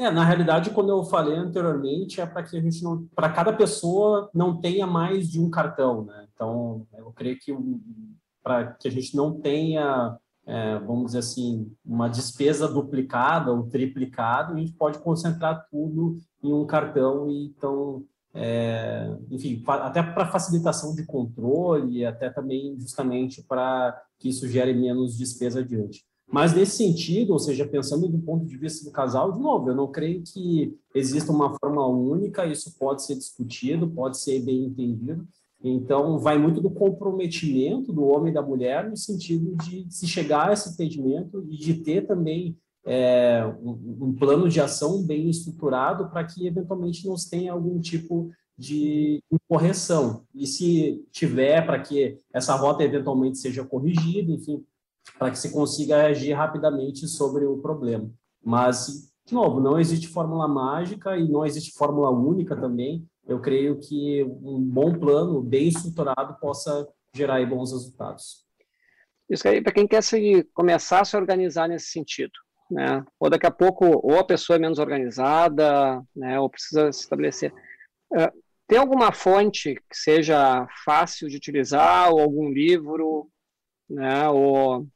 É, 0.00 0.10
na 0.10 0.24
realidade, 0.24 0.70
quando 0.70 0.88
eu 0.88 1.04
falei 1.04 1.36
anteriormente, 1.36 2.22
é 2.22 2.26
para 2.26 2.42
que 2.42 2.56
a 2.56 2.60
gente 2.62 2.82
não, 2.82 3.06
para 3.14 3.28
cada 3.28 3.52
pessoa 3.52 4.30
não 4.32 4.58
tenha 4.58 4.86
mais 4.86 5.28
de 5.28 5.38
um 5.38 5.50
cartão, 5.50 6.06
né? 6.06 6.26
Então, 6.32 6.86
eu 6.96 7.12
creio 7.12 7.38
que 7.38 7.54
para 8.42 8.72
que 8.72 8.88
a 8.88 8.90
gente 8.90 9.14
não 9.14 9.38
tenha, 9.38 10.16
é, 10.46 10.78
vamos 10.78 11.08
dizer 11.08 11.18
assim, 11.18 11.70
uma 11.84 12.08
despesa 12.08 12.66
duplicada 12.66 13.52
ou 13.52 13.68
triplicada, 13.68 14.54
a 14.54 14.56
gente 14.56 14.72
pode 14.72 14.98
concentrar 15.00 15.66
tudo 15.70 16.16
em 16.42 16.50
um 16.50 16.64
cartão 16.64 17.28
e 17.28 17.48
então, 17.48 18.02
é, 18.32 19.14
enfim, 19.30 19.62
até 19.66 20.02
para 20.02 20.32
facilitação 20.32 20.94
de 20.94 21.04
controle, 21.04 22.06
até 22.06 22.30
também 22.30 22.74
justamente 22.80 23.42
para 23.42 24.02
que 24.18 24.30
isso 24.30 24.48
gere 24.48 24.72
menos 24.72 25.18
despesa 25.18 25.60
adiante. 25.60 26.06
Mas 26.30 26.54
nesse 26.54 26.76
sentido, 26.76 27.32
ou 27.32 27.38
seja, 27.38 27.66
pensando 27.66 28.08
do 28.08 28.18
ponto 28.18 28.46
de 28.46 28.56
vista 28.56 28.84
do 28.84 28.92
casal, 28.92 29.32
de 29.32 29.40
novo, 29.40 29.68
eu 29.68 29.74
não 29.74 29.90
creio 29.90 30.22
que 30.22 30.76
exista 30.94 31.32
uma 31.32 31.56
forma 31.58 31.84
única, 31.86 32.46
isso 32.46 32.76
pode 32.78 33.04
ser 33.04 33.16
discutido, 33.16 33.90
pode 33.90 34.18
ser 34.18 34.40
bem 34.40 34.64
entendido. 34.64 35.26
Então, 35.62 36.18
vai 36.18 36.38
muito 36.38 36.60
do 36.60 36.70
comprometimento 36.70 37.92
do 37.92 38.04
homem 38.04 38.30
e 38.30 38.34
da 38.34 38.40
mulher 38.40 38.88
no 38.88 38.96
sentido 38.96 39.56
de 39.56 39.86
se 39.90 40.06
chegar 40.06 40.48
a 40.48 40.52
esse 40.52 40.70
entendimento 40.70 41.44
e 41.50 41.56
de 41.56 41.74
ter 41.74 42.06
também 42.06 42.56
é, 42.86 43.44
um, 43.62 44.06
um, 44.06 44.14
plano 44.14 44.48
de 44.48 44.60
ação 44.60 45.02
bem 45.02 45.28
estruturado 45.28 46.08
para 46.08 46.24
que 46.24 46.46
eventualmente 46.46 47.06
não 47.06 47.14
tenha 47.30 47.52
algum 47.52 47.78
tipo 47.78 48.30
de 48.56 49.22
correção. 49.48 50.24
E 50.34 50.46
se 50.46 51.04
tiver, 51.10 51.64
para 51.66 51.80
que 51.80 52.18
essa 52.32 52.54
rota 52.54 52.82
eventualmente 52.82 53.38
seja 53.38 53.64
corrigida, 53.64 54.32
enfim, 54.32 54.64
para 55.18 55.30
que 55.30 55.38
se 55.38 55.52
consiga 55.52 56.06
agir 56.06 56.32
rapidamente 56.32 57.06
sobre 57.06 57.44
o 57.44 57.58
problema. 57.58 58.10
Mas, 58.42 59.12
de 59.26 59.34
novo, 59.34 59.60
não 59.60 59.78
existe 59.78 60.08
fórmula 60.08 60.48
mágica 60.48 61.16
e 61.16 61.28
não 61.28 61.44
existe 61.44 61.72
fórmula 61.76 62.10
única 62.10 62.56
também. 62.56 63.06
Eu 63.26 63.40
creio 63.40 63.78
que 63.78 64.24
um 64.24 64.60
bom 64.60 64.92
plano, 64.98 65.42
bem 65.42 65.68
estruturado, 65.68 66.38
possa 66.40 66.88
gerar 67.14 67.44
bons 67.46 67.72
resultados. 67.72 68.44
Isso 69.28 69.46
aí, 69.46 69.62
para 69.62 69.72
quem 69.72 69.86
quer 69.86 70.02
se, 70.02 70.42
começar 70.52 71.00
a 71.00 71.04
se 71.04 71.16
organizar 71.16 71.68
nesse 71.68 71.86
sentido, 71.86 72.32
né? 72.68 73.04
Ou 73.18 73.30
daqui 73.30 73.46
a 73.46 73.50
pouco, 73.50 73.84
ou 73.86 74.18
a 74.18 74.24
pessoa 74.24 74.56
é 74.56 74.58
menos 74.58 74.78
organizada, 74.78 76.02
né? 76.14 76.40
Ou 76.40 76.50
precisa 76.50 76.90
se 76.92 77.02
estabelecer. 77.02 77.52
Uh, 78.12 78.30
tem 78.66 78.78
alguma 78.78 79.12
fonte 79.12 79.74
que 79.74 79.96
seja 79.96 80.66
fácil 80.84 81.28
de 81.28 81.36
utilizar, 81.36 82.10
ou 82.12 82.20
algum 82.20 82.50
livro, 82.50 83.28
né? 83.88 84.28
Ou, 84.28 84.86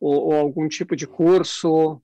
ou, 0.00 0.26
ou 0.26 0.34
algum 0.34 0.68
tipo 0.68 0.94
de 0.94 1.06
curso? 1.06 2.00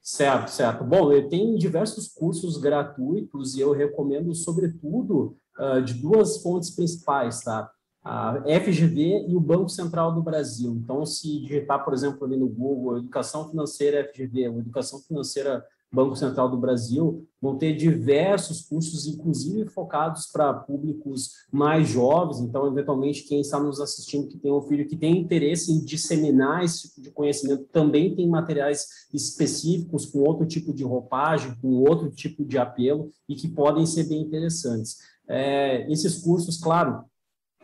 Certo, 0.00 0.48
certo. 0.50 0.82
Bom, 0.82 1.12
eu 1.12 1.28
tenho 1.28 1.56
diversos 1.56 2.08
cursos 2.08 2.56
gratuitos 2.56 3.54
e 3.54 3.60
eu 3.60 3.70
recomendo, 3.70 4.34
sobretudo, 4.34 5.36
uh, 5.58 5.80
de 5.80 5.94
duas 5.94 6.42
fontes 6.42 6.70
principais, 6.70 7.40
tá? 7.40 7.70
A 8.04 8.42
FGV 8.44 9.26
e 9.28 9.36
o 9.36 9.40
Banco 9.40 9.68
Central 9.68 10.12
do 10.12 10.20
Brasil. 10.20 10.72
Então, 10.72 11.06
se 11.06 11.40
digitar, 11.40 11.84
por 11.84 11.94
exemplo, 11.94 12.24
ali 12.24 12.36
no 12.36 12.48
Google, 12.48 12.98
Educação 12.98 13.48
Financeira 13.48 14.04
FGV, 14.08 14.48
ou 14.48 14.58
Educação 14.58 14.98
Financeira 14.98 15.64
Banco 15.92 16.16
Central 16.16 16.48
do 16.48 16.56
Brasil, 16.56 17.26
vão 17.40 17.58
ter 17.58 17.76
diversos 17.76 18.62
cursos, 18.62 19.06
inclusive 19.06 19.68
focados 19.68 20.26
para 20.26 20.54
públicos 20.54 21.32
mais 21.52 21.88
jovens. 21.88 22.40
Então, 22.40 22.66
eventualmente, 22.66 23.24
quem 23.24 23.40
está 23.40 23.60
nos 23.60 23.78
assistindo 23.78 24.28
que 24.28 24.38
tem 24.38 24.50
um 24.50 24.62
filho 24.62 24.88
que 24.88 24.96
tem 24.96 25.18
interesse 25.18 25.70
em 25.70 25.84
disseminar 25.84 26.64
esse 26.64 26.88
tipo 26.88 27.02
de 27.02 27.10
conhecimento, 27.10 27.64
também 27.64 28.14
tem 28.14 28.26
materiais 28.26 28.86
específicos 29.12 30.06
com 30.06 30.20
outro 30.20 30.46
tipo 30.46 30.72
de 30.72 30.82
roupagem, 30.82 31.54
com 31.60 31.68
outro 31.68 32.10
tipo 32.10 32.44
de 32.44 32.56
apelo 32.56 33.10
e 33.28 33.34
que 33.34 33.48
podem 33.48 33.84
ser 33.84 34.04
bem 34.04 34.22
interessantes. 34.22 34.98
É, 35.28 35.90
esses 35.92 36.22
cursos, 36.22 36.58
claro, 36.58 37.04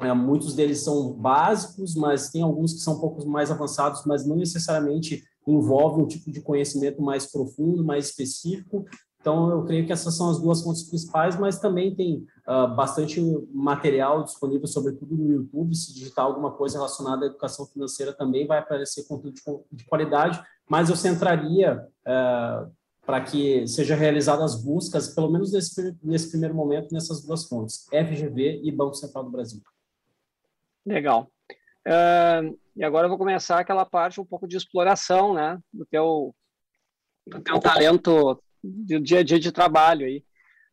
é, 0.00 0.12
muitos 0.12 0.54
deles 0.54 0.80
são 0.80 1.12
básicos, 1.12 1.94
mas 1.94 2.30
tem 2.30 2.42
alguns 2.42 2.72
que 2.74 2.80
são 2.80 2.94
um 2.94 3.00
pouco 3.00 3.26
mais 3.26 3.50
avançados, 3.50 4.04
mas 4.04 4.26
não 4.26 4.36
necessariamente 4.36 5.24
envolve 5.52 6.02
um 6.02 6.06
tipo 6.06 6.30
de 6.30 6.40
conhecimento 6.40 7.02
mais 7.02 7.26
profundo, 7.26 7.84
mais 7.84 8.06
específico. 8.06 8.84
Então, 9.20 9.50
eu 9.50 9.64
creio 9.64 9.84
que 9.84 9.92
essas 9.92 10.16
são 10.16 10.30
as 10.30 10.40
duas 10.40 10.62
fontes 10.62 10.84
principais, 10.84 11.38
mas 11.38 11.58
também 11.58 11.94
tem 11.94 12.24
uh, 12.46 12.74
bastante 12.74 13.20
material 13.52 14.22
disponível, 14.22 14.66
sobretudo 14.66 15.16
no 15.16 15.32
YouTube. 15.32 15.74
Se 15.74 15.92
digitar 15.92 16.24
alguma 16.24 16.52
coisa 16.52 16.78
relacionada 16.78 17.24
à 17.24 17.28
educação 17.28 17.66
financeira, 17.66 18.12
também 18.12 18.46
vai 18.46 18.58
aparecer 18.58 19.06
conteúdo 19.08 19.34
de, 19.34 19.42
de 19.72 19.84
qualidade, 19.84 20.40
mas 20.68 20.88
eu 20.88 20.96
centraria 20.96 21.84
uh, 22.06 22.70
para 23.04 23.20
que 23.22 23.66
sejam 23.66 23.96
realizadas 23.96 24.62
buscas, 24.62 25.14
pelo 25.14 25.30
menos 25.30 25.52
nesse, 25.52 25.96
nesse 26.02 26.30
primeiro 26.30 26.54
momento, 26.54 26.92
nessas 26.92 27.22
duas 27.24 27.44
fontes, 27.44 27.86
FGV 27.90 28.60
e 28.62 28.70
Banco 28.70 28.94
Central 28.94 29.24
do 29.24 29.30
Brasil. 29.30 29.62
Legal. 30.86 31.30
Uh, 31.86 32.58
e 32.78 32.84
agora 32.84 33.06
eu 33.06 33.08
vou 33.08 33.18
começar 33.18 33.58
aquela 33.58 33.84
parte 33.84 34.20
um 34.20 34.24
pouco 34.24 34.46
de 34.46 34.56
exploração, 34.56 35.34
né, 35.34 35.58
do 35.72 35.84
teu, 35.84 36.32
do 37.26 37.40
teu 37.40 37.58
talento 37.58 38.40
do 38.62 39.00
dia 39.00 39.18
a 39.18 39.22
dia 39.24 39.40
de 39.40 39.50
trabalho 39.50 40.06
aí. 40.06 40.24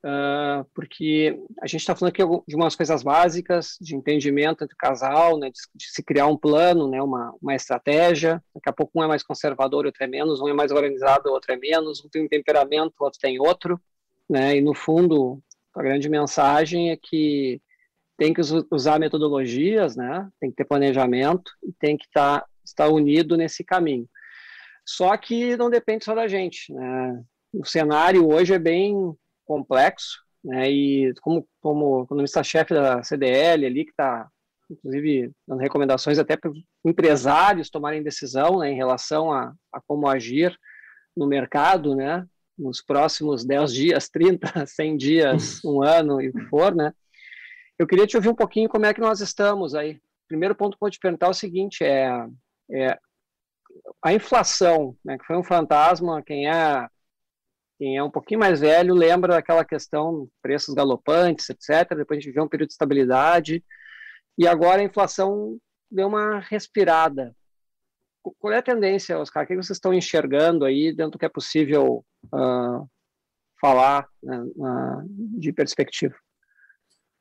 Uh, 0.05 0.63
porque 0.75 1.35
a 1.59 1.65
gente 1.65 1.81
está 1.81 1.95
falando 1.95 2.11
aqui 2.11 2.21
de 2.47 2.55
umas 2.55 2.75
coisas 2.75 3.01
básicas, 3.01 3.75
de 3.81 3.95
entendimento 3.95 4.63
entre 4.63 4.75
o 4.75 4.77
casal, 4.77 5.39
né, 5.39 5.49
de, 5.49 5.59
de, 5.73 5.87
se 5.89 6.03
criar 6.03 6.27
um 6.27 6.37
plano, 6.37 6.87
né, 6.87 7.01
uma, 7.01 7.33
uma 7.41 7.55
estratégia. 7.55 8.39
Daqui 8.53 8.69
a 8.69 8.73
pouco 8.73 8.99
um 8.99 9.03
é 9.03 9.07
mais 9.07 9.23
conservador, 9.23 9.87
outro 9.87 10.03
é 10.03 10.07
menos, 10.07 10.39
um 10.39 10.47
é 10.47 10.53
mais 10.53 10.71
organizado, 10.71 11.31
outro 11.31 11.53
é 11.53 11.57
menos, 11.57 12.05
um 12.05 12.09
tem 12.09 12.23
um 12.23 12.27
temperamento, 12.27 12.93
outro 12.99 13.19
tem 13.19 13.39
outro. 13.39 13.81
Né, 14.29 14.57
e 14.57 14.61
no 14.61 14.75
fundo, 14.75 15.41
a 15.73 15.81
grande 15.81 16.07
mensagem 16.07 16.91
é 16.91 16.97
que 16.97 17.59
tem 18.18 18.34
que 18.34 18.41
usar 18.72 18.99
metodologias, 18.99 19.95
né? 19.95 20.30
Tem 20.39 20.49
que 20.49 20.55
ter 20.55 20.66
planejamento 20.66 21.51
e 21.63 21.72
tem 21.74 21.97
que 21.97 22.05
estar 22.05 22.41
tá, 22.41 22.47
estar 22.63 22.89
unido 22.89 23.36
nesse 23.36 23.63
caminho. 23.63 24.07
Só 24.86 25.16
que 25.18 25.57
não 25.57 25.70
depende 25.70 26.05
só 26.05 26.13
da 26.13 26.28
gente, 26.28 26.72
né? 26.74 27.24
O 27.53 27.66
cenário 27.66 28.28
hoje 28.28 28.53
é 28.53 28.59
bem 28.59 28.95
complexo, 29.45 30.20
né? 30.43 30.70
E 30.70 31.13
como 31.22 31.47
como 31.59 32.03
economista-chefe 32.03 32.74
da 32.74 33.03
CDL 33.03 33.66
ali 33.66 33.86
que 33.86 33.91
está 33.91 34.28
inclusive 34.70 35.32
dando 35.47 35.59
recomendações 35.59 36.18
até 36.18 36.36
para 36.36 36.51
empresários 36.84 37.70
tomarem 37.70 38.01
decisão 38.01 38.59
né, 38.59 38.72
em 38.72 38.76
relação 38.76 39.32
a, 39.32 39.53
a 39.72 39.80
como 39.86 40.07
agir 40.07 40.57
no 41.16 41.28
mercado, 41.28 41.95
né? 41.95 42.26
Nos 42.57 42.82
próximos 42.82 43.45
10 43.45 43.74
dias, 43.74 44.09
30, 44.09 44.66
100 44.66 44.97
dias, 44.97 45.63
um 45.63 45.84
ano 45.84 46.22
e 46.22 46.30
o 46.30 46.34
que 46.34 46.41
for, 46.45 46.74
né? 46.74 46.93
Eu 47.78 47.86
queria 47.86 48.07
te 48.07 48.15
ouvir 48.15 48.30
um 48.30 48.36
pouquinho 48.36 48.69
como 48.69 48.86
é 48.86 48.93
que 48.93 49.01
nós 49.01 49.19
estamos 49.19 49.76
aí. 49.76 49.99
Primeiro 50.28 50.55
ponto 50.55 50.71
que 50.71 50.84
eu 50.84 50.86
vou 50.86 50.89
te 50.89 50.99
perguntar 50.99 51.28
é 51.28 51.30
o 51.30 51.34
seguinte, 51.34 51.84
é, 51.84 52.09
é 52.71 52.97
a 54.01 54.13
inflação, 54.13 54.95
né, 55.03 55.17
que 55.17 55.26
foi 55.26 55.38
um 55.38 55.43
fantasma, 55.43 56.23
quem 56.23 56.49
é 56.49 56.88
quem 57.78 57.97
é 57.97 58.03
um 58.03 58.09
pouquinho 58.09 58.39
mais 58.39 58.61
velho 58.61 58.93
lembra 58.93 59.34
daquela 59.34 59.65
questão 59.65 60.30
preços 60.41 60.73
galopantes, 60.73 61.49
etc. 61.49 61.89
Depois 61.89 62.17
a 62.17 62.21
gente 62.21 62.34
vê 62.34 62.39
um 62.39 62.47
período 62.47 62.69
de 62.69 62.73
estabilidade 62.73 63.61
e 64.38 64.47
agora 64.47 64.82
a 64.82 64.86
inflação 64.86 65.57
deu 65.91 66.07
uma 66.07 66.39
respirada. 66.39 67.36
Qual 68.39 68.53
é 68.53 68.57
a 68.57 68.63
tendência, 68.63 69.19
Oscar? 69.19 69.43
O 69.43 69.47
que 69.47 69.55
vocês 69.55 69.76
estão 69.76 69.93
enxergando 69.93 70.63
aí 70.63 70.93
dentro 70.95 71.11
do 71.11 71.19
que 71.19 71.26
é 71.26 71.30
possível 71.30 72.05
uh, 72.34 72.89
falar 73.59 74.07
né, 74.23 74.39
uh, 74.39 75.05
de 75.38 75.51
perspectiva? 75.51 76.15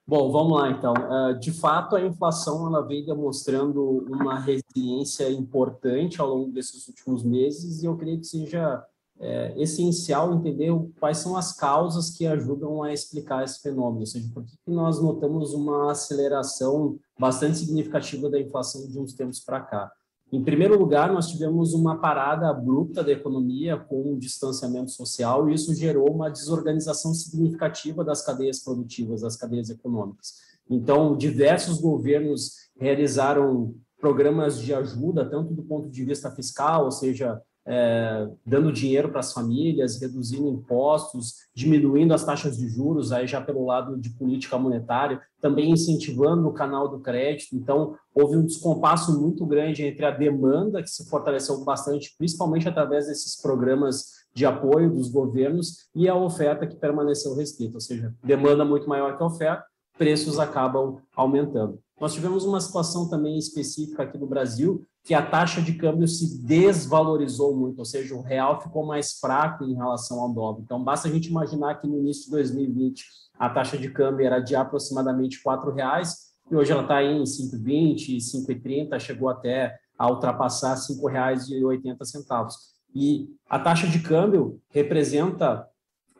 Bom, 0.06 0.30
vamos 0.30 0.58
lá 0.58 0.70
então. 0.70 0.92
Uh, 0.92 1.38
de 1.38 1.50
fato, 1.50 1.96
a 1.96 2.04
inflação 2.04 2.66
ela 2.66 2.86
vem 2.86 3.06
demonstrando 3.06 3.82
uma 4.06 4.38
resiliência 4.38 5.30
importante 5.30 6.20
ao 6.20 6.28
longo 6.28 6.52
desses 6.52 6.86
últimos 6.88 7.22
meses 7.22 7.82
e 7.82 7.86
eu 7.86 7.96
creio 7.96 8.20
que 8.20 8.26
seja 8.26 8.84
é, 9.18 9.54
essencial 9.56 10.34
entender 10.34 10.70
quais 10.98 11.18
são 11.18 11.36
as 11.36 11.52
causas 11.56 12.10
que 12.10 12.26
ajudam 12.26 12.82
a 12.82 12.92
explicar 12.92 13.44
esse 13.44 13.60
fenômeno, 13.60 14.00
ou 14.00 14.06
seja, 14.06 14.28
por 14.32 14.44
que 14.44 14.56
nós 14.66 15.00
notamos 15.00 15.54
uma 15.54 15.92
aceleração 15.92 16.98
bastante 17.18 17.58
significativa 17.58 18.28
da 18.28 18.40
inflação 18.40 18.86
de 18.88 18.98
uns 18.98 19.14
tempos 19.14 19.40
para 19.40 19.60
cá. 19.60 19.92
Em 20.34 20.42
primeiro 20.42 20.76
lugar, 20.76 21.12
nós 21.12 21.28
tivemos 21.28 21.74
uma 21.74 22.00
parada 22.00 22.50
abrupta 22.50 23.04
da 23.04 23.12
economia 23.12 23.76
com 23.76 24.14
o 24.14 24.18
distanciamento 24.18 24.90
social 24.90 25.48
e 25.48 25.54
isso 25.54 25.72
gerou 25.76 26.10
uma 26.10 26.28
desorganização 26.28 27.14
significativa 27.14 28.02
das 28.02 28.20
cadeias 28.26 28.58
produtivas, 28.58 29.20
das 29.20 29.36
cadeias 29.36 29.70
econômicas. 29.70 30.34
Então, 30.68 31.16
diversos 31.16 31.80
governos 31.80 32.68
realizaram 32.76 33.76
programas 33.96 34.58
de 34.58 34.74
ajuda, 34.74 35.24
tanto 35.24 35.54
do 35.54 35.62
ponto 35.62 35.88
de 35.88 36.04
vista 36.04 36.28
fiscal, 36.32 36.86
ou 36.86 36.90
seja, 36.90 37.40
é, 37.66 38.28
dando 38.44 38.72
dinheiro 38.72 39.08
para 39.08 39.20
as 39.20 39.32
famílias, 39.32 40.00
reduzindo 40.00 40.48
impostos, 40.48 41.34
diminuindo 41.54 42.12
as 42.12 42.24
taxas 42.24 42.56
de 42.56 42.68
juros, 42.68 43.12
aí 43.12 43.26
já 43.26 43.40
pelo 43.40 43.64
lado 43.64 43.96
de 43.98 44.10
política 44.10 44.58
monetária, 44.58 45.20
também 45.40 45.70
incentivando 45.70 46.48
o 46.48 46.52
canal 46.52 46.88
do 46.88 47.00
crédito. 47.00 47.56
Então, 47.56 47.94
houve 48.14 48.36
um 48.36 48.44
descompasso 48.44 49.18
muito 49.20 49.46
grande 49.46 49.82
entre 49.82 50.04
a 50.04 50.10
demanda, 50.10 50.82
que 50.82 50.90
se 50.90 51.08
fortaleceu 51.08 51.64
bastante, 51.64 52.14
principalmente 52.18 52.68
através 52.68 53.06
desses 53.06 53.40
programas 53.40 54.24
de 54.34 54.44
apoio 54.44 54.90
dos 54.90 55.08
governos, 55.08 55.88
e 55.94 56.08
a 56.08 56.14
oferta 56.14 56.66
que 56.66 56.76
permaneceu 56.76 57.34
restrita, 57.34 57.76
ou 57.76 57.80
seja, 57.80 58.12
demanda 58.22 58.64
muito 58.64 58.88
maior 58.88 59.16
que 59.16 59.22
a 59.22 59.26
oferta, 59.26 59.64
preços 59.96 60.40
acabam 60.40 60.98
aumentando. 61.14 61.78
Nós 62.00 62.12
tivemos 62.12 62.44
uma 62.44 62.60
situação 62.60 63.08
também 63.08 63.38
específica 63.38 64.02
aqui 64.02 64.18
no 64.18 64.26
Brasil, 64.26 64.84
que 65.04 65.14
a 65.14 65.24
taxa 65.24 65.62
de 65.62 65.74
câmbio 65.74 66.08
se 66.08 66.42
desvalorizou 66.42 67.56
muito, 67.56 67.78
ou 67.78 67.84
seja, 67.84 68.14
o 68.14 68.22
real 68.22 68.60
ficou 68.60 68.84
mais 68.84 69.18
fraco 69.18 69.64
em 69.64 69.74
relação 69.74 70.20
ao 70.20 70.32
dólar. 70.32 70.60
Então, 70.60 70.82
basta 70.82 71.08
a 71.08 71.10
gente 71.10 71.28
imaginar 71.28 71.80
que 71.80 71.86
no 71.86 71.98
início 71.98 72.24
de 72.24 72.30
2020 72.32 73.04
a 73.38 73.50
taxa 73.50 73.76
de 73.76 73.90
câmbio 73.90 74.26
era 74.26 74.40
de 74.40 74.56
aproximadamente 74.56 75.40
R$ 75.44 75.72
reais 75.72 76.34
e 76.50 76.56
hoje 76.56 76.72
ela 76.72 76.82
está 76.82 77.02
em 77.02 77.22
5,20, 77.22 78.16
5,30, 78.16 78.98
chegou 78.98 79.28
até 79.28 79.76
a 79.98 80.10
ultrapassar 80.10 80.74
R$ 80.74 80.80
5,80. 80.80 82.46
E 82.94 83.28
a 83.48 83.58
taxa 83.58 83.88
de 83.88 84.00
câmbio 84.00 84.60
representa 84.70 85.66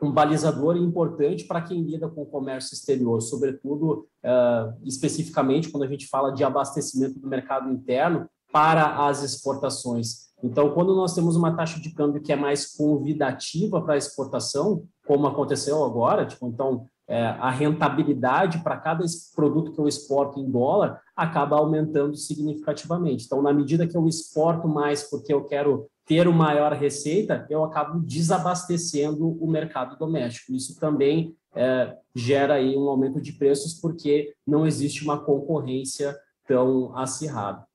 um 0.01 0.11
balizador 0.11 0.75
importante 0.75 1.45
para 1.45 1.61
quem 1.61 1.81
lida 1.81 2.09
com 2.09 2.23
o 2.23 2.25
comércio 2.25 2.73
exterior, 2.73 3.21
sobretudo, 3.21 4.07
uh, 4.23 4.73
especificamente, 4.83 5.69
quando 5.69 5.83
a 5.83 5.87
gente 5.87 6.07
fala 6.07 6.31
de 6.31 6.43
abastecimento 6.43 7.19
do 7.19 7.27
mercado 7.27 7.71
interno 7.71 8.27
para 8.51 9.07
as 9.07 9.23
exportações. 9.23 10.25
Então, 10.43 10.71
quando 10.71 10.95
nós 10.95 11.13
temos 11.13 11.35
uma 11.35 11.55
taxa 11.55 11.79
de 11.79 11.93
câmbio 11.93 12.21
que 12.21 12.31
é 12.31 12.35
mais 12.35 12.75
convidativa 12.75 13.81
para 13.81 13.93
a 13.93 13.97
exportação, 13.97 14.83
como 15.07 15.27
aconteceu 15.27 15.83
agora, 15.83 16.25
tipo, 16.25 16.47
então, 16.47 16.85
é, 17.07 17.23
a 17.23 17.49
rentabilidade 17.51 18.59
para 18.59 18.77
cada 18.77 19.05
produto 19.35 19.71
que 19.71 19.79
eu 19.79 19.87
exporto 19.87 20.39
em 20.39 20.49
dólar 20.49 20.99
acaba 21.15 21.57
aumentando 21.57 22.15
significativamente. 22.15 23.25
Então, 23.25 23.41
na 23.41 23.53
medida 23.53 23.87
que 23.87 23.95
eu 23.95 24.07
exporto 24.07 24.67
mais 24.67 25.03
porque 25.03 25.33
eu 25.33 25.45
quero 25.45 25.87
ter 26.05 26.27
uma 26.27 26.45
maior 26.45 26.73
receita, 26.73 27.47
eu 27.49 27.63
acabo 27.63 27.99
desabastecendo 27.99 29.27
o 29.27 29.47
mercado 29.47 29.97
doméstico. 29.97 30.53
Isso 30.53 30.79
também 30.79 31.35
é, 31.55 31.95
gera 32.13 32.55
aí 32.55 32.77
um 32.77 32.87
aumento 32.87 33.19
de 33.19 33.33
preços 33.33 33.73
porque 33.73 34.33
não 34.45 34.67
existe 34.67 35.03
uma 35.03 35.19
concorrência 35.19 36.15
tão 36.47 36.95
acirrada. 36.95 37.65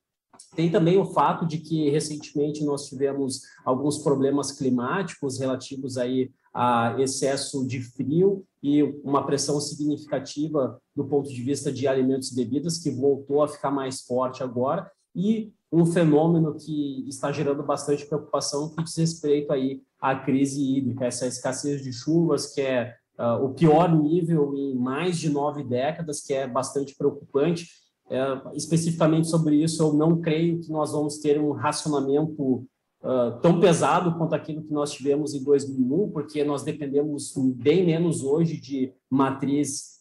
Tem 0.55 0.71
também 0.71 0.97
o 0.97 1.05
fato 1.05 1.45
de 1.45 1.57
que 1.59 1.89
recentemente 1.89 2.63
nós 2.63 2.85
tivemos 2.85 3.41
alguns 3.65 3.97
problemas 3.97 4.51
climáticos 4.51 5.39
relativos 5.39 5.97
aí 5.97 6.31
a 6.53 6.95
excesso 6.99 7.65
de 7.65 7.81
frio 7.81 8.43
e 8.61 8.83
uma 9.03 9.25
pressão 9.25 9.59
significativa 9.59 10.79
do 10.95 11.05
ponto 11.05 11.29
de 11.29 11.41
vista 11.41 11.71
de 11.71 11.87
alimentos 11.87 12.31
e 12.31 12.35
bebidas, 12.35 12.77
que 12.77 12.91
voltou 12.91 13.41
a 13.41 13.47
ficar 13.47 13.71
mais 13.71 14.01
forte 14.01 14.43
agora, 14.43 14.89
e 15.15 15.53
um 15.71 15.85
fenômeno 15.85 16.55
que 16.55 17.05
está 17.07 17.31
gerando 17.31 17.63
bastante 17.63 18.05
preocupação 18.05 18.69
que 18.69 18.83
diz 18.83 18.95
respeito 18.97 19.53
aí 19.53 19.81
à 19.99 20.15
crise 20.15 20.61
hídrica, 20.61 21.05
essa 21.05 21.25
escassez 21.25 21.81
de 21.81 21.93
chuvas, 21.93 22.53
que 22.53 22.61
é 22.61 22.95
uh, 23.17 23.43
o 23.45 23.53
pior 23.53 23.95
nível 23.95 24.53
em 24.55 24.75
mais 24.75 25.17
de 25.17 25.29
nove 25.29 25.63
décadas, 25.63 26.21
que 26.21 26.33
é 26.33 26.47
bastante 26.47 26.95
preocupante. 26.95 27.67
É, 28.09 28.41
especificamente 28.55 29.29
sobre 29.29 29.55
isso, 29.55 29.81
eu 29.81 29.93
não 29.93 30.19
creio 30.19 30.59
que 30.59 30.69
nós 30.69 30.91
vamos 30.91 31.19
ter 31.19 31.39
um 31.39 31.53
racionamento 31.53 32.67
uh, 33.01 33.39
tão 33.41 33.57
pesado 33.57 34.17
quanto 34.17 34.35
aquilo 34.35 34.63
que 34.63 34.73
nós 34.73 34.91
tivemos 34.91 35.33
em 35.33 35.41
2001, 35.41 36.11
porque 36.11 36.43
nós 36.43 36.61
dependemos 36.61 37.33
bem 37.55 37.85
menos 37.85 38.21
hoje 38.21 38.59
de 38.59 38.93
matriz 39.09 40.00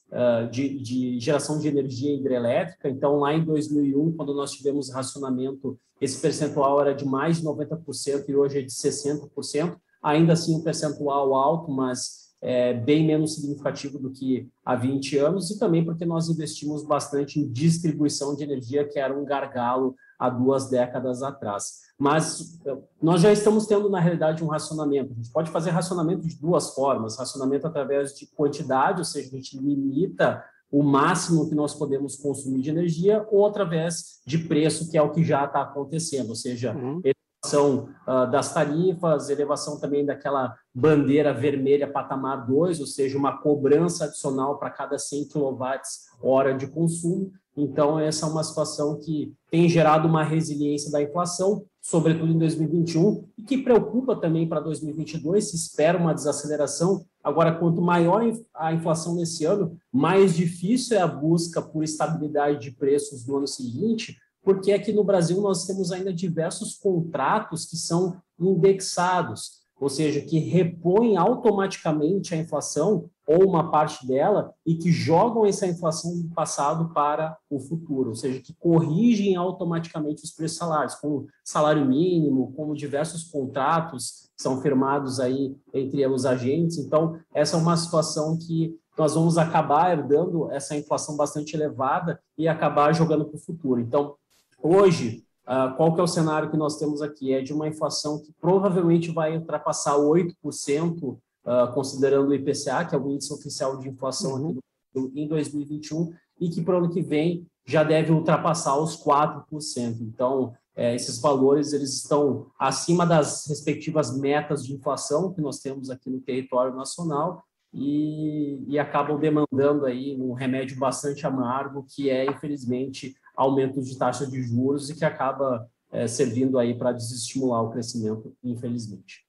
de, 0.51 0.79
de, 0.79 1.21
geração 1.21 1.59
de 1.59 1.69
energia 1.69 2.15
hidrelétrica. 2.15 2.89
Então, 2.89 3.17
lá 3.19 3.33
em 3.33 3.45
2001, 3.45 4.17
quando 4.17 4.35
nós 4.35 4.53
tivemos 4.53 4.93
racionamento, 4.93 5.79
esse 6.01 6.21
percentual 6.21 6.81
era 6.81 6.95
de 6.95 7.05
mais 7.05 7.39
de 7.39 7.45
90% 7.45 8.25
e 8.29 8.35
hoje 8.35 8.59
é 8.59 8.63
de 8.63 8.73
60%. 8.73 9.77
Ainda 10.03 10.33
assim, 10.33 10.57
um 10.57 10.63
percentual 10.63 11.35
alto, 11.35 11.71
mas 11.71 12.31
é, 12.41 12.73
bem 12.73 13.07
menos 13.07 13.35
significativo 13.35 13.99
do 13.99 14.11
que 14.11 14.49
há 14.65 14.75
20 14.75 15.19
anos, 15.19 15.51
e 15.51 15.59
também 15.59 15.85
porque 15.85 16.07
nós 16.07 16.29
investimos 16.29 16.83
bastante 16.83 17.39
em 17.39 17.51
distribuição 17.51 18.35
de 18.35 18.43
energia, 18.43 18.89
que 18.89 18.99
era 18.99 19.17
um 19.17 19.25
gargalo 19.25 19.95
há 20.21 20.29
duas 20.29 20.69
décadas 20.69 21.23
atrás. 21.23 21.81
Mas 21.99 22.61
eh, 22.67 22.77
nós 23.03 23.23
já 23.23 23.33
estamos 23.33 23.67
tendo, 23.67 23.89
na 23.89 23.99
realidade, 23.99 24.45
um 24.45 24.49
racionamento. 24.49 25.13
A 25.13 25.17
gente 25.17 25.33
pode 25.33 25.51
fazer 25.51 25.71
racionamento 25.71 26.29
de 26.29 26.39
duas 26.39 26.75
formas: 26.75 27.19
racionamento 27.19 27.67
através 27.67 28.15
de 28.15 28.27
quantidade, 28.27 28.99
ou 28.99 29.05
seja, 29.05 29.29
a 29.29 29.37
gente 29.37 29.59
limita 29.59 30.45
o 30.71 30.83
máximo 30.83 31.49
que 31.49 31.55
nós 31.55 31.75
podemos 31.75 32.17
consumir 32.17 32.61
de 32.61 32.71
energia, 32.71 33.27
ou 33.31 33.47
através 33.47 34.21
de 34.25 34.39
preço, 34.39 34.89
que 34.91 34.97
é 34.97 35.03
o 35.03 35.11
que 35.11 35.25
já 35.25 35.45
está 35.45 35.63
acontecendo, 35.63 36.29
ou 36.29 36.37
seja, 36.37 36.73
uhum. 36.73 37.03
elevação 37.03 37.89
uh, 38.07 38.31
das 38.31 38.55
tarifas, 38.55 39.31
elevação 39.31 39.81
também 39.81 40.07
daquela 40.07 40.55
bandeira 40.73 41.35
vermelha 41.35 41.91
patamar 41.91 42.47
2, 42.47 42.79
ou 42.79 42.87
seja, 42.87 43.19
uma 43.19 43.39
cobrança 43.39 44.05
adicional 44.05 44.59
para 44.59 44.71
cada 44.71 44.97
100 44.97 45.29
kWh 45.29 46.57
de 46.57 46.69
consumo. 46.69 47.33
Então, 47.57 47.99
essa 47.99 48.27
é 48.27 48.29
uma 48.29 48.45
situação 48.45 48.99
que 49.01 49.33
tem 49.51 49.69
gerado 49.69 50.09
uma 50.09 50.23
resiliência 50.23 50.91
da 50.91 51.03
inflação, 51.03 51.65
sobretudo 51.83 52.33
em 52.33 52.39
2021, 52.39 53.25
e 53.37 53.43
que 53.43 53.59
preocupa 53.59 54.15
também 54.17 54.49
para 54.49 54.61
2022, 54.61 55.51
se 55.51 55.57
espera 55.57 55.99
uma 55.99 56.15
desaceleração. 56.15 57.05
Agora, 57.23 57.59
quanto 57.59 57.83
maior 57.83 58.23
a 58.55 58.73
inflação 58.73 59.15
nesse 59.15 59.45
ano, 59.45 59.77
mais 59.93 60.35
difícil 60.35 60.97
é 60.97 61.01
a 61.01 61.07
busca 61.07 61.61
por 61.61 61.83
estabilidade 61.83 62.61
de 62.61 62.71
preços 62.71 63.27
no 63.27 63.37
ano 63.37 63.47
seguinte, 63.47 64.17
porque 64.43 64.73
aqui 64.73 64.93
no 64.93 65.05
Brasil 65.05 65.41
nós 65.41 65.67
temos 65.67 65.93
ainda 65.93 66.13
diversos 66.13 66.75
contratos 66.75 67.67
que 67.67 67.77
são 67.77 68.17
indexados 68.39 69.60
ou 69.81 69.89
seja, 69.89 70.21
que 70.21 70.39
repõem 70.39 71.17
automaticamente 71.17 72.35
a 72.35 72.37
inflação 72.37 73.09
ou 73.27 73.49
uma 73.49 73.71
parte 73.71 74.07
dela 74.07 74.53
e 74.67 74.75
que 74.75 74.93
jogam 74.93 75.47
essa 75.47 75.67
inflação 75.67 76.21
do 76.21 76.29
passado 76.35 76.93
para 76.93 77.39
o 77.49 77.59
futuro, 77.59 78.11
ou 78.11 78.15
seja, 78.15 78.41
que 78.41 78.53
corrigem 78.55 79.37
automaticamente 79.37 80.23
os 80.23 80.33
preços 80.33 80.59
salários, 80.59 80.97
como 80.97 81.27
salário 81.43 81.87
mínimo, 81.87 82.53
como 82.55 82.77
diversos 82.77 83.25
contratos 83.25 84.29
que 84.37 84.43
são 84.43 84.61
firmados 84.61 85.19
aí 85.19 85.57
entre 85.73 86.07
os 86.07 86.27
agentes. 86.27 86.77
Então, 86.77 87.19
essa 87.33 87.57
é 87.57 87.61
uma 87.61 87.77
situação 87.77 88.37
que 88.37 88.79
nós 88.99 89.15
vamos 89.15 89.39
acabar 89.39 89.97
herdando 89.97 90.51
essa 90.51 90.77
inflação 90.77 91.17
bastante 91.17 91.55
elevada 91.55 92.21
e 92.37 92.47
acabar 92.47 92.93
jogando 92.93 93.25
para 93.25 93.37
o 93.37 93.41
futuro. 93.41 93.81
Então, 93.81 94.15
hoje, 94.63 95.25
Uh, 95.51 95.75
qual 95.77 95.93
que 95.93 96.01
é 96.01 96.05
o 96.05 96.07
cenário 96.07 96.49
que 96.49 96.57
nós 96.57 96.77
temos 96.77 97.03
aqui? 97.03 97.35
É 97.35 97.43
de 97.43 97.53
uma 97.53 97.67
inflação 97.67 98.21
que 98.21 98.33
provavelmente 98.41 99.11
vai 99.11 99.37
ultrapassar 99.37 99.97
8%, 99.97 101.03
uh, 101.03 101.19
ah, 101.45 101.67
considerando 101.75 102.29
o 102.29 102.35
IPCA, 102.35 102.85
que 102.85 102.95
é 102.95 102.99
o 102.99 103.11
índice 103.11 103.33
oficial 103.33 103.77
de 103.77 103.89
inflação 103.89 104.35
uhum. 104.35 104.59
do, 104.95 105.11
em 105.13 105.27
2021, 105.27 106.13
e 106.41 106.49
que 106.49 106.63
para 106.63 106.77
o 106.77 106.79
ano 106.79 106.91
que 106.91 107.03
vem 107.03 107.45
já 107.67 107.83
deve 107.83 108.13
ultrapassar 108.13 108.79
os 108.79 108.97
4%. 108.97 110.01
Então, 110.03 110.53
é, 110.77 110.95
esses 110.95 111.21
valores 111.21 111.73
eles 111.73 111.95
estão 111.95 112.47
acima 112.57 113.05
das 113.05 113.47
respectivas 113.49 114.17
metas 114.17 114.65
de 114.65 114.73
inflação 114.73 115.33
que 115.33 115.41
nós 115.41 115.59
temos 115.59 115.91
aqui 115.91 116.09
no 116.09 116.21
território 116.21 116.77
nacional 116.77 117.43
e, 117.75 118.63
e 118.69 118.79
acabam 118.79 119.19
demandando 119.19 119.85
aí 119.85 120.17
um 120.21 120.33
remédio 120.33 120.79
bastante 120.79 121.27
amargo, 121.27 121.87
que 121.89 122.09
é, 122.09 122.25
infelizmente, 122.27 123.17
aumento 123.41 123.81
de 123.81 123.97
taxa 123.97 124.27
de 124.27 124.43
juros 124.43 124.91
e 124.91 124.95
que 124.95 125.05
acaba 125.05 125.67
é, 125.91 126.07
servindo 126.07 126.59
aí 126.59 126.77
para 126.77 126.93
desestimular 126.93 127.63
o 127.63 127.71
crescimento, 127.71 128.37
infelizmente. 128.45 129.25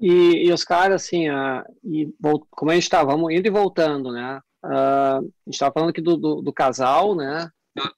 E, 0.00 0.46
e 0.46 0.52
os 0.52 0.64
caras, 0.64 1.02
assim, 1.02 1.28
uh, 1.28 1.62
e, 1.84 2.08
como 2.50 2.70
a 2.70 2.74
gente 2.74 2.84
estava 2.84 3.14
tá, 3.14 3.32
indo 3.32 3.46
e 3.46 3.50
voltando, 3.50 4.10
né? 4.10 4.40
Uh, 4.64 5.18
a 5.18 5.22
gente 5.46 5.54
estava 5.54 5.72
falando 5.72 5.90
aqui 5.90 6.00
do, 6.00 6.16
do, 6.16 6.40
do, 6.40 6.52
casal, 6.52 7.14
né? 7.14 7.50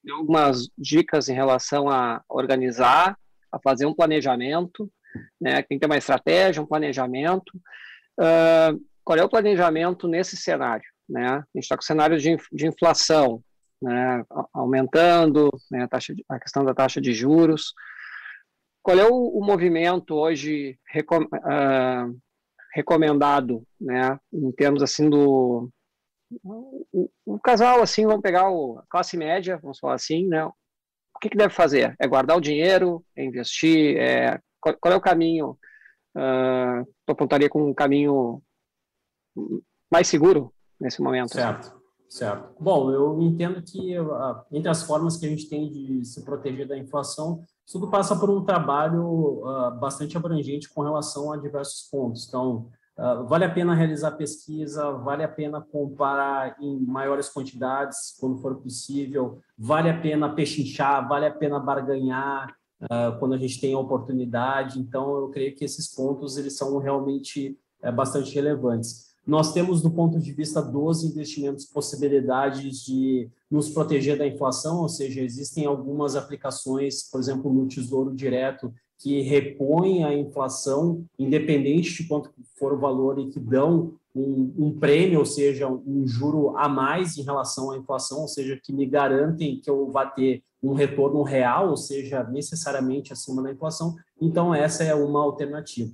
Deu 0.02 0.16
algumas 0.16 0.68
dicas 0.76 1.28
em 1.28 1.34
relação 1.34 1.88
a 1.88 2.22
organizar, 2.28 3.16
a 3.52 3.58
fazer 3.60 3.86
um 3.86 3.94
planejamento, 3.94 4.90
né? 5.40 5.62
Tem 5.62 5.78
que 5.78 5.80
ter 5.80 5.86
uma 5.86 5.98
estratégia, 5.98 6.62
um 6.62 6.66
planejamento. 6.66 7.50
Uh, 8.18 8.80
qual 9.04 9.18
é 9.18 9.22
o 9.22 9.28
planejamento 9.28 10.08
nesse 10.08 10.36
cenário? 10.36 10.88
Né? 11.08 11.26
A 11.26 11.44
gente 11.54 11.64
está 11.64 11.76
com 11.76 11.82
cenário 11.82 12.18
de, 12.18 12.36
de 12.52 12.66
inflação, 12.66 13.42
né, 13.80 14.24
aumentando, 14.52 15.50
né, 15.70 15.84
a, 15.84 15.88
taxa 15.88 16.14
de, 16.14 16.24
a 16.28 16.38
questão 16.38 16.64
da 16.64 16.74
taxa 16.74 17.00
de 17.00 17.12
juros. 17.12 17.72
Qual 18.82 18.98
é 18.98 19.06
o, 19.06 19.14
o 19.14 19.44
movimento 19.44 20.14
hoje 20.14 20.78
recom, 20.88 21.22
uh, 21.22 22.18
recomendado, 22.74 23.62
né, 23.80 24.18
em 24.32 24.52
termos 24.52 24.82
assim 24.82 25.08
do 25.08 25.70
o, 26.44 27.10
o, 27.26 27.40
casal 27.40 27.82
assim, 27.82 28.06
vamos 28.06 28.22
pegar 28.22 28.48
o, 28.48 28.78
a 28.78 28.84
classe 28.88 29.16
média, 29.16 29.58
vamos 29.60 29.78
falar 29.78 29.94
assim, 29.94 30.26
né? 30.28 30.44
O 30.44 31.18
que, 31.20 31.28
que 31.28 31.36
deve 31.36 31.52
fazer? 31.52 31.94
É 31.98 32.06
guardar 32.06 32.36
o 32.36 32.40
dinheiro, 32.40 33.04
é 33.16 33.24
investir? 33.24 33.96
É, 33.98 34.40
qual, 34.60 34.76
qual 34.80 34.94
é 34.94 34.96
o 34.96 35.00
caminho? 35.00 35.58
Uh, 36.16 36.86
apontaria 37.06 37.48
com 37.48 37.68
um 37.68 37.74
caminho 37.74 38.42
mais 39.90 40.06
seguro 40.08 40.54
nesse 40.80 41.02
momento? 41.02 41.34
Certo. 41.34 41.79
Certo. 42.10 42.56
Bom, 42.58 42.90
eu 42.90 43.22
entendo 43.22 43.62
que 43.62 43.96
uh, 43.96 44.40
entre 44.50 44.68
as 44.68 44.82
formas 44.82 45.16
que 45.16 45.24
a 45.26 45.28
gente 45.28 45.48
tem 45.48 45.70
de 45.70 46.04
se 46.04 46.24
proteger 46.24 46.66
da 46.66 46.76
inflação, 46.76 47.44
tudo 47.70 47.88
passa 47.88 48.18
por 48.18 48.28
um 48.28 48.44
trabalho 48.44 49.04
uh, 49.04 49.78
bastante 49.78 50.16
abrangente 50.16 50.68
com 50.68 50.82
relação 50.82 51.32
a 51.32 51.36
diversos 51.36 51.88
pontos. 51.88 52.26
Então, 52.26 52.68
uh, 52.98 53.24
vale 53.28 53.44
a 53.44 53.54
pena 53.54 53.76
realizar 53.76 54.10
pesquisa, 54.10 54.90
vale 54.90 55.22
a 55.22 55.28
pena 55.28 55.60
comparar 55.60 56.56
em 56.60 56.84
maiores 56.84 57.28
quantidades, 57.28 58.16
quando 58.18 58.38
for 58.38 58.56
possível, 58.56 59.38
vale 59.56 59.88
a 59.88 60.00
pena 60.00 60.34
pechinchar, 60.34 61.08
vale 61.08 61.26
a 61.26 61.32
pena 61.32 61.60
barganhar 61.60 62.56
quando 63.18 63.34
a 63.34 63.36
gente 63.36 63.60
tem 63.60 63.74
a 63.74 63.78
oportunidade. 63.78 64.80
Então, 64.80 65.14
eu 65.14 65.28
creio 65.28 65.54
que 65.54 65.66
esses 65.66 65.94
pontos 65.94 66.38
eles 66.38 66.56
são 66.56 66.78
realmente 66.78 67.58
é, 67.82 67.92
bastante 67.92 68.34
relevantes. 68.34 69.09
Nós 69.26 69.52
temos, 69.52 69.82
do 69.82 69.90
ponto 69.90 70.18
de 70.18 70.32
vista 70.32 70.62
dos 70.62 71.04
investimentos, 71.04 71.64
possibilidades 71.64 72.84
de 72.84 73.28
nos 73.50 73.68
proteger 73.68 74.18
da 74.18 74.26
inflação, 74.26 74.80
ou 74.80 74.88
seja, 74.88 75.20
existem 75.20 75.66
algumas 75.66 76.16
aplicações, 76.16 77.08
por 77.10 77.20
exemplo, 77.20 77.52
no 77.52 77.66
Tesouro 77.66 78.14
Direto, 78.14 78.72
que 78.98 79.20
repõem 79.22 80.04
a 80.04 80.14
inflação, 80.14 81.04
independente 81.18 82.02
de 82.02 82.08
quanto 82.08 82.30
for 82.58 82.72
o 82.74 82.78
valor, 82.78 83.18
e 83.18 83.28
que 83.28 83.40
dão 83.40 83.94
um, 84.14 84.52
um, 84.58 84.78
prêmio, 84.78 85.20
ou 85.20 85.24
seja, 85.24 85.68
um 85.68 86.06
juro 86.06 86.56
a 86.56 86.68
mais 86.68 87.16
em 87.16 87.22
relação 87.22 87.70
à 87.70 87.78
inflação, 87.78 88.20
ou 88.20 88.28
seja, 88.28 88.60
que 88.62 88.72
me 88.72 88.84
garantem 88.84 89.60
que 89.60 89.70
eu 89.70 89.90
vá 89.90 90.04
ter 90.04 90.42
um 90.62 90.74
retorno 90.74 91.22
real, 91.22 91.70
ou 91.70 91.76
seja, 91.76 92.22
necessariamente 92.24 93.12
acima 93.12 93.42
da 93.42 93.50
inflação. 93.50 93.96
Então, 94.20 94.54
essa 94.54 94.84
é 94.84 94.94
uma 94.94 95.22
alternativa. 95.22 95.92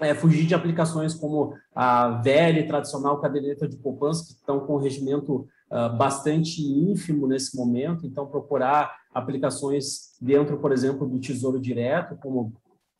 É, 0.00 0.14
fugir 0.14 0.46
de 0.46 0.54
aplicações 0.54 1.14
como 1.14 1.54
a 1.74 2.20
velha 2.22 2.60
e 2.60 2.66
tradicional 2.66 3.20
caderneta 3.20 3.66
de 3.66 3.76
poupança, 3.76 4.24
que 4.24 4.32
estão 4.32 4.60
com 4.60 4.76
um 4.76 4.80
regimento 4.80 5.48
uh, 5.70 5.96
bastante 5.96 6.62
ínfimo 6.62 7.26
nesse 7.26 7.56
momento, 7.56 8.06
então 8.06 8.26
procurar 8.26 8.96
aplicações 9.12 10.16
dentro, 10.20 10.58
por 10.58 10.72
exemplo, 10.72 11.08
do 11.08 11.18
Tesouro 11.18 11.60
Direto, 11.60 12.16
como 12.16 12.52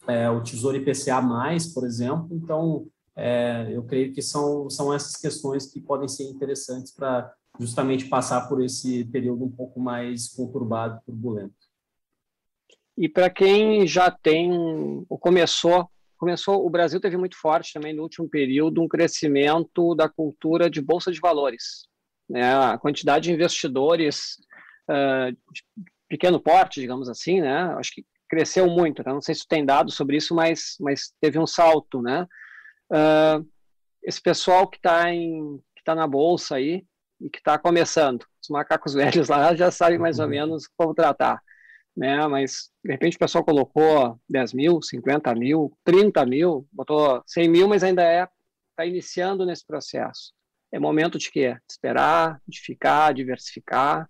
é, 0.08 0.28
o 0.30 0.42
Tesouro 0.42 0.76
IPCA+, 0.76 1.22
por 1.74 1.84
exemplo. 1.84 2.28
Então, 2.32 2.86
é, 3.14 3.68
eu 3.70 3.82
creio 3.82 4.12
que 4.12 4.22
são, 4.22 4.70
são 4.70 4.92
essas 4.92 5.16
questões 5.16 5.66
que 5.66 5.80
podem 5.80 6.08
ser 6.08 6.24
interessantes 6.24 6.92
para 6.92 7.32
justamente 7.58 8.06
passar 8.06 8.48
por 8.48 8.62
esse 8.62 9.04
período 9.06 9.44
um 9.44 9.50
pouco 9.50 9.80
mais 9.80 10.28
conturbado, 10.28 11.00
turbulento. 11.04 11.54
E 12.96 13.08
para 13.08 13.28
quem 13.30 13.86
já 13.86 14.10
tem, 14.10 14.50
ou 15.08 15.18
começou, 15.18 15.88
começou, 16.18 16.66
o 16.66 16.70
Brasil 16.70 17.00
teve 17.00 17.16
muito 17.16 17.36
forte 17.38 17.72
também 17.72 17.94
no 17.94 18.02
último 18.02 18.28
período 18.28 18.82
um 18.82 18.88
crescimento 18.88 19.94
da 19.94 20.08
cultura 20.08 20.68
de 20.68 20.82
bolsa 20.82 21.10
de 21.10 21.20
valores. 21.20 21.86
Né? 22.28 22.54
A 22.54 22.76
quantidade 22.76 23.24
de 23.24 23.32
investidores 23.32 24.36
uh, 24.90 25.32
de 25.52 25.62
pequeno 26.08 26.40
porte, 26.40 26.80
digamos 26.80 27.08
assim, 27.08 27.40
né? 27.40 27.74
acho 27.78 27.92
que 27.92 28.04
cresceu 28.28 28.66
muito. 28.66 29.02
Tá? 29.02 29.12
Não 29.12 29.22
sei 29.22 29.34
se 29.34 29.46
tem 29.48 29.64
dados 29.64 29.94
sobre 29.94 30.16
isso, 30.16 30.34
mas, 30.34 30.76
mas 30.80 31.12
teve 31.20 31.38
um 31.38 31.46
salto. 31.46 32.02
Né? 32.02 32.26
Uh, 32.92 33.48
esse 34.02 34.20
pessoal 34.20 34.68
que 34.68 34.76
está 34.76 35.06
que 35.10 35.84
tá 35.84 35.94
na 35.94 36.06
bolsa 36.06 36.56
aí 36.56 36.84
e 37.20 37.30
que 37.30 37.38
está 37.38 37.58
começando, 37.58 38.24
os 38.42 38.48
macacos 38.50 38.92
velhos 38.94 39.28
lá 39.28 39.54
já 39.54 39.70
sabem 39.70 39.98
mais 39.98 40.18
ou 40.18 40.24
uhum. 40.24 40.30
menos 40.30 40.68
como 40.76 40.94
tratar, 40.94 41.40
né? 41.96 42.26
Mas 42.26 42.70
de 42.84 42.92
repente 42.92 43.16
o 43.16 43.20
pessoal 43.20 43.44
colocou 43.44 44.18
10 44.28 44.52
mil, 44.54 44.82
50 44.82 45.34
mil, 45.34 45.72
30 45.84 46.24
mil, 46.26 46.66
botou 46.72 47.22
100 47.26 47.48
mil, 47.48 47.68
mas 47.68 47.82
ainda 47.82 48.02
é 48.02 48.28
está 48.78 48.86
iniciando 48.86 49.44
nesse 49.44 49.66
processo. 49.66 50.32
É 50.72 50.78
momento 50.78 51.18
de 51.18 51.30
quê? 51.30 51.56
Esperar, 51.68 52.40
de 52.46 52.60
ficar, 52.60 53.12
diversificar. 53.12 54.08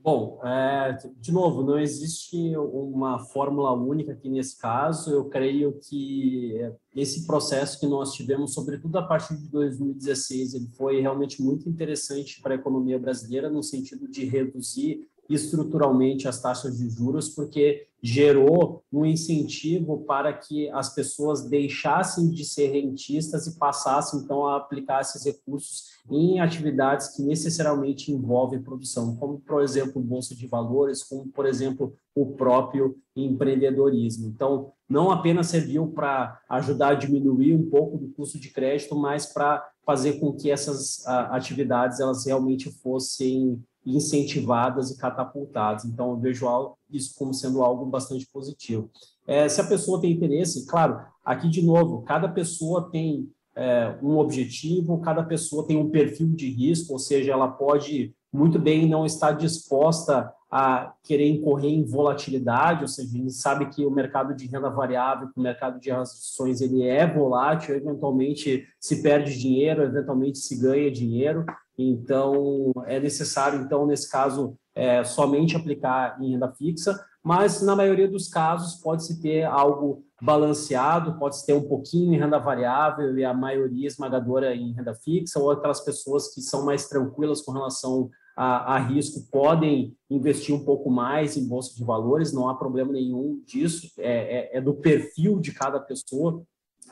Bom, 0.00 0.40
é, 0.44 0.96
de 1.16 1.32
novo, 1.32 1.62
não 1.62 1.78
existe 1.78 2.56
uma 2.56 3.18
fórmula 3.18 3.72
única 3.72 4.12
aqui 4.12 4.28
nesse 4.28 4.56
caso. 4.56 5.10
Eu 5.10 5.28
creio 5.28 5.78
que 5.80 6.54
esse 6.94 7.26
processo 7.26 7.80
que 7.80 7.86
nós 7.86 8.12
tivemos, 8.12 8.54
sobretudo 8.54 8.96
a 8.98 9.02
partir 9.02 9.36
de 9.36 9.48
2016, 9.48 10.54
ele 10.54 10.68
foi 10.76 11.00
realmente 11.00 11.42
muito 11.42 11.68
interessante 11.68 12.40
para 12.40 12.54
a 12.54 12.56
economia 12.56 12.98
brasileira 12.98 13.50
no 13.50 13.62
sentido 13.62 14.08
de 14.08 14.24
reduzir 14.24 15.06
estruturalmente 15.28 16.26
as 16.26 16.40
taxas 16.40 16.78
de 16.78 16.88
juros, 16.88 17.28
porque 17.28 17.86
gerou 18.02 18.82
um 18.92 19.04
incentivo 19.04 20.04
para 20.04 20.32
que 20.32 20.70
as 20.70 20.94
pessoas 20.94 21.48
deixassem 21.48 22.30
de 22.30 22.44
ser 22.44 22.68
rentistas 22.68 23.46
e 23.46 23.58
passassem 23.58 24.20
então 24.20 24.46
a 24.46 24.56
aplicar 24.56 25.00
esses 25.00 25.24
recursos 25.24 25.98
em 26.08 26.40
atividades 26.40 27.08
que 27.08 27.22
necessariamente 27.22 28.12
envolvem 28.12 28.62
produção, 28.62 29.16
como 29.16 29.40
por 29.40 29.62
exemplo 29.62 30.00
bolsa 30.00 30.34
de 30.34 30.46
valores, 30.46 31.02
como 31.02 31.26
por 31.26 31.44
exemplo 31.44 31.92
o 32.14 32.26
próprio 32.26 32.96
empreendedorismo. 33.16 34.28
Então, 34.28 34.72
não 34.88 35.10
apenas 35.10 35.48
serviu 35.48 35.88
para 35.88 36.40
ajudar 36.48 36.90
a 36.90 36.94
diminuir 36.94 37.54
um 37.54 37.68
pouco 37.68 37.98
do 37.98 38.08
custo 38.08 38.38
de 38.38 38.50
crédito, 38.50 38.96
mas 38.96 39.26
para 39.26 39.68
fazer 39.84 40.20
com 40.20 40.32
que 40.32 40.50
essas 40.50 41.06
atividades 41.06 42.00
elas 42.00 42.24
realmente 42.26 42.70
fossem 42.70 43.62
incentivadas 43.96 44.90
e 44.90 44.98
catapultadas. 44.98 45.84
Então, 45.84 46.10
eu 46.10 46.16
vejo 46.18 46.46
isso 46.90 47.14
como 47.16 47.32
sendo 47.32 47.62
algo 47.62 47.86
bastante 47.86 48.26
positivo. 48.32 48.90
É, 49.26 49.48
se 49.48 49.60
a 49.60 49.64
pessoa 49.64 50.00
tem 50.00 50.12
interesse, 50.12 50.66
claro, 50.66 51.00
aqui 51.24 51.48
de 51.48 51.62
novo, 51.62 52.02
cada 52.02 52.28
pessoa 52.28 52.90
tem 52.90 53.30
é, 53.54 53.96
um 54.02 54.16
objetivo, 54.18 55.00
cada 55.00 55.22
pessoa 55.22 55.66
tem 55.66 55.76
um 55.76 55.90
perfil 55.90 56.28
de 56.28 56.48
risco, 56.48 56.92
ou 56.92 56.98
seja, 56.98 57.32
ela 57.32 57.48
pode 57.48 58.14
muito 58.32 58.58
bem 58.58 58.88
não 58.88 59.04
estar 59.04 59.32
disposta 59.32 60.32
a 60.50 60.94
querer 61.02 61.28
incorrer 61.28 61.70
em 61.70 61.84
volatilidade, 61.84 62.82
ou 62.82 62.88
seja, 62.88 63.08
a 63.08 63.18
gente 63.18 63.32
sabe 63.32 63.66
que 63.66 63.84
o 63.84 63.90
mercado 63.90 64.34
de 64.34 64.46
renda 64.46 64.70
variável, 64.70 65.28
o 65.36 65.40
mercado 65.40 65.78
de 65.78 65.90
ações, 65.90 66.60
ele 66.60 66.82
é 66.82 67.06
volátil, 67.06 67.74
eventualmente 67.74 68.66
se 68.80 69.02
perde 69.02 69.38
dinheiro, 69.38 69.82
eventualmente 69.82 70.38
se 70.38 70.56
ganha 70.58 70.90
dinheiro, 70.90 71.44
então 71.78 72.72
é 72.86 72.98
necessário, 72.98 73.60
então, 73.60 73.86
nesse 73.86 74.10
caso, 74.10 74.56
é, 74.74 75.04
somente 75.04 75.56
aplicar 75.56 76.20
em 76.20 76.32
renda 76.32 76.52
fixa, 76.52 76.98
mas 77.22 77.62
na 77.62 77.76
maioria 77.76 78.08
dos 78.08 78.28
casos 78.28 78.80
pode-se 78.80 79.20
ter 79.20 79.44
algo 79.44 80.04
balanceado, 80.20 81.18
pode-se 81.18 81.46
ter 81.46 81.52
um 81.52 81.68
pouquinho 81.68 82.14
em 82.14 82.18
renda 82.18 82.38
variável 82.38 83.16
e 83.16 83.24
a 83.24 83.32
maioria 83.32 83.86
esmagadora 83.86 84.54
em 84.54 84.72
renda 84.72 84.94
fixa, 84.94 85.38
ou 85.38 85.50
aquelas 85.50 85.80
pessoas 85.80 86.34
que 86.34 86.40
são 86.40 86.64
mais 86.64 86.88
tranquilas 86.88 87.40
com 87.40 87.52
relação 87.52 88.10
a, 88.36 88.76
a, 88.76 88.78
risco 88.78 89.28
podem 89.32 89.96
investir 90.08 90.54
um 90.54 90.64
pouco 90.64 90.88
mais 90.88 91.36
em 91.36 91.46
bolsa 91.46 91.74
de 91.74 91.84
valores, 91.84 92.32
não 92.32 92.48
há 92.48 92.54
problema 92.54 92.92
nenhum 92.92 93.42
disso, 93.44 93.90
é, 93.98 94.52
é, 94.54 94.58
é 94.58 94.60
do 94.60 94.74
perfil 94.74 95.40
de 95.40 95.52
cada 95.52 95.80
pessoa, 95.80 96.42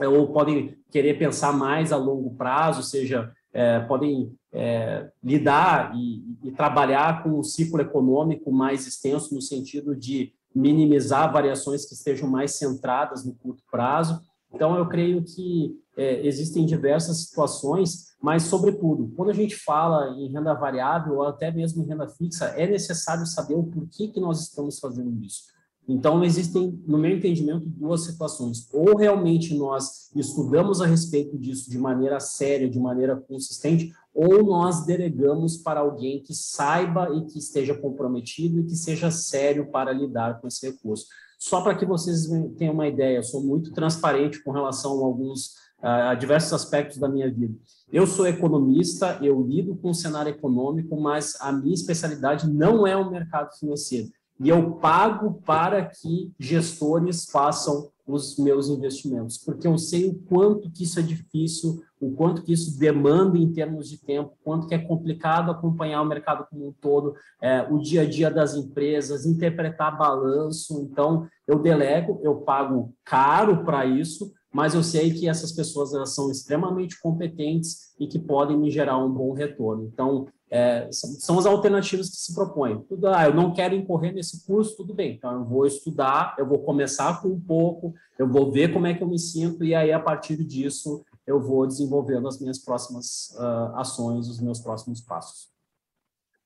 é, 0.00 0.08
ou 0.08 0.32
podem 0.32 0.76
querer 0.90 1.18
pensar 1.18 1.52
mais 1.52 1.92
a 1.92 1.96
longo 1.96 2.34
prazo, 2.34 2.82
seja, 2.82 3.32
é, 3.56 3.80
podem 3.80 4.32
é, 4.52 5.10
lidar 5.22 5.94
e, 5.96 6.22
e, 6.44 6.50
trabalhar 6.52 7.22
com 7.22 7.38
um 7.38 7.42
ciclo 7.42 7.80
econômico 7.80 8.52
mais 8.52 8.86
extenso, 8.86 9.34
no 9.34 9.40
sentido 9.40 9.96
de 9.96 10.32
minimizar 10.54 11.32
variações 11.32 11.84
que 11.84 11.94
estejam 11.94 12.28
mais 12.28 12.52
centradas 12.56 13.24
no 13.24 13.34
curto 13.34 13.62
prazo. 13.70 14.20
Então, 14.52 14.76
eu 14.76 14.86
creio 14.86 15.22
que 15.22 15.78
é, 15.96 16.26
existem 16.26 16.64
diversas 16.64 17.26
situações 17.26 18.06
mas, 18.20 18.44
sobretudo, 18.44 19.12
quando 19.14 19.30
a 19.30 19.34
gente 19.34 19.54
fala 19.54 20.08
em 20.18 20.28
renda 20.32 20.54
variável 20.54 21.16
ou 21.16 21.22
até 21.22 21.50
mesmo 21.50 21.82
em 21.82 21.86
renda 21.86 22.08
fixa, 22.08 22.46
é 22.56 22.66
necessário 22.66 23.26
saber 23.26 23.54
o 23.54 23.64
porquê 23.64 24.08
que 24.08 24.18
nós 24.18 24.40
estamos 24.40 24.78
fazendo 24.78 25.22
isso. 25.22 25.44
Então, 25.88 26.24
existem, 26.24 26.82
no 26.86 26.98
meu 26.98 27.16
entendimento, 27.16 27.64
duas 27.66 28.02
situações. 28.02 28.68
Ou 28.72 28.96
realmente 28.96 29.54
nós 29.54 30.10
estudamos 30.16 30.80
a 30.80 30.86
respeito 30.86 31.38
disso 31.38 31.70
de 31.70 31.78
maneira 31.78 32.18
séria, 32.18 32.68
de 32.68 32.78
maneira 32.78 33.16
consistente, 33.16 33.92
ou 34.12 34.42
nós 34.44 34.84
delegamos 34.84 35.56
para 35.56 35.80
alguém 35.80 36.20
que 36.22 36.34
saiba 36.34 37.14
e 37.14 37.26
que 37.26 37.38
esteja 37.38 37.74
comprometido 37.74 38.60
e 38.60 38.64
que 38.64 38.74
seja 38.74 39.10
sério 39.10 39.70
para 39.70 39.92
lidar 39.92 40.40
com 40.40 40.48
esse 40.48 40.66
recurso. 40.66 41.06
Só 41.38 41.60
para 41.60 41.76
que 41.76 41.84
vocês 41.84 42.26
tenham 42.56 42.74
uma 42.74 42.88
ideia, 42.88 43.18
eu 43.18 43.22
sou 43.22 43.42
muito 43.42 43.72
transparente 43.72 44.42
com 44.42 44.50
relação 44.50 45.00
a 45.00 45.06
alguns 45.06 45.54
a 45.82 46.14
diversos 46.14 46.52
aspectos 46.52 46.98
da 46.98 47.08
minha 47.08 47.30
vida. 47.30 47.54
Eu 47.92 48.06
sou 48.06 48.26
economista, 48.26 49.18
eu 49.22 49.40
lido 49.42 49.76
com 49.76 49.90
o 49.90 49.94
cenário 49.94 50.30
econômico, 50.30 50.98
mas 51.00 51.36
a 51.40 51.52
minha 51.52 51.74
especialidade 51.74 52.50
não 52.50 52.86
é 52.86 52.96
o 52.96 53.10
mercado 53.10 53.54
financeiro. 53.56 54.08
E 54.38 54.48
eu 54.48 54.72
pago 54.72 55.40
para 55.44 55.84
que 55.84 56.32
gestores 56.38 57.24
façam 57.30 57.90
os 58.06 58.38
meus 58.38 58.68
investimentos, 58.68 59.36
porque 59.36 59.66
eu 59.66 59.76
sei 59.76 60.08
o 60.08 60.14
quanto 60.14 60.70
que 60.70 60.84
isso 60.84 61.00
é 61.00 61.02
difícil, 61.02 61.82
o 62.00 62.12
quanto 62.12 62.42
que 62.42 62.52
isso 62.52 62.78
demanda 62.78 63.36
em 63.36 63.52
termos 63.52 63.88
de 63.88 63.98
tempo, 63.98 64.36
quanto 64.44 64.68
que 64.68 64.74
é 64.74 64.78
complicado 64.78 65.50
acompanhar 65.50 66.02
o 66.02 66.06
mercado 66.06 66.46
como 66.48 66.68
um 66.68 66.72
todo, 66.72 67.14
é, 67.42 67.66
o 67.68 67.78
dia 67.78 68.02
a 68.02 68.08
dia 68.08 68.30
das 68.30 68.54
empresas, 68.54 69.26
interpretar 69.26 69.98
balanço. 69.98 70.80
Então, 70.82 71.26
eu 71.48 71.58
delego, 71.58 72.20
eu 72.22 72.36
pago 72.36 72.94
caro 73.04 73.64
para 73.64 73.84
isso, 73.84 74.32
mas 74.52 74.74
eu 74.74 74.82
sei 74.82 75.12
que 75.12 75.28
essas 75.28 75.50
pessoas 75.50 75.92
elas 75.92 76.14
são 76.14 76.30
extremamente 76.30 77.00
competentes 77.00 77.94
e 77.98 78.06
que 78.06 78.18
podem 78.18 78.56
me 78.56 78.70
gerar 78.70 78.98
um 78.98 79.10
bom 79.10 79.32
retorno. 79.32 79.90
Então, 79.92 80.28
é, 80.56 80.88
são 80.90 81.38
as 81.38 81.46
alternativas 81.46 82.08
que 82.08 82.16
se 82.16 82.34
propõem. 82.34 82.80
Tudo, 82.88 83.08
ah, 83.08 83.26
eu 83.26 83.34
não 83.34 83.52
quero 83.52 83.74
incorrer 83.74 84.14
nesse 84.14 84.46
curso, 84.46 84.76
tudo 84.76 84.94
bem. 84.94 85.14
Então, 85.14 85.32
eu 85.32 85.44
vou 85.44 85.66
estudar, 85.66 86.34
eu 86.38 86.46
vou 86.46 86.60
começar 86.60 87.20
com 87.20 87.28
um 87.28 87.40
pouco, 87.40 87.94
eu 88.18 88.28
vou 88.28 88.50
ver 88.50 88.72
como 88.72 88.86
é 88.86 88.94
que 88.94 89.02
eu 89.02 89.08
me 89.08 89.18
sinto 89.18 89.64
e 89.64 89.74
aí, 89.74 89.92
a 89.92 90.00
partir 90.00 90.42
disso, 90.44 91.04
eu 91.26 91.40
vou 91.40 91.66
desenvolvendo 91.66 92.26
as 92.26 92.40
minhas 92.40 92.58
próximas 92.58 93.36
uh, 93.38 93.76
ações, 93.76 94.28
os 94.28 94.40
meus 94.40 94.60
próximos 94.60 95.00
passos. 95.00 95.48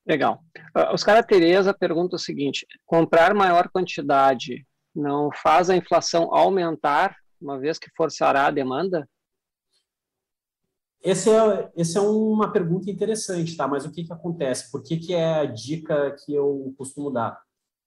Legal. 0.05 0.43
Uh, 0.75 0.93
Oscar 0.93 1.25
Tereza 1.25 1.73
pergunta 1.73 2.15
o 2.15 2.19
seguinte, 2.19 2.65
comprar 2.85 3.33
maior 3.33 3.69
quantidade 3.69 4.65
não 4.93 5.29
faz 5.31 5.69
a 5.69 5.75
inflação 5.75 6.33
aumentar 6.35 7.15
uma 7.41 7.57
vez 7.57 7.79
que 7.79 7.89
forçará 7.95 8.45
a 8.45 8.51
demanda? 8.51 9.07
Esse 11.03 11.29
é, 11.29 11.71
esse 11.75 11.97
é 11.97 12.01
uma 12.01 12.51
pergunta 12.51 12.89
interessante, 12.89 13.57
tá? 13.57 13.67
Mas 13.67 13.85
o 13.85 13.91
que, 13.91 14.03
que 14.03 14.13
acontece? 14.13 14.71
Por 14.71 14.83
que, 14.83 14.97
que 14.97 15.13
é 15.13 15.39
a 15.39 15.45
dica 15.45 16.15
que 16.23 16.33
eu 16.33 16.73
costumo 16.77 17.09
dar? 17.09 17.39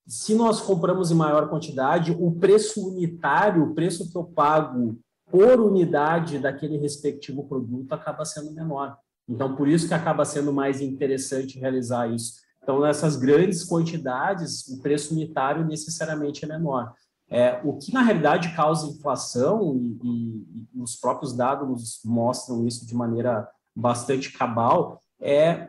Se 0.07 0.35
nós 0.35 0.61
compramos 0.61 1.11
em 1.11 1.15
maior 1.15 1.49
quantidade, 1.49 2.13
o 2.13 2.33
preço 2.33 2.89
unitário, 2.89 3.63
o 3.63 3.75
preço 3.75 4.11
que 4.11 4.17
eu 4.17 4.25
pago 4.25 4.99
por 5.31 5.61
unidade 5.61 6.39
daquele 6.39 6.77
respectivo 6.77 7.49
produto 7.49 7.93
acaba 7.93 8.25
sendo 8.25 8.53
menor. 8.53 8.97
Então, 9.29 9.57
por 9.57 9.67
isso 9.67 9.89
que 9.89 9.95
acaba 9.95 10.25
sendo 10.25 10.53
mais 10.53 10.81
interessante 10.81 11.59
realizar 11.59 12.09
isso. 12.09 12.35
Então, 12.63 12.81
nessas 12.81 13.17
grandes 13.17 13.65
quantidades, 13.65 14.67
o 14.69 14.81
preço 14.81 15.15
unitário 15.15 15.65
necessariamente 15.65 16.45
é 16.45 16.49
menor. 16.49 16.93
É, 17.35 17.61
o 17.65 17.77
que, 17.77 17.93
na 17.93 18.01
realidade, 18.01 18.55
causa 18.55 18.87
inflação, 18.87 19.77
e, 19.77 19.99
e, 20.05 20.81
os 20.81 20.95
próprios 20.95 21.37
dados 21.37 22.01
mostram 22.05 22.65
isso 22.65 22.87
de 22.87 22.95
maneira 22.95 23.49
bastante 23.75 24.31
cabal, 24.31 25.01
é 25.21 25.69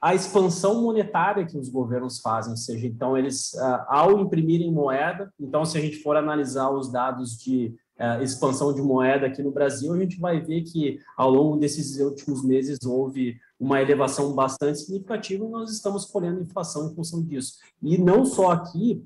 a 0.00 0.14
expansão 0.14 0.80
monetária 0.80 1.44
que 1.44 1.58
os 1.58 1.68
governos 1.68 2.20
fazem, 2.20 2.52
ou 2.52 2.56
seja, 2.56 2.86
então 2.86 3.18
eles, 3.18 3.52
ah, 3.56 3.84
ao 3.88 4.20
imprimirem 4.20 4.70
moeda, 4.70 5.28
então 5.40 5.64
se 5.64 5.76
a 5.76 5.80
gente 5.80 6.00
for 6.04 6.16
analisar 6.16 6.70
os 6.70 6.92
dados 6.92 7.36
de 7.36 7.74
uh, 7.98 8.22
expansão 8.22 8.72
de 8.72 8.80
moeda 8.80 9.26
aqui 9.26 9.42
no 9.42 9.50
Brasil, 9.50 9.92
a 9.92 9.98
gente 9.98 10.20
vai 10.20 10.40
ver 10.40 10.62
que 10.62 11.00
ao 11.16 11.28
longo 11.28 11.56
desses 11.56 11.98
últimos 11.98 12.44
meses 12.44 12.78
houve 12.84 13.36
uma 13.58 13.82
elevação 13.82 14.32
bastante 14.34 14.78
significativa 14.78 15.44
e 15.44 15.48
nós 15.48 15.72
estamos 15.72 16.04
colhendo 16.04 16.42
inflação 16.42 16.88
em 16.88 16.94
função 16.94 17.24
disso. 17.24 17.54
E 17.82 17.98
não 17.98 18.24
só 18.24 18.52
aqui, 18.52 19.04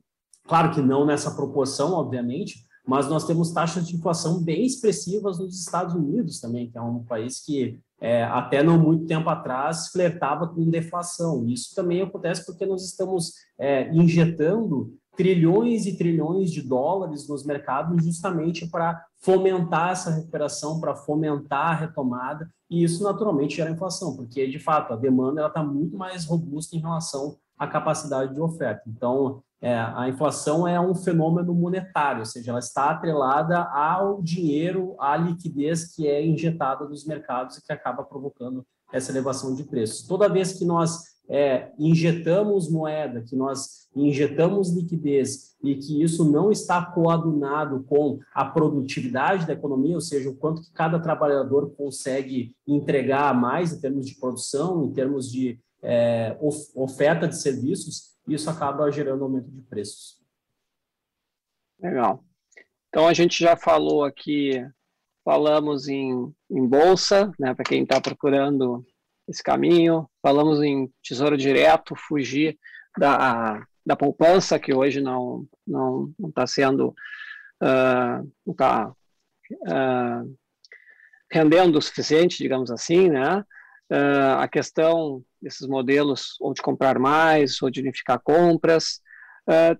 claro 0.50 0.72
que 0.72 0.82
não 0.82 1.06
nessa 1.06 1.30
proporção, 1.30 1.92
obviamente, 1.92 2.66
mas 2.84 3.08
nós 3.08 3.24
temos 3.24 3.52
taxas 3.52 3.86
de 3.86 3.94
inflação 3.94 4.42
bem 4.42 4.66
expressivas 4.66 5.38
nos 5.38 5.56
Estados 5.60 5.94
Unidos 5.94 6.40
também, 6.40 6.68
que 6.68 6.76
é 6.76 6.82
um 6.82 7.04
país 7.04 7.38
que 7.38 7.78
é, 8.00 8.24
até 8.24 8.60
não 8.60 8.76
muito 8.76 9.06
tempo 9.06 9.30
atrás 9.30 9.90
flertava 9.92 10.48
com 10.48 10.68
deflação. 10.68 11.46
Isso 11.46 11.72
também 11.72 12.02
acontece 12.02 12.44
porque 12.44 12.66
nós 12.66 12.84
estamos 12.84 13.34
é, 13.56 13.94
injetando 13.94 14.92
trilhões 15.16 15.86
e 15.86 15.96
trilhões 15.96 16.50
de 16.50 16.62
dólares 16.62 17.28
nos 17.28 17.46
mercados 17.46 18.02
justamente 18.02 18.66
para 18.66 19.04
fomentar 19.20 19.90
essa 19.90 20.10
recuperação, 20.10 20.80
para 20.80 20.96
fomentar 20.96 21.70
a 21.70 21.74
retomada, 21.74 22.50
e 22.68 22.82
isso 22.82 23.04
naturalmente 23.04 23.54
gera 23.54 23.70
inflação, 23.70 24.16
porque 24.16 24.48
de 24.48 24.58
fato 24.58 24.92
a 24.92 24.96
demanda 24.96 25.46
está 25.46 25.62
muito 25.62 25.96
mais 25.96 26.24
robusta 26.24 26.74
em 26.74 26.80
relação 26.80 27.36
à 27.56 27.68
capacidade 27.68 28.34
de 28.34 28.40
oferta. 28.40 28.82
Então, 28.88 29.44
é, 29.62 29.74
a 29.74 30.08
inflação 30.08 30.66
é 30.66 30.80
um 30.80 30.94
fenômeno 30.94 31.54
monetário, 31.54 32.20
ou 32.20 32.26
seja, 32.26 32.50
ela 32.50 32.60
está 32.60 32.90
atrelada 32.90 33.62
ao 33.64 34.22
dinheiro, 34.22 34.96
à 34.98 35.16
liquidez 35.16 35.94
que 35.94 36.08
é 36.08 36.24
injetada 36.24 36.88
nos 36.88 37.04
mercados 37.04 37.58
e 37.58 37.62
que 37.62 37.72
acaba 37.72 38.02
provocando 38.02 38.64
essa 38.90 39.12
elevação 39.12 39.54
de 39.54 39.64
preços. 39.64 40.06
Toda 40.06 40.28
vez 40.28 40.54
que 40.54 40.64
nós 40.64 41.02
é, 41.28 41.70
injetamos 41.78 42.70
moeda, 42.70 43.22
que 43.22 43.36
nós 43.36 43.88
injetamos 43.94 44.70
liquidez 44.70 45.54
e 45.62 45.76
que 45.76 46.02
isso 46.02 46.24
não 46.24 46.50
está 46.50 46.84
coadunado 46.84 47.84
com 47.84 48.18
a 48.34 48.44
produtividade 48.44 49.46
da 49.46 49.52
economia, 49.52 49.94
ou 49.94 50.00
seja, 50.00 50.30
o 50.30 50.36
quanto 50.36 50.62
que 50.62 50.72
cada 50.72 50.98
trabalhador 50.98 51.70
consegue 51.76 52.56
entregar 52.66 53.34
mais 53.34 53.72
em 53.72 53.80
termos 53.80 54.06
de 54.06 54.18
produção, 54.18 54.84
em 54.84 54.92
termos 54.92 55.30
de 55.30 55.60
é, 55.82 56.36
oferta 56.74 57.28
de 57.28 57.36
serviços, 57.36 58.10
isso 58.26 58.48
acaba 58.50 58.90
gerando 58.90 59.24
aumento 59.24 59.50
de 59.50 59.62
preços. 59.62 60.20
Legal. 61.80 62.24
Então 62.88 63.06
a 63.08 63.12
gente 63.12 63.38
já 63.42 63.56
falou 63.56 64.04
aqui, 64.04 64.64
falamos 65.24 65.88
em, 65.88 66.32
em 66.50 66.66
bolsa, 66.66 67.32
né, 67.38 67.54
para 67.54 67.64
quem 67.64 67.82
está 67.82 68.00
procurando 68.00 68.84
esse 69.28 69.42
caminho. 69.42 70.08
Falamos 70.20 70.60
em 70.62 70.92
tesouro 71.02 71.36
direto, 71.36 71.94
fugir 71.96 72.58
da, 72.98 73.64
da 73.86 73.96
poupança, 73.96 74.58
que 74.58 74.74
hoje 74.74 75.00
não 75.00 75.46
não 75.66 76.12
está 76.28 76.46
sendo, 76.46 76.88
uh, 77.62 78.28
não 78.44 78.52
está 78.52 78.88
uh, 78.88 80.36
rendendo 81.30 81.78
o 81.78 81.82
suficiente, 81.82 82.38
digamos 82.38 82.70
assim, 82.70 83.08
né? 83.08 83.44
Uh, 83.90 84.38
a 84.38 84.48
questão 84.48 85.24
desses 85.40 85.66
modelos, 85.66 86.36
ou 86.40 86.52
de 86.52 86.62
comprar 86.62 86.98
mais, 86.98 87.60
ou 87.62 87.70
de 87.70 87.80
unificar 87.80 88.20
compras. 88.20 89.00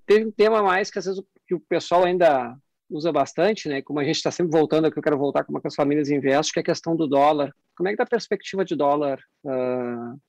teve 0.07 0.27
um 0.27 0.33
tema 0.33 0.63
mais 0.63 0.91
que 0.91 0.99
às 0.99 1.05
vezes 1.05 1.21
o, 1.21 1.27
que 1.47 1.55
o 1.55 1.61
pessoal 1.61 2.05
ainda 2.05 2.57
usa 2.91 3.13
bastante, 3.13 3.69
né? 3.69 3.81
Como 3.81 4.01
a 4.01 4.05
gente 4.05 4.17
está 4.17 4.31
sempre 4.31 4.53
voltando, 4.53 4.87
aqui 4.87 4.99
eu 4.99 5.03
quero 5.03 5.19
voltar 5.19 5.45
como 5.45 5.59
é 5.59 5.61
que 5.61 5.69
as 5.69 5.75
famílias 5.75 6.11
investem, 6.11 6.53
que 6.55 6.59
é 6.59 6.63
a 6.63 6.65
questão 6.65 6.97
do 6.97 7.07
dólar. 7.07 7.55
Como 7.77 7.89
é 7.89 7.93
que 7.93 7.95
está 7.95 8.05
a 8.05 8.07
perspectiva 8.07 8.65
de 8.65 8.75
dólar 8.75 9.21
uh, 9.45 10.21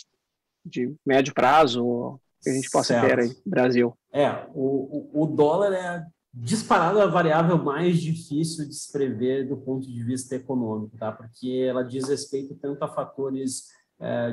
de 0.64 0.94
médio 1.06 1.34
prazo 1.34 2.20
que 2.42 2.50
a 2.50 2.54
gente 2.54 2.70
possa 2.70 2.94
certo. 2.94 3.08
ter 3.08 3.20
aí 3.20 3.36
Brasil? 3.46 3.98
É, 4.14 4.30
o, 4.54 5.10
o, 5.14 5.24
o 5.24 5.26
dólar 5.28 5.74
é 5.74 6.06
disparado 6.34 7.02
a 7.02 7.08
variável 7.08 7.58
mais 7.58 8.00
difícil 8.00 8.68
de 8.68 8.74
se 8.74 8.92
prever 8.92 9.48
do 9.48 9.58
ponto 9.58 9.86
de 9.86 10.04
vista 10.04 10.36
econômico, 10.36 10.98
tá? 10.98 11.12
Porque 11.12 11.66
ela 11.68 11.84
diz 11.84 12.08
respeito 12.08 12.56
tanto 12.56 12.82
a 12.84 12.88
fatores 12.88 13.68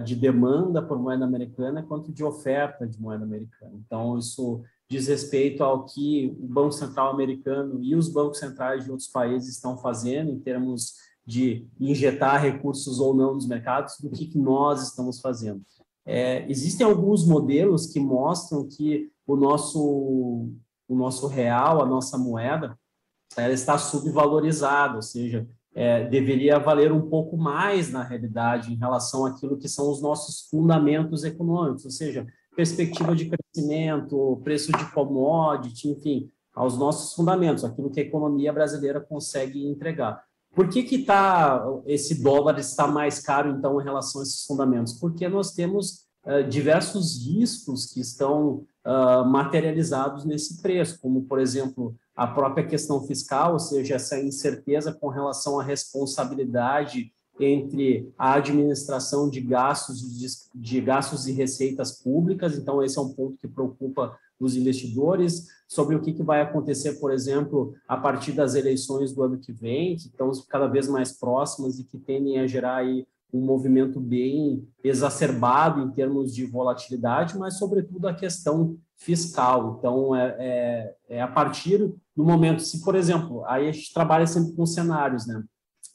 de 0.05 0.17
demanda 0.17 0.81
por 0.81 0.99
moeda 0.99 1.25
americana 1.25 1.83
quanto 1.83 2.11
de 2.11 2.25
oferta 2.25 2.87
de 2.87 3.01
moeda 3.01 3.25
americana. 3.25 3.73
Então, 3.85 4.17
isso 4.17 4.63
diz 4.89 5.07
respeito 5.07 5.63
ao 5.63 5.85
que 5.85 6.35
o 6.41 6.47
Banco 6.47 6.73
Central 6.73 7.11
americano 7.11 7.79
e 7.83 7.95
os 7.95 8.09
bancos 8.09 8.39
centrais 8.39 8.85
de 8.85 8.91
outros 8.91 9.09
países 9.09 9.55
estão 9.55 9.77
fazendo 9.77 10.31
em 10.31 10.39
termos 10.39 10.95
de 11.27 11.69
injetar 11.79 12.41
recursos 12.41 12.99
ou 12.99 13.15
não 13.15 13.35
nos 13.35 13.47
mercados, 13.47 13.97
do 14.01 14.09
que, 14.09 14.27
que 14.27 14.39
nós 14.39 14.83
estamos 14.83 15.21
fazendo. 15.21 15.61
É, 16.07 16.51
existem 16.51 16.87
alguns 16.87 17.27
modelos 17.27 17.87
que 17.87 18.01
mostram 18.01 18.67
que 18.67 19.13
o 19.27 19.37
nosso, 19.37 20.49
o 20.89 20.97
nosso 20.97 21.27
real, 21.27 21.83
a 21.83 21.87
nossa 21.87 22.17
moeda, 22.17 22.79
ela 23.37 23.53
está 23.53 23.77
subvalorizada, 23.77 24.97
ou 24.97 25.03
seja, 25.03 25.47
é, 25.79 26.09
deveria 26.09 26.59
valer 26.59 26.91
um 26.91 27.09
pouco 27.09 27.37
mais 27.37 27.89
na 27.89 28.03
realidade 28.03 28.73
em 28.73 28.77
relação 28.77 29.25
àquilo 29.25 29.57
que 29.57 29.69
são 29.69 29.89
os 29.89 30.03
nossos 30.03 30.49
fundamentos 30.51 31.23
econômicos, 31.23 31.85
ou 31.85 31.91
seja, 31.93 32.27
perspectiva 32.57 33.15
de 33.15 33.31
crescimento, 33.31 34.41
preço 34.43 34.73
de 34.73 34.91
commodity, 34.91 35.91
enfim, 35.91 36.29
aos 36.53 36.77
nossos 36.77 37.15
fundamentos, 37.15 37.63
aquilo 37.63 37.91
que 37.91 38.01
a 38.01 38.03
economia 38.03 38.53
brasileira 38.53 39.01
consegue 39.01 39.69
entregar. 39.69 40.21
Por 40.53 40.69
que 40.69 40.83
que 40.83 41.05
tá, 41.05 41.65
esse 41.87 42.21
dólar 42.21 42.59
está 42.59 42.89
mais 42.89 43.21
caro, 43.21 43.49
então, 43.49 43.81
em 43.81 43.85
relação 43.85 44.21
a 44.21 44.25
esses 44.25 44.45
fundamentos? 44.45 44.95
Porque 44.95 45.29
nós 45.29 45.53
temos 45.53 46.09
uh, 46.27 46.43
diversos 46.49 47.25
riscos 47.25 47.87
que 47.87 48.01
estão 48.01 48.67
uh, 48.85 49.25
materializados 49.25 50.25
nesse 50.25 50.61
preço, 50.61 50.99
como, 51.01 51.23
por 51.23 51.39
exemplo, 51.39 51.95
a 52.19 52.27
própria 52.27 52.67
questão 52.67 53.01
fiscal, 53.07 53.53
ou 53.53 53.61
seja, 53.61 53.95
essa 53.95 54.21
incerteza 54.21 54.93
com 54.93 55.07
relação 55.07 55.61
à 55.61 55.63
responsabilidade 55.63 57.13
entre 57.39 58.13
a 58.19 58.35
administração 58.35 59.31
de 59.31 59.41
gastos 59.41 60.01
de, 60.53 60.81
gastos 60.81 61.29
e 61.29 61.33
receitas 61.33 61.93
públicas, 61.93 62.59
então 62.59 62.83
esse 62.83 62.99
é 62.99 63.01
um 63.01 63.15
ponto 63.15 63.37
que 63.37 63.47
preocupa 63.47 64.19
os 64.41 64.57
investidores, 64.57 65.47
sobre 65.69 65.95
o 65.95 66.01
que, 66.01 66.13
que 66.13 66.25
vai 66.25 66.41
acontecer, 66.41 66.95
por 66.95 67.13
exemplo, 67.13 67.73
a 67.87 67.97
partir 67.97 68.33
das 68.33 68.57
eleições 68.57 69.13
do 69.13 69.23
ano 69.23 69.39
que 69.39 69.53
vem, 69.53 69.95
que 69.95 70.09
estão 70.09 70.33
cada 70.49 70.67
vez 70.67 70.89
mais 70.89 71.13
próximas 71.13 71.79
e 71.79 71.85
que 71.85 71.99
tendem 71.99 72.41
a 72.41 72.49
gerar 72.49 72.79
aí 72.79 73.07
um 73.33 73.41
movimento 73.41 74.01
bem 74.01 74.67
exacerbado 74.83 75.83
em 75.83 75.91
termos 75.91 76.35
de 76.35 76.47
volatilidade, 76.47 77.37
mas 77.37 77.59
sobretudo 77.59 78.09
a 78.09 78.15
questão 78.15 78.79
fiscal. 78.97 79.77
Então, 79.79 80.15
é, 80.15 80.37
é, 80.39 80.95
é 81.17 81.23
a 81.23 81.29
partir 81.29 81.79
do 82.17 82.25
momento, 82.25 82.63
se, 82.63 82.83
por 82.83 82.95
exemplo, 82.95 83.45
aí 83.45 83.69
a 83.69 83.73
gente 83.73 83.93
trabalha 83.93 84.27
sempre 84.27 84.53
com 84.55 84.67
cenários, 84.67 85.27
né? 85.27 85.43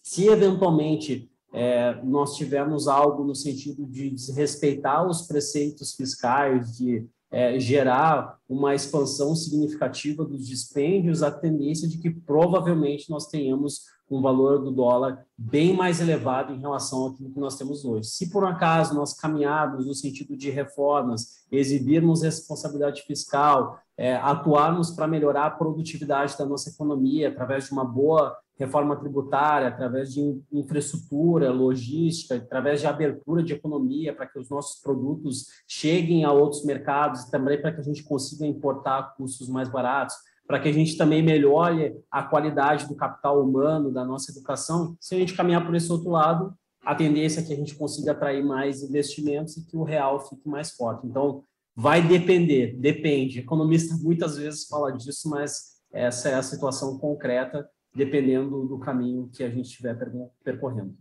Se 0.02 0.28
eventualmente 0.28 1.30
é, 1.54 2.02
nós 2.04 2.36
tivemos 2.36 2.88
algo 2.88 3.24
no 3.24 3.36
sentido 3.36 3.86
de 3.86 4.10
desrespeitar 4.10 5.08
os 5.08 5.24
preceitos 5.28 5.94
fiscais, 5.94 6.78
de 6.78 7.08
é, 7.34 7.60
gerar 7.60 8.38
uma 8.48 8.76
expansão 8.76 9.36
significativa 9.36 10.24
dos 10.24 10.48
dispêndios, 10.48 11.24
a 11.24 11.32
tendência 11.32 11.88
de 11.88 11.98
que 11.98 12.12
provavelmente 12.12 13.10
nós 13.10 13.26
tenhamos 13.26 13.82
um 14.08 14.22
valor 14.22 14.60
do 14.60 14.70
dólar 14.70 15.26
bem 15.36 15.76
mais 15.76 16.00
elevado 16.00 16.54
em 16.54 16.60
relação 16.60 17.08
àquilo 17.08 17.32
que 17.32 17.40
nós 17.40 17.58
temos 17.58 17.84
hoje. 17.84 18.10
Se 18.10 18.30
por 18.30 18.44
um 18.44 18.48
acaso 18.48 18.94
nós 18.94 19.16
caminharmos 19.16 19.88
no 19.88 19.96
sentido 19.96 20.38
de 20.38 20.52
reformas, 20.52 21.44
exibirmos 21.52 22.22
responsabilidade 22.22 23.02
fiscal, 23.02 23.80
é, 23.98 24.16
atuarmos 24.18 24.92
para 24.92 25.08
melhorar 25.08 25.48
a 25.48 25.52
produtividade 25.52 26.38
da 26.38 26.46
nossa 26.46 26.70
economia 26.70 27.30
através 27.30 27.66
de 27.66 27.72
uma 27.72 27.86
boa 27.86 28.38
reforma 28.58 28.96
tributária, 28.96 29.68
através 29.68 30.14
de 30.14 30.42
infraestrutura, 30.52 31.52
logística, 31.52 32.36
através 32.36 32.82
de 32.82 32.88
abertura 32.88 33.44
de 33.44 33.54
economia 33.54 34.14
para 34.14 34.28
que 34.28 34.40
os 34.40 34.50
nossos 34.50 34.82
produtos 34.82 35.48
cheguem 35.68 36.24
a 36.24 36.32
outros 36.32 36.64
mercados 36.64 37.26
também 37.26 37.60
para 37.60 37.72
que 37.72 37.82
a 37.82 37.84
gente 37.84 38.04
consiga 38.04 38.46
importar 38.46 39.16
custos 39.16 39.50
mais 39.50 39.70
baratos, 39.70 40.16
para 40.46 40.60
que 40.60 40.70
a 40.70 40.74
gente 40.74 40.98
também 40.98 41.24
melhore 41.24 41.96
a 42.12 42.24
qualidade 42.24 42.88
do 42.88 42.96
capital 42.96 43.42
humano, 43.42 43.92
da 43.92 44.06
nossa 44.06 44.32
educação. 44.32 44.96
Se 45.00 45.16
a 45.16 45.18
gente 45.18 45.34
caminhar 45.34 45.66
por 45.66 45.76
esse 45.76 45.92
outro 45.92 46.10
lado, 46.10 46.54
a 46.86 46.94
tendência 46.94 47.40
é 47.40 47.44
que 47.44 47.54
a 47.54 47.56
gente 47.56 47.76
consiga 47.76 48.12
atrair 48.12 48.44
mais 48.44 48.84
investimentos 48.84 49.58
e 49.58 49.66
que 49.66 49.78
o 49.78 49.84
real 49.84 50.20
fique 50.20 50.48
mais 50.48 50.72
forte. 50.72 51.08
Então, 51.08 51.44
vai 51.76 52.06
depender, 52.06 52.76
depende. 52.78 53.40
Economista 53.40 53.96
muitas 53.96 54.38
vezes 54.38 54.68
fala 54.68 54.92
disso, 54.92 55.30
mas 55.30 55.74
essa 55.92 56.30
é 56.30 56.36
a 56.36 56.44
situação 56.44 56.98
concreta, 57.00 57.68
dependendo 57.94 58.68
do 58.68 58.80
caminho 58.80 59.30
que 59.34 59.44
a 59.44 59.50
gente 59.50 59.66
estiver 59.66 59.96
percorrendo. 60.44 60.98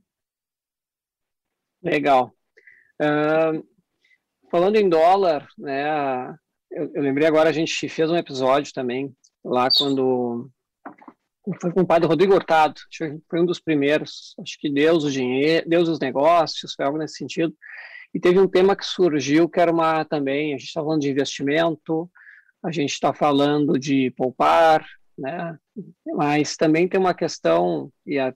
Legal. 1.82 2.34
Uh, 3.00 3.66
falando 4.50 4.76
em 4.76 4.88
dólar, 4.88 5.48
né, 5.58 6.36
eu, 6.70 6.90
eu, 6.94 7.02
lembrei 7.02 7.26
agora, 7.26 7.48
a 7.48 7.52
gente 7.52 7.88
fez 7.88 8.10
um 8.10 8.16
episódio 8.16 8.72
também, 8.72 9.14
lá 9.44 9.68
quando 9.76 10.50
foi 11.60 11.72
com 11.72 11.80
o 11.80 11.86
padre 11.86 12.06
Rodrigo 12.06 12.34
Hurtado, 12.34 12.80
foi 13.28 13.40
um 13.40 13.46
dos 13.46 13.58
primeiros, 13.58 14.34
acho 14.40 14.56
que 14.60 14.72
Deus 14.72 15.02
o 15.04 15.10
dinheiro, 15.10 15.68
Deus 15.68 15.88
os 15.88 15.98
negócios, 15.98 16.74
foi 16.74 16.84
algo 16.84 16.98
nesse 16.98 17.16
sentido. 17.16 17.52
E 18.14 18.20
teve 18.20 18.38
um 18.38 18.46
tema 18.46 18.76
que 18.76 18.84
surgiu 18.84 19.48
que 19.48 19.58
era 19.58 19.72
uma 19.72 20.04
também, 20.04 20.54
a 20.54 20.58
gente 20.58 20.68
está 20.68 20.80
falando 20.80 21.00
de 21.00 21.10
investimento, 21.10 22.08
a 22.64 22.70
gente 22.70 22.92
está 22.92 23.12
falando 23.12 23.78
de 23.78 24.10
poupar, 24.12 24.86
né? 25.18 25.58
Mas 26.14 26.56
também 26.56 26.88
tem 26.88 27.00
uma 27.00 27.14
questão 27.14 27.90
e 28.06 28.18
a, 28.18 28.34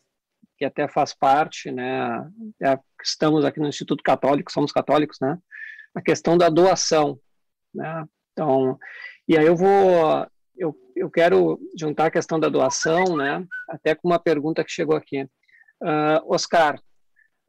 que 0.59 0.65
até 0.65 0.89
faz 0.89 1.15
parte, 1.15 1.71
né? 1.71 2.29
É, 2.63 2.79
estamos 3.03 3.45
aqui 3.45 3.61
no 3.61 3.69
Instituto 3.69 4.03
Católico, 4.03 4.53
somos 4.53 4.73
católicos, 4.73 5.19
né? 5.21 5.39
A 5.95 6.03
questão 6.03 6.37
da 6.37 6.49
doação, 6.49 7.19
né? 7.75 8.05
Então, 8.33 8.79
e 9.29 9.37
aí 9.37 9.47
eu 9.47 9.57
vou 9.57 10.27
eu, 10.57 10.75
eu 10.95 11.11
quero 11.11 11.61
juntar 11.79 12.07
a 12.07 12.11
questão 12.11 12.41
da 12.41 12.49
doação, 12.49 13.17
né, 13.17 13.47
até 13.69 13.95
com 13.95 14.09
uma 14.09 14.19
pergunta 14.19 14.65
que 14.65 14.73
chegou 14.73 14.97
aqui. 14.97 15.23
Uh, 15.83 16.25
Oscar, 16.27 16.81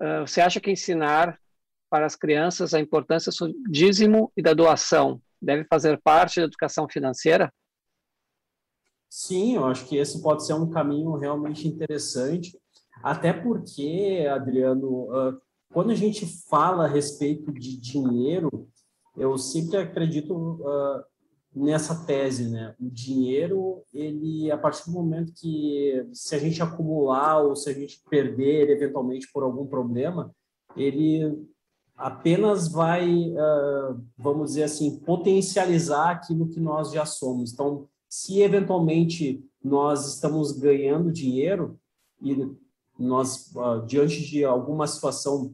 uh, 0.01 0.27
você 0.27 0.41
acha 0.41 0.59
que 0.59 0.69
ensinar 0.71 1.39
para 1.89 2.05
as 2.05 2.15
crianças 2.15 2.73
a 2.73 2.79
importância 2.79 3.31
do 3.31 3.53
dízimo 3.71 4.31
e 4.35 4.41
da 4.41 4.53
doação 4.53 5.21
deve 5.41 5.65
fazer 5.65 5.99
parte 6.03 6.39
da 6.39 6.45
educação 6.45 6.87
financeira? 6.89 7.53
Sim, 9.09 9.55
eu 9.55 9.65
acho 9.65 9.87
que 9.87 9.97
esse 9.97 10.21
pode 10.21 10.45
ser 10.45 10.53
um 10.53 10.69
caminho 10.69 11.15
realmente 11.15 11.67
interessante, 11.67 12.59
até 13.01 13.31
porque, 13.31 14.27
Adriano, 14.29 15.07
quando 15.71 15.91
a 15.91 15.95
gente 15.95 16.25
fala 16.49 16.85
a 16.85 16.89
respeito 16.89 17.51
de 17.51 17.79
dinheiro, 17.79 18.67
eu 19.15 19.37
sempre 19.37 19.77
acredito 19.77 20.59
nessa 21.55 22.05
tese, 22.05 22.49
né? 22.49 22.75
O 22.79 22.89
dinheiro, 22.89 23.81
ele, 23.93 24.51
a 24.51 24.57
partir 24.57 24.85
do 24.85 24.91
momento 24.91 25.33
que, 25.33 26.07
se 26.13 26.35
a 26.35 26.37
gente 26.37 26.61
acumular 26.61 27.41
ou 27.41 27.55
se 27.55 27.69
a 27.69 27.73
gente 27.73 28.03
perder 28.09 28.69
eventualmente 28.69 29.27
por 29.31 29.41
algum 29.43 29.65
problema, 29.65 30.31
ele 30.75 31.47
apenas 31.95 32.67
vai, 32.67 33.33
vamos 34.15 34.49
dizer 34.49 34.63
assim, 34.63 34.99
potencializar 34.99 36.11
aquilo 36.11 36.49
que 36.49 36.59
nós 36.59 36.91
já 36.91 37.05
somos. 37.05 37.53
Então, 37.53 37.87
se 38.17 38.41
eventualmente 38.41 39.45
nós 39.63 40.15
estamos 40.15 40.51
ganhando 40.51 41.11
dinheiro 41.11 41.79
e 42.19 42.35
nós, 42.97 43.51
uh, 43.55 43.85
diante 43.85 44.25
de 44.25 44.43
alguma 44.43 44.87
situação, 44.87 45.53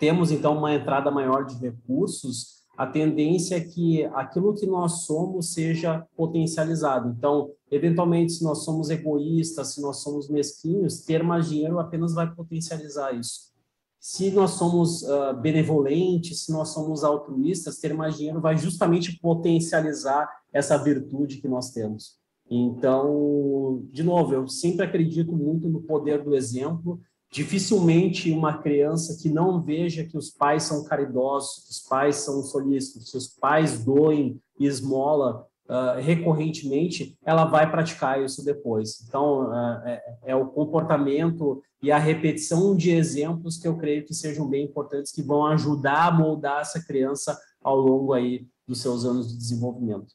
temos 0.00 0.30
então 0.30 0.56
uma 0.56 0.74
entrada 0.74 1.10
maior 1.10 1.44
de 1.44 1.54
recursos, 1.56 2.64
a 2.78 2.86
tendência 2.86 3.56
é 3.56 3.60
que 3.60 4.06
aquilo 4.06 4.54
que 4.54 4.64
nós 4.64 5.04
somos 5.04 5.52
seja 5.52 6.06
potencializado. 6.16 7.10
Então, 7.10 7.50
eventualmente, 7.70 8.32
se 8.32 8.42
nós 8.42 8.64
somos 8.64 8.88
egoístas, 8.88 9.74
se 9.74 9.82
nós 9.82 9.98
somos 9.98 10.30
mesquinhos, 10.30 11.02
ter 11.02 11.22
mais 11.22 11.50
dinheiro 11.50 11.78
apenas 11.78 12.14
vai 12.14 12.34
potencializar 12.34 13.12
isso. 13.12 13.52
Se 14.00 14.30
nós 14.30 14.52
somos 14.52 15.02
uh, 15.02 15.34
benevolentes, 15.40 16.44
se 16.44 16.52
nós 16.52 16.68
somos 16.68 17.02
altruístas, 17.02 17.78
ter 17.78 17.92
mais 17.94 18.16
dinheiro 18.16 18.40
vai 18.40 18.56
justamente 18.56 19.18
potencializar 19.20 20.28
essa 20.52 20.76
virtude 20.76 21.40
que 21.40 21.48
nós 21.48 21.70
temos. 21.70 22.16
Então, 22.50 23.82
de 23.90 24.02
novo, 24.02 24.32
eu 24.32 24.48
sempre 24.48 24.84
acredito 24.84 25.32
muito 25.32 25.68
no 25.68 25.82
poder 25.82 26.22
do 26.22 26.34
exemplo 26.34 27.00
Dificilmente 27.30 28.30
uma 28.30 28.56
criança 28.56 29.18
que 29.20 29.28
não 29.28 29.62
veja 29.62 30.04
que 30.04 30.16
os 30.16 30.30
pais 30.30 30.62
são 30.62 30.82
caridosos, 30.84 31.64
que 31.64 31.70
os 31.70 31.80
pais 31.80 32.16
são 32.16 32.42
solícitos, 32.42 33.10
que 33.10 33.18
os 33.18 33.28
pais 33.28 33.84
doem 33.84 34.40
esmola 34.58 35.46
uh, 35.68 36.00
recorrentemente, 36.00 37.16
ela 37.24 37.44
vai 37.44 37.70
praticar 37.70 38.22
isso 38.22 38.44
depois. 38.44 39.04
Então, 39.06 39.50
uh, 39.50 39.82
é, 39.84 40.18
é, 40.26 40.36
o 40.36 40.46
comportamento 40.46 41.62
e 41.82 41.92
a 41.92 41.98
repetição 41.98 42.74
de 42.76 42.90
exemplos 42.90 43.58
que 43.58 43.68
eu 43.68 43.76
creio 43.76 44.04
que 44.04 44.14
sejam 44.14 44.48
bem 44.48 44.64
importantes, 44.64 45.12
que 45.12 45.22
vão 45.22 45.46
ajudar 45.46 46.08
a 46.08 46.12
moldar 46.12 46.62
essa 46.62 46.84
criança 46.84 47.38
ao 47.62 47.76
longo 47.76 48.12
aí 48.12 48.46
dos 48.66 48.80
seus 48.80 49.04
anos 49.04 49.30
de 49.30 49.36
desenvolvimento. 49.36 50.14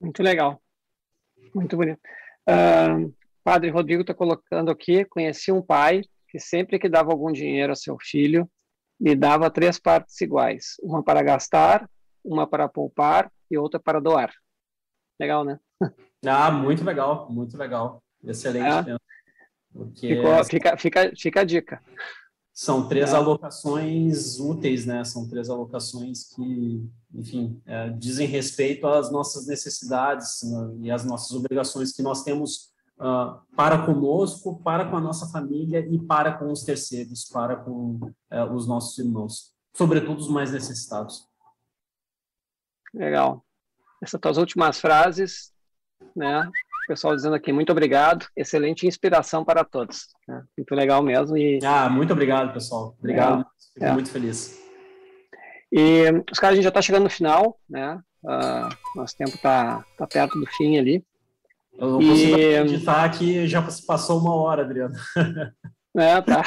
Muito 0.00 0.22
legal. 0.22 0.60
Muito 1.54 1.76
bonito. 1.76 2.00
Uh, 2.48 3.12
Padre 3.44 3.70
Rodrigo 3.70 4.02
está 4.02 4.14
colocando 4.14 4.70
aqui, 4.70 5.04
conheci 5.04 5.50
um 5.50 5.62
pai 5.62 6.02
que 6.28 6.38
sempre 6.38 6.78
que 6.78 6.88
dava 6.88 7.10
algum 7.10 7.30
dinheiro 7.30 7.72
a 7.72 7.76
seu 7.76 7.96
filho, 8.00 8.48
lhe 9.00 9.14
dava 9.14 9.50
três 9.50 9.78
partes 9.78 10.20
iguais, 10.20 10.76
uma 10.82 11.02
para 11.02 11.22
gastar, 11.22 11.88
uma 12.24 12.46
para 12.46 12.68
poupar 12.68 13.30
e 13.52 13.58
outra 13.58 13.78
para 13.78 14.00
doar. 14.00 14.32
Legal, 15.20 15.44
né? 15.44 15.58
Ah, 16.24 16.50
muito 16.50 16.84
legal, 16.84 17.30
muito 17.30 17.56
legal. 17.56 18.02
Excelente. 18.24 18.90
É. 18.90 18.96
Porque 19.72 20.14
Ficou, 20.14 20.44
fica, 20.44 20.76
fica, 20.76 21.12
fica 21.16 21.40
a 21.40 21.44
dica. 21.44 21.82
São 22.52 22.86
três 22.86 23.12
é. 23.12 23.16
alocações 23.16 24.38
úteis, 24.38 24.84
né? 24.84 25.02
São 25.04 25.26
três 25.26 25.48
alocações 25.48 26.24
que, 26.34 26.86
enfim, 27.14 27.60
é, 27.64 27.88
dizem 27.90 28.26
respeito 28.26 28.86
às 28.86 29.10
nossas 29.10 29.46
necessidades 29.46 30.42
né? 30.42 30.74
e 30.82 30.90
às 30.90 31.04
nossas 31.04 31.32
obrigações 31.32 31.92
que 31.92 32.02
nós 32.02 32.22
temos 32.22 32.72
uh, 32.98 33.40
para 33.56 33.86
conosco, 33.86 34.60
para 34.62 34.88
com 34.88 34.96
a 34.96 35.00
nossa 35.00 35.26
família 35.28 35.80
e 35.90 35.98
para 35.98 36.34
com 36.34 36.52
os 36.52 36.62
terceiros, 36.62 37.24
para 37.24 37.56
com 37.56 37.98
uh, 38.30 38.54
os 38.54 38.66
nossos 38.66 38.98
irmãos, 38.98 39.54
sobretudo 39.74 40.20
os 40.20 40.28
mais 40.28 40.52
necessitados. 40.52 41.26
Legal. 42.94 43.44
Essas 44.02 44.20
tuas 44.20 44.36
últimas 44.36 44.80
frases, 44.80 45.52
né? 46.14 46.48
O 46.84 46.86
pessoal 46.88 47.14
dizendo 47.14 47.34
aqui, 47.34 47.52
muito 47.52 47.70
obrigado, 47.70 48.26
excelente 48.36 48.86
inspiração 48.86 49.44
para 49.44 49.64
todos. 49.64 50.08
Né? 50.26 50.42
Muito 50.58 50.74
legal 50.74 51.02
mesmo. 51.02 51.36
E... 51.36 51.60
Ah, 51.64 51.88
muito 51.88 52.12
obrigado, 52.12 52.52
pessoal. 52.52 52.96
Obrigado, 52.98 53.42
é, 53.42 53.44
fico 53.74 53.86
é. 53.86 53.92
muito 53.92 54.10
feliz. 54.10 54.60
E 55.70 56.02
os 56.30 56.38
caras, 56.38 56.52
a 56.52 56.56
gente 56.56 56.64
já 56.64 56.68
está 56.68 56.82
chegando 56.82 57.04
no 57.04 57.10
final, 57.10 57.58
né? 57.68 57.98
Uh, 58.22 58.98
nosso 58.98 59.16
tempo 59.16 59.30
está 59.30 59.84
tá 59.96 60.06
perto 60.06 60.38
do 60.38 60.46
fim 60.46 60.78
ali. 60.78 61.04
Eu 61.78 61.92
não 61.92 61.98
consigo 61.98 62.36
e... 62.36 62.56
acreditar 62.56 63.08
que 63.10 63.46
já 63.48 63.62
passou 63.86 64.20
uma 64.20 64.34
hora, 64.34 64.62
Adriano. 64.62 64.94
É, 65.94 66.22
tá, 66.22 66.42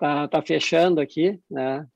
tá, 0.00 0.26
tá 0.26 0.42
fechando 0.42 1.00
aqui, 1.00 1.40
né? 1.48 1.86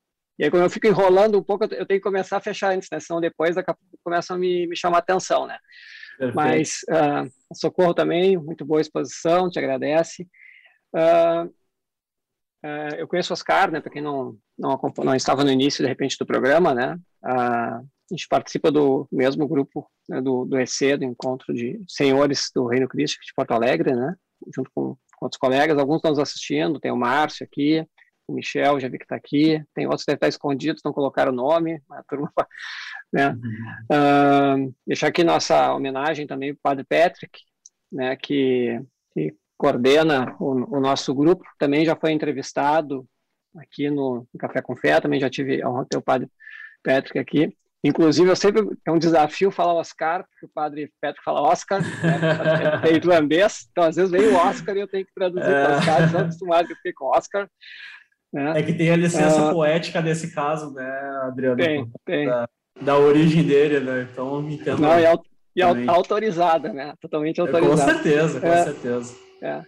E 0.40 0.44
aí, 0.44 0.50
quando 0.50 0.62
eu 0.62 0.70
fico 0.70 0.86
enrolando 0.86 1.38
um 1.38 1.42
pouco, 1.42 1.64
eu 1.64 1.84
tenho 1.84 2.00
que 2.00 2.00
começar 2.00 2.38
a 2.38 2.40
fechar 2.40 2.72
antes, 2.72 2.88
né? 2.90 2.98
Senão 2.98 3.20
depois 3.20 3.56
daqui 3.56 3.70
a 3.70 3.74
pouco 3.74 3.98
começam 4.02 4.36
a 4.36 4.38
me, 4.38 4.66
me 4.66 4.74
chamar 4.74 4.96
atenção, 4.96 5.46
né? 5.46 5.58
Perfeito. 6.16 6.34
Mas, 6.34 6.80
uh, 6.88 7.30
Socorro 7.54 7.92
também, 7.92 8.38
muito 8.38 8.64
boa 8.64 8.80
exposição, 8.80 9.50
te 9.50 9.58
agradece. 9.58 10.26
Uh, 10.96 11.44
uh, 12.64 12.94
eu 12.96 13.06
conheço 13.06 13.34
o 13.34 13.34
Oscar, 13.34 13.70
né? 13.70 13.82
Para 13.82 13.92
quem 13.92 14.00
não, 14.00 14.34
não, 14.58 14.80
não 15.04 15.14
estava 15.14 15.44
no 15.44 15.52
início, 15.52 15.84
de 15.84 15.88
repente, 15.90 16.16
do 16.18 16.24
programa, 16.24 16.72
né? 16.72 16.98
a 17.22 17.82
gente 18.10 18.26
participa 18.26 18.72
do 18.72 19.06
mesmo 19.12 19.46
grupo 19.46 19.86
né, 20.08 20.22
do, 20.22 20.46
do 20.46 20.58
EC, 20.58 20.96
do 20.96 21.04
Encontro 21.04 21.52
de 21.52 21.78
Senhores 21.86 22.50
do 22.54 22.66
Reino 22.66 22.88
Cristo 22.88 23.18
de 23.20 23.34
Porto 23.36 23.52
Alegre, 23.52 23.94
né, 23.94 24.16
junto 24.56 24.70
com, 24.74 24.96
com 25.16 25.26
outros 25.26 25.38
colegas, 25.38 25.78
alguns 25.78 25.96
estão 25.96 26.10
nos 26.10 26.18
assistindo, 26.18 26.80
tem 26.80 26.90
o 26.90 26.96
Márcio 26.96 27.44
aqui, 27.44 27.86
o 28.30 28.34
Michel, 28.34 28.80
já 28.80 28.88
vi 28.88 28.98
que 28.98 29.04
está 29.04 29.16
aqui, 29.16 29.62
tem 29.74 29.86
outros 29.86 30.02
que 30.02 30.06
devem 30.06 30.16
estar 30.16 30.28
escondidos, 30.28 30.82
não 30.84 30.92
colocaram 30.92 31.32
o 31.32 31.34
nome, 31.34 31.82
a 31.90 32.02
turma, 32.02 32.32
né, 33.12 33.30
uhum. 33.30 34.66
uh, 34.66 34.74
deixar 34.86 35.08
aqui 35.08 35.24
nossa 35.24 35.74
homenagem 35.74 36.26
também 36.26 36.54
para 36.54 36.58
o 36.58 36.62
Padre 36.62 36.84
Patrick, 36.88 37.40
né, 37.92 38.16
que, 38.16 38.80
que 39.12 39.34
coordena 39.56 40.36
o, 40.38 40.76
o, 40.76 40.80
nosso 40.80 41.14
grupo, 41.14 41.44
também 41.58 41.84
já 41.84 41.96
foi 41.96 42.12
entrevistado 42.12 43.06
aqui 43.56 43.90
no, 43.90 44.26
no 44.32 44.38
Café 44.38 44.62
com 44.62 44.76
Fé, 44.76 45.00
também 45.00 45.20
já 45.20 45.28
tive 45.28 45.60
a 45.62 45.68
honra 45.68 45.82
de 45.82 45.88
ter 45.88 45.98
o 45.98 46.02
Padre 46.02 46.28
Patrick 46.82 47.18
aqui, 47.18 47.54
Inclusive, 47.82 48.28
eu 48.28 48.36
sempre 48.36 48.62
é 48.84 48.90
um 48.90 48.98
desafio 48.98 49.50
falar 49.50 49.72
Oscar, 49.72 50.22
porque 50.28 50.44
o 50.44 50.50
padre 50.50 50.92
Petro 51.00 51.22
fala 51.24 51.40
Oscar, 51.40 51.80
né, 51.80 52.90
é 52.90 52.92
irlandês, 52.94 53.68
então 53.70 53.84
às 53.84 53.96
vezes 53.96 54.10
vem 54.10 54.28
o 54.28 54.36
Oscar 54.36 54.76
e 54.76 54.80
eu 54.80 54.88
tenho 54.88 55.06
que 55.06 55.14
traduzir 55.14 55.48
é. 55.48 55.64
para 55.64 55.76
Oscar, 55.78 56.04
estou 56.04 56.20
acostumado 56.20 56.68
que 56.68 56.74
fique 56.76 56.92
com 56.92 57.06
Oscar. 57.06 57.48
Né? 58.32 58.60
É 58.60 58.62
que 58.62 58.72
tem 58.72 58.90
a 58.90 58.96
licença 58.96 59.40
é. 59.40 59.52
poética 59.52 60.00
nesse 60.00 60.32
caso, 60.32 60.72
né, 60.72 61.20
Adriano? 61.22 61.56
Tem, 61.56 61.90
tem. 62.04 62.26
Da, 62.26 62.48
da, 62.80 62.96
origem 62.96 63.42
dele, 63.44 63.80
né? 63.80 64.08
Então, 64.10 64.40
me 64.40 64.54
entendo. 64.54 64.80
Não, 64.80 64.98
e, 64.98 65.04
e 65.56 65.62
autorizada, 65.88 66.72
né? 66.72 66.94
Totalmente 67.00 67.40
autorizada. 67.40 67.92
Com 67.92 68.02
certeza, 68.02 68.40
com 68.40 68.46
é, 68.46 68.64
certeza. 68.64 69.16
É. 69.42 69.62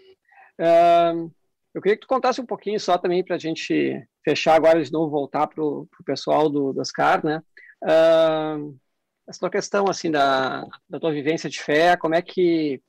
Um, 1.12 1.30
Eu 1.74 1.82
queria 1.82 1.96
que 1.96 2.02
tu 2.02 2.08
contasse 2.08 2.40
um 2.40 2.46
pouquinho 2.46 2.78
só 2.78 2.96
também 2.96 3.24
para 3.24 3.34
a 3.34 3.38
gente 3.38 4.00
fechar 4.24 4.54
agora 4.54 4.82
de 4.82 4.92
novo, 4.92 5.10
voltar 5.10 5.48
para 5.48 5.64
o 5.64 5.88
pessoal 6.04 6.48
do, 6.48 6.72
das 6.72 6.92
CAR, 6.92 7.24
né? 7.24 7.42
Uh, 7.82 8.78
essa 9.26 9.40
tua 9.40 9.50
questão, 9.50 9.86
assim, 9.88 10.10
da, 10.10 10.64
da 10.88 11.00
tua 11.00 11.12
vivência 11.12 11.50
de 11.50 11.60
fé, 11.60 11.96
como 11.96 12.14
é 12.14 12.22
que, 12.22 12.80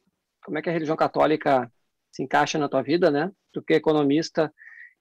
como 0.44 0.58
é 0.58 0.62
que 0.62 0.70
a 0.70 0.74
religião 0.74 0.96
católica 0.96 1.72
se 2.12 2.22
encaixa 2.22 2.60
na 2.60 2.70
tua 2.70 2.84
vida, 2.84 3.10
né? 3.10 3.32
Tu 3.52 3.62
que 3.64 3.74
é 3.74 3.78
economista 3.78 4.54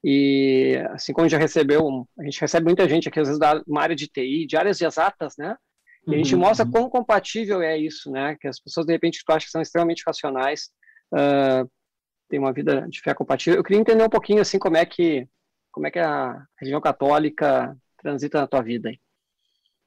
e, 0.04 0.76
assim 0.90 1.12
como 1.12 1.28
já 1.28 1.38
recebeu, 1.38 2.06
a 2.18 2.24
gente 2.24 2.40
recebe 2.40 2.66
muita 2.66 2.88
gente 2.88 3.08
aqui, 3.08 3.20
às 3.20 3.28
vezes, 3.28 3.38
da 3.38 3.62
área 3.76 3.94
de 3.94 4.08
TI, 4.08 4.46
de 4.46 4.56
áreas 4.56 4.80
exatas, 4.80 5.34
né? 5.38 5.56
E 6.06 6.14
a 6.14 6.16
gente 6.16 6.34
uhum, 6.34 6.40
mostra 6.40 6.66
quão 6.68 6.90
compatível 6.90 7.62
é 7.62 7.78
isso, 7.78 8.10
né? 8.10 8.36
Que 8.40 8.48
as 8.48 8.58
pessoas, 8.58 8.86
de 8.86 8.92
repente, 8.92 9.22
tu 9.24 9.32
acha 9.32 9.46
que 9.46 9.52
são 9.52 9.62
extremamente 9.62 10.02
racionais, 10.04 10.70
uh, 11.14 11.70
têm 12.28 12.40
uma 12.40 12.52
vida 12.52 12.88
de 12.88 13.00
fé 13.00 13.14
compatível. 13.14 13.58
Eu 13.58 13.62
queria 13.62 13.80
entender 13.80 14.02
um 14.02 14.08
pouquinho, 14.08 14.40
assim, 14.40 14.58
como 14.58 14.76
é 14.76 14.84
que, 14.84 15.28
como 15.70 15.86
é 15.86 15.90
que 15.92 16.00
a 16.00 16.44
religião 16.58 16.80
católica 16.80 17.76
transita 17.98 18.40
na 18.40 18.48
tua 18.48 18.62
vida 18.62 18.88
aí. 18.88 18.98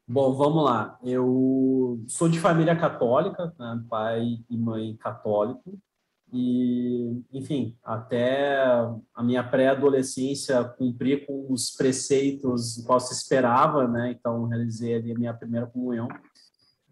Bom, 0.08 0.34
vamos 0.34 0.64
lá. 0.64 0.98
Eu 1.04 2.00
sou 2.08 2.30
de 2.30 2.40
família 2.40 2.76
católica, 2.76 3.54
né? 3.60 3.84
pai 3.90 4.38
e 4.50 4.58
mãe 4.58 4.96
católico, 4.98 5.78
e, 6.38 7.24
enfim, 7.32 7.78
até 7.82 8.58
a 9.16 9.24
minha 9.24 9.42
pré-adolescência 9.42 10.62
cumpri 10.66 11.26
com 11.26 11.48
os 11.50 11.70
preceitos 11.70 12.84
qual 12.86 13.00
se 13.00 13.14
esperava, 13.14 13.88
né? 13.88 14.12
Então, 14.20 14.46
realizei 14.46 14.96
ali 14.96 15.14
a 15.14 15.18
minha 15.18 15.34
primeira 15.34 15.66
comunhão. 15.66 16.10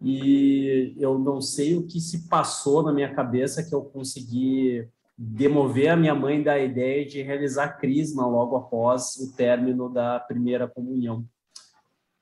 E 0.01 0.95
eu 0.97 1.19
não 1.19 1.41
sei 1.41 1.75
o 1.75 1.85
que 1.85 1.99
se 1.99 2.29
passou 2.29 2.83
na 2.83 2.93
minha 2.93 3.13
cabeça 3.13 3.61
que 3.61 3.75
eu 3.75 3.81
consegui 3.81 4.87
demover 5.17 5.89
a 5.89 5.97
minha 5.97 6.15
mãe 6.15 6.41
da 6.41 6.57
ideia 6.57 7.05
de 7.05 7.21
realizar 7.21 7.77
crisma 7.77 8.25
logo 8.25 8.55
após 8.55 9.17
o 9.17 9.35
término 9.35 9.89
da 9.89 10.21
primeira 10.21 10.69
comunhão. 10.69 11.25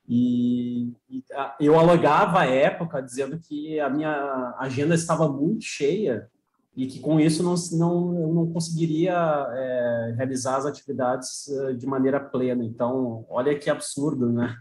E, 0.10 0.92
e 1.08 1.24
eu 1.60 1.80
alugava 1.80 2.40
a 2.40 2.46
época 2.48 3.00
dizendo 3.00 3.40
que 3.40 3.80
a 3.80 3.92
minha 3.92 4.56
agenda 4.58 4.96
estava 4.96 5.32
muito 5.32 5.64
cheia 5.64 6.31
e 6.76 6.88
que 6.88 7.00
com 7.00 7.20
isso 7.20 7.44
não, 7.44 7.56
não, 7.78 8.34
não 8.34 8.54
conseguiria 8.54 9.14
é, 9.14 10.14
realizar 10.18 10.58
as 10.58 10.66
atividades 10.66 11.48
é, 11.50 11.74
de 11.74 11.86
maneira 11.86 12.20
plena. 12.20 12.64
Então, 12.64 13.26
olha 13.30 13.58
que 13.58 13.70
absurdo, 13.70 14.32
né? 14.32 14.56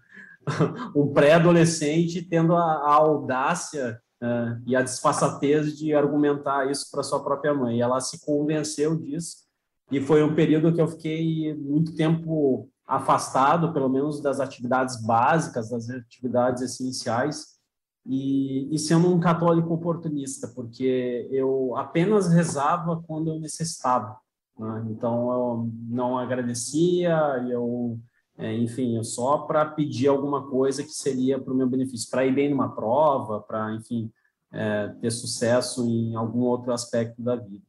um 0.96 1.12
pré-adolescente 1.12 2.22
tendo 2.22 2.54
a, 2.56 2.62
a 2.62 2.94
audácia 2.94 4.00
é, 4.20 4.56
e 4.66 4.74
a 4.74 4.82
disfarçatez 4.82 5.76
de 5.78 5.94
argumentar 5.94 6.70
isso 6.70 6.90
para 6.90 7.02
sua 7.02 7.22
própria 7.22 7.54
mãe. 7.54 7.78
E 7.78 7.82
ela 7.82 8.00
se 8.00 8.24
convenceu 8.24 8.96
disso 8.96 9.48
e 9.90 10.00
foi 10.00 10.22
um 10.22 10.34
período 10.34 10.72
que 10.72 10.80
eu 10.80 10.88
fiquei 10.88 11.54
muito 11.54 11.94
tempo 11.94 12.68
afastado, 12.86 13.72
pelo 13.72 13.88
menos 13.88 14.20
das 14.20 14.40
atividades 14.40 15.00
básicas, 15.04 15.70
das 15.70 15.88
atividades 15.88 16.62
essenciais, 16.62 17.59
e, 18.12 18.74
e, 18.74 18.76
sendo 18.76 19.08
um 19.08 19.20
católico 19.20 19.72
oportunista, 19.72 20.48
porque 20.48 21.28
eu 21.30 21.76
apenas 21.76 22.26
rezava 22.26 23.00
quando 23.06 23.30
eu 23.30 23.38
necessitava. 23.38 24.16
Né? 24.58 24.88
Então, 24.90 25.30
eu 25.32 25.70
não 25.88 26.18
agradecia, 26.18 27.16
eu, 27.48 28.00
é, 28.36 28.52
enfim, 28.52 28.96
eu 28.96 29.04
só 29.04 29.38
para 29.38 29.64
pedir 29.64 30.08
alguma 30.08 30.44
coisa 30.48 30.82
que 30.82 30.90
seria 30.90 31.38
para 31.38 31.52
o 31.52 31.56
meu 31.56 31.68
benefício, 31.68 32.10
para 32.10 32.26
ir 32.26 32.34
bem 32.34 32.50
numa 32.50 32.74
prova, 32.74 33.42
para, 33.42 33.76
enfim, 33.76 34.10
é, 34.52 34.88
ter 35.00 35.12
sucesso 35.12 35.86
em 35.86 36.16
algum 36.16 36.40
outro 36.40 36.72
aspecto 36.72 37.22
da 37.22 37.36
vida. 37.36 37.62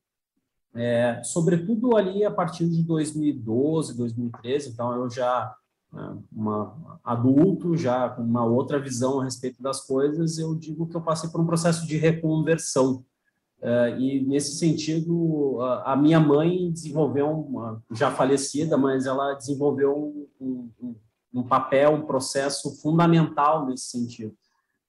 É, 0.73 1.21
sobretudo 1.23 1.95
ali 1.95 2.25
a 2.25 2.31
partir 2.31 2.67
de 2.67 2.81
2012, 2.81 3.95
2013, 3.95 4.71
então 4.71 4.91
eu 4.95 5.07
já 5.07 5.55
uma 6.31 6.99
adulto, 7.03 7.75
já 7.75 8.09
com 8.09 8.21
uma 8.21 8.45
outra 8.45 8.79
visão 8.79 9.19
a 9.19 9.23
respeito 9.23 9.61
das 9.61 9.85
coisas, 9.85 10.37
eu 10.37 10.55
digo 10.55 10.87
que 10.87 10.95
eu 10.95 11.01
passei 11.01 11.29
por 11.29 11.41
um 11.41 11.45
processo 11.45 11.85
de 11.85 11.97
reconversão. 11.97 13.03
Uh, 13.61 13.99
e 13.99 14.21
nesse 14.25 14.57
sentido, 14.57 15.59
a 15.85 15.95
minha 15.95 16.19
mãe 16.19 16.71
desenvolveu 16.71 17.29
uma, 17.29 17.83
já 17.91 18.09
falecida, 18.09 18.77
mas 18.77 19.05
ela 19.05 19.33
desenvolveu 19.33 20.27
um, 20.39 20.71
um, 20.81 20.95
um 21.33 21.43
papel, 21.43 21.93
um 21.93 22.05
processo 22.05 22.81
fundamental 22.81 23.65
nesse 23.67 23.85
sentido 23.85 24.35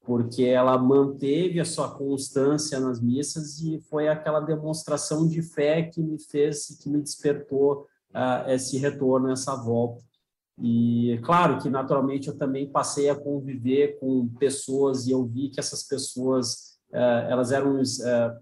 porque 0.04 0.42
ela 0.42 0.76
manteve 0.78 1.60
a 1.60 1.64
sua 1.64 1.88
constância 1.90 2.80
nas 2.80 3.00
missas 3.00 3.60
e 3.60 3.80
foi 3.88 4.08
aquela 4.08 4.40
demonstração 4.40 5.28
de 5.28 5.40
fé 5.42 5.82
que 5.82 6.02
me 6.02 6.18
fez, 6.18 6.76
que 6.82 6.88
me 6.88 7.00
despertou 7.00 7.86
uh, 8.10 8.50
esse 8.50 8.78
retorno, 8.78 9.30
essa 9.30 9.54
volta. 9.54 10.02
E 10.62 11.18
claro 11.24 11.58
que 11.60 11.68
naturalmente 11.68 12.28
eu 12.28 12.38
também 12.38 12.70
passei 12.70 13.10
a 13.10 13.16
conviver 13.16 13.98
com 13.98 14.28
pessoas 14.38 15.06
e 15.06 15.10
eu 15.10 15.26
vi 15.26 15.48
que 15.48 15.58
essas 15.58 15.82
pessoas 15.82 16.78
uh, 16.92 17.26
elas 17.28 17.50
eram 17.50 17.80
uh, 17.80 18.40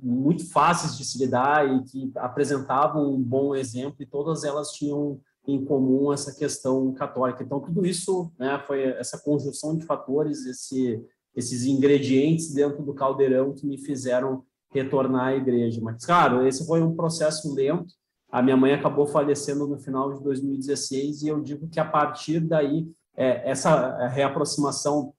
muito 0.00 0.50
fáceis 0.50 0.96
de 0.96 1.04
se 1.04 1.18
lidar 1.18 1.68
e 1.68 1.82
que 1.84 2.10
apresentavam 2.16 3.12
um 3.12 3.22
bom 3.22 3.54
exemplo 3.54 3.96
e 4.00 4.06
todas 4.06 4.44
elas 4.44 4.72
tinham 4.72 5.20
em 5.46 5.62
comum 5.62 6.12
essa 6.12 6.34
questão 6.34 6.92
católica. 6.92 7.42
Então, 7.42 7.60
tudo 7.60 7.84
isso 7.84 8.30
né, 8.38 8.62
foi 8.66 8.82
essa 8.82 9.18
conjunção 9.18 9.76
de 9.76 9.84
fatores, 9.84 10.46
esse, 10.46 11.02
esses 11.34 11.64
ingredientes 11.64 12.52
dentro 12.52 12.82
do 12.82 12.94
caldeirão 12.94 13.54
que 13.54 13.66
me 13.66 13.78
fizeram 13.78 14.44
retornar 14.70 15.28
à 15.28 15.36
igreja. 15.36 15.80
Mas, 15.82 16.04
claro, 16.04 16.46
esse 16.46 16.66
foi 16.66 16.82
um 16.82 16.94
processo 16.94 17.54
lento. 17.54 17.94
A 18.30 18.42
minha 18.42 18.56
mãe 18.56 18.72
acabou 18.72 19.06
falecendo 19.06 19.66
no 19.66 19.78
final 19.78 20.12
de 20.12 20.22
2016 20.22 21.22
e 21.22 21.28
eu 21.28 21.40
digo 21.40 21.68
que 21.68 21.80
a 21.80 21.84
partir 21.84 22.40
daí, 22.40 22.86
é, 23.16 23.50
essa 23.50 24.06
reaproximação 24.08 25.12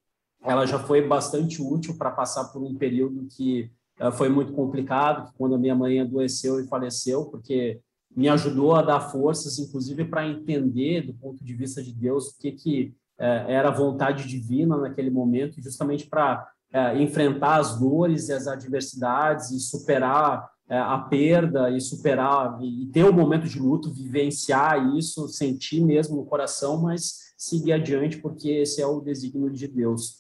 ela 0.44 0.66
já 0.66 0.80
foi 0.80 1.06
bastante 1.06 1.62
útil 1.62 1.98
para 1.98 2.12
passar 2.12 2.46
por 2.46 2.62
um 2.62 2.76
período 2.76 3.28
que 3.28 3.70
uh, 4.00 4.12
foi 4.12 4.30
muito 4.30 4.54
complicado, 4.54 5.32
quando 5.38 5.56
a 5.56 5.58
minha 5.58 5.76
mãe 5.76 6.00
adoeceu 6.00 6.60
e 6.60 6.68
faleceu, 6.68 7.26
porque 7.26 7.82
me 8.16 8.30
ajudou 8.30 8.74
a 8.76 8.82
dar 8.82 9.02
forças, 9.02 9.60
inclusive 9.60 10.06
para 10.06 10.28
entender 10.28 11.02
do 11.02 11.14
ponto 11.14 11.44
de 11.44 11.54
vista 11.54 11.84
de 11.84 11.94
Deus 11.94 12.30
o 12.30 12.40
que 12.40 12.52
que 12.52 12.94
é, 13.20 13.54
era 13.54 13.70
vontade 13.70 14.28
divina 14.28 14.78
naquele 14.78 15.12
momento, 15.12 15.62
justamente 15.62 16.08
para 16.08 16.48
é, 16.72 17.02
enfrentar 17.02 17.58
as 17.58 17.78
dores 17.78 18.30
e 18.30 18.34
as 18.34 18.48
adversidades 18.48 19.52
e 19.52 19.60
superar 19.60 20.50
é, 20.59 20.59
a 20.78 20.98
perda 21.00 21.72
e 21.72 21.82
superar 21.82 22.60
e 22.62 22.86
ter 22.88 23.04
o 23.04 23.10
um 23.10 23.14
momento 23.14 23.48
de 23.48 23.60
luto, 23.60 23.92
vivenciar 23.92 24.96
isso, 24.96 25.28
sentir 25.28 25.82
mesmo 25.82 26.18
no 26.18 26.26
coração, 26.26 26.82
mas 26.82 27.34
seguir 27.38 27.74
adiante 27.74 28.18
porque 28.18 28.50
esse 28.50 28.82
é 28.82 28.86
o 28.86 29.02
desígnio 29.02 29.50
de 29.50 29.68
Deus. 29.68 30.20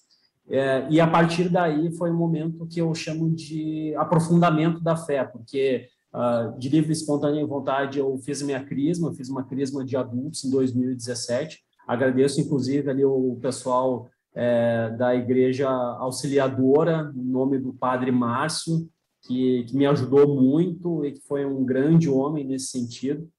É, 0.49 0.87
e 0.89 0.99
a 0.99 1.05
partir 1.05 1.49
daí 1.49 1.91
foi 1.95 2.09
um 2.09 2.17
momento 2.17 2.65
que 2.65 2.81
eu 2.81 2.93
chamo 2.95 3.29
de 3.29 3.93
aprofundamento 3.95 4.81
da 4.81 4.95
fé, 4.95 5.23
porque 5.23 5.87
Uh, 6.11 6.57
de 6.57 6.69
livre 6.69 6.91
espontânea 6.91 7.45
vontade, 7.45 7.99
eu 7.99 8.17
fiz 8.17 8.41
minha 8.41 8.63
crisma, 8.65 9.13
fiz 9.13 9.29
uma 9.29 9.43
crisma 9.43 9.85
de 9.85 9.95
adultos 9.95 10.43
em 10.43 10.49
2017. 10.49 11.59
Agradeço, 11.87 12.41
inclusive, 12.41 12.89
ali 12.89 13.05
o 13.05 13.37
pessoal 13.39 14.09
é, 14.33 14.89
da 14.97 15.15
Igreja 15.15 15.69
Auxiliadora, 15.69 17.13
em 17.15 17.23
nome 17.23 17.59
do 17.59 17.73
Padre 17.73 18.11
Márcio, 18.11 18.89
que, 19.29 19.63
que, 19.65 19.77
me 19.77 19.85
ajudou 19.85 20.27
muito 20.41 21.05
e 21.05 21.11
que 21.11 21.21
foi 21.21 21.45
um 21.45 21.63
grande 21.63 22.09
homem 22.09 22.43
nesse 22.43 22.67
sentido. 22.67 23.29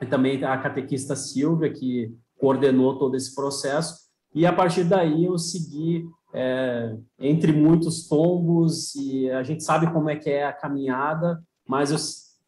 E 0.00 0.04
também 0.04 0.44
a 0.44 0.58
catequista 0.58 1.16
Silvia, 1.16 1.72
que 1.72 2.14
coordenou 2.38 2.98
todo 2.98 3.16
esse 3.16 3.34
processo. 3.34 3.96
E 4.34 4.44
a 4.44 4.52
partir 4.52 4.84
daí 4.84 5.24
eu 5.24 5.38
segui 5.38 6.04
é, 6.34 6.94
entre 7.18 7.50
muitos 7.50 8.06
tombos 8.06 8.94
e 8.94 9.30
a 9.30 9.42
gente 9.42 9.64
sabe 9.64 9.90
como 9.90 10.10
é 10.10 10.16
que 10.16 10.28
é 10.28 10.44
a 10.44 10.52
caminhada, 10.52 11.42
mas 11.66 11.90
eu 11.90 11.98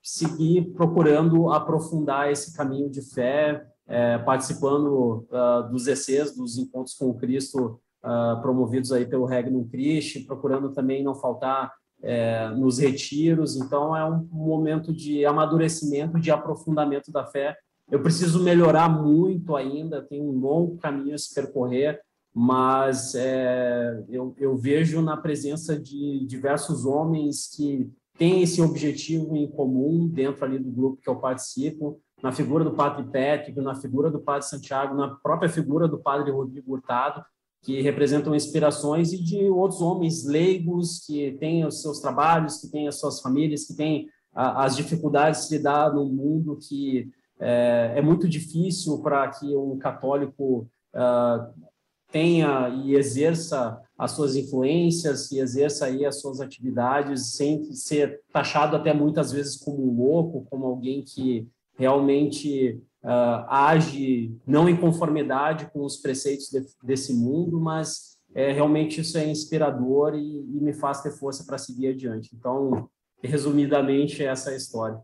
segui 0.02 0.60
procurando 0.60 1.50
aprofundar 1.50 2.30
esse 2.30 2.54
caminho 2.54 2.90
de 2.90 3.00
fé, 3.00 3.66
é, 3.88 4.18
participando 4.18 5.26
uh, 5.30 5.70
dos 5.72 5.86
ECs, 5.86 6.36
dos 6.36 6.58
encontros 6.58 6.94
com 6.94 7.08
o 7.08 7.14
Cristo, 7.14 7.80
uh, 8.04 8.40
promovidos 8.42 8.92
aí 8.92 9.06
pelo 9.06 9.24
Regnum 9.24 9.66
Christi, 9.66 10.20
procurando 10.20 10.72
também 10.72 11.02
não 11.02 11.14
faltar 11.14 11.72
é, 12.02 12.48
nos 12.50 12.78
retiros. 12.78 13.56
Então, 13.56 13.96
é 13.96 14.04
um 14.04 14.26
momento 14.30 14.92
de 14.92 15.24
amadurecimento, 15.24 16.18
de 16.18 16.30
aprofundamento 16.30 17.10
da 17.10 17.24
fé. 17.24 17.56
Eu 17.90 18.00
preciso 18.02 18.42
melhorar 18.42 18.88
muito 18.88 19.56
ainda, 19.56 20.02
tem 20.02 20.20
um 20.20 20.38
longo 20.38 20.78
caminho 20.78 21.14
a 21.14 21.18
se 21.18 21.34
percorrer, 21.34 22.00
mas 22.32 23.14
é, 23.16 24.04
eu, 24.08 24.34
eu 24.38 24.56
vejo 24.56 25.02
na 25.02 25.16
presença 25.16 25.78
de 25.78 26.24
diversos 26.26 26.86
homens 26.86 27.50
que 27.54 27.90
tem 28.16 28.42
esse 28.42 28.62
objetivo 28.62 29.34
em 29.36 29.50
comum 29.50 30.06
dentro 30.06 30.44
ali 30.44 30.58
do 30.58 30.70
grupo 30.70 31.00
que 31.02 31.08
eu 31.08 31.16
participo, 31.16 32.00
na 32.22 32.30
figura 32.30 32.62
do 32.62 32.72
Padre 32.72 33.04
Patrick, 33.04 33.58
na 33.60 33.74
figura 33.74 34.10
do 34.10 34.20
Padre 34.20 34.46
Santiago, 34.46 34.94
na 34.94 35.08
própria 35.08 35.48
figura 35.48 35.88
do 35.88 35.98
Padre 35.98 36.30
Rodrigo 36.30 36.74
Hurtado, 36.74 37.24
que 37.62 37.82
representam 37.82 38.34
inspirações, 38.34 39.12
e 39.12 39.22
de 39.22 39.48
outros 39.48 39.80
homens 39.80 40.24
leigos 40.24 41.04
que 41.06 41.32
têm 41.32 41.64
os 41.64 41.82
seus 41.82 42.00
trabalhos, 42.00 42.58
que 42.58 42.68
têm 42.68 42.88
as 42.88 42.98
suas 42.98 43.20
famílias, 43.20 43.66
que 43.66 43.74
têm 43.74 44.08
a, 44.34 44.64
as 44.64 44.76
dificuldades 44.76 45.48
de 45.48 45.56
lidar 45.56 45.92
num 45.92 46.08
mundo 46.08 46.56
que 46.56 47.10
é, 47.38 47.94
é 47.96 48.02
muito 48.02 48.28
difícil 48.28 48.98
para 48.98 49.28
que 49.28 49.56
um 49.56 49.78
católico 49.78 50.68
uh, 50.94 51.70
tenha 52.10 52.68
e 52.68 52.94
exerça 52.94 53.80
as 53.96 54.12
suas 54.12 54.36
influências 54.36 55.30
e 55.30 55.38
exerça 55.38 55.86
aí 55.86 56.04
as 56.04 56.20
suas 56.20 56.40
atividades 56.40 57.34
sem 57.34 57.72
ser 57.72 58.20
taxado 58.32 58.76
até 58.76 58.92
muitas 58.92 59.30
vezes 59.32 59.56
como 59.56 59.86
um 59.86 59.96
louco, 59.96 60.46
como 60.50 60.66
alguém 60.66 61.02
que 61.02 61.46
realmente 61.78 62.80
uh, 63.04 63.46
age 63.48 64.36
não 64.46 64.68
em 64.68 64.76
conformidade 64.76 65.70
com 65.72 65.84
os 65.84 65.96
preceitos 65.96 66.48
de, 66.48 66.64
desse 66.82 67.12
mundo, 67.12 67.60
mas 67.60 68.18
é, 68.34 68.52
realmente 68.52 69.00
isso 69.00 69.18
é 69.18 69.26
inspirador 69.26 70.14
e, 70.14 70.38
e 70.38 70.60
me 70.60 70.72
faz 70.72 71.00
ter 71.00 71.10
força 71.10 71.44
para 71.44 71.58
seguir 71.58 71.88
adiante. 71.88 72.30
Então, 72.34 72.88
resumidamente, 73.22 74.24
essa 74.24 74.50
é 74.50 74.54
a 74.54 74.56
história. 74.56 75.00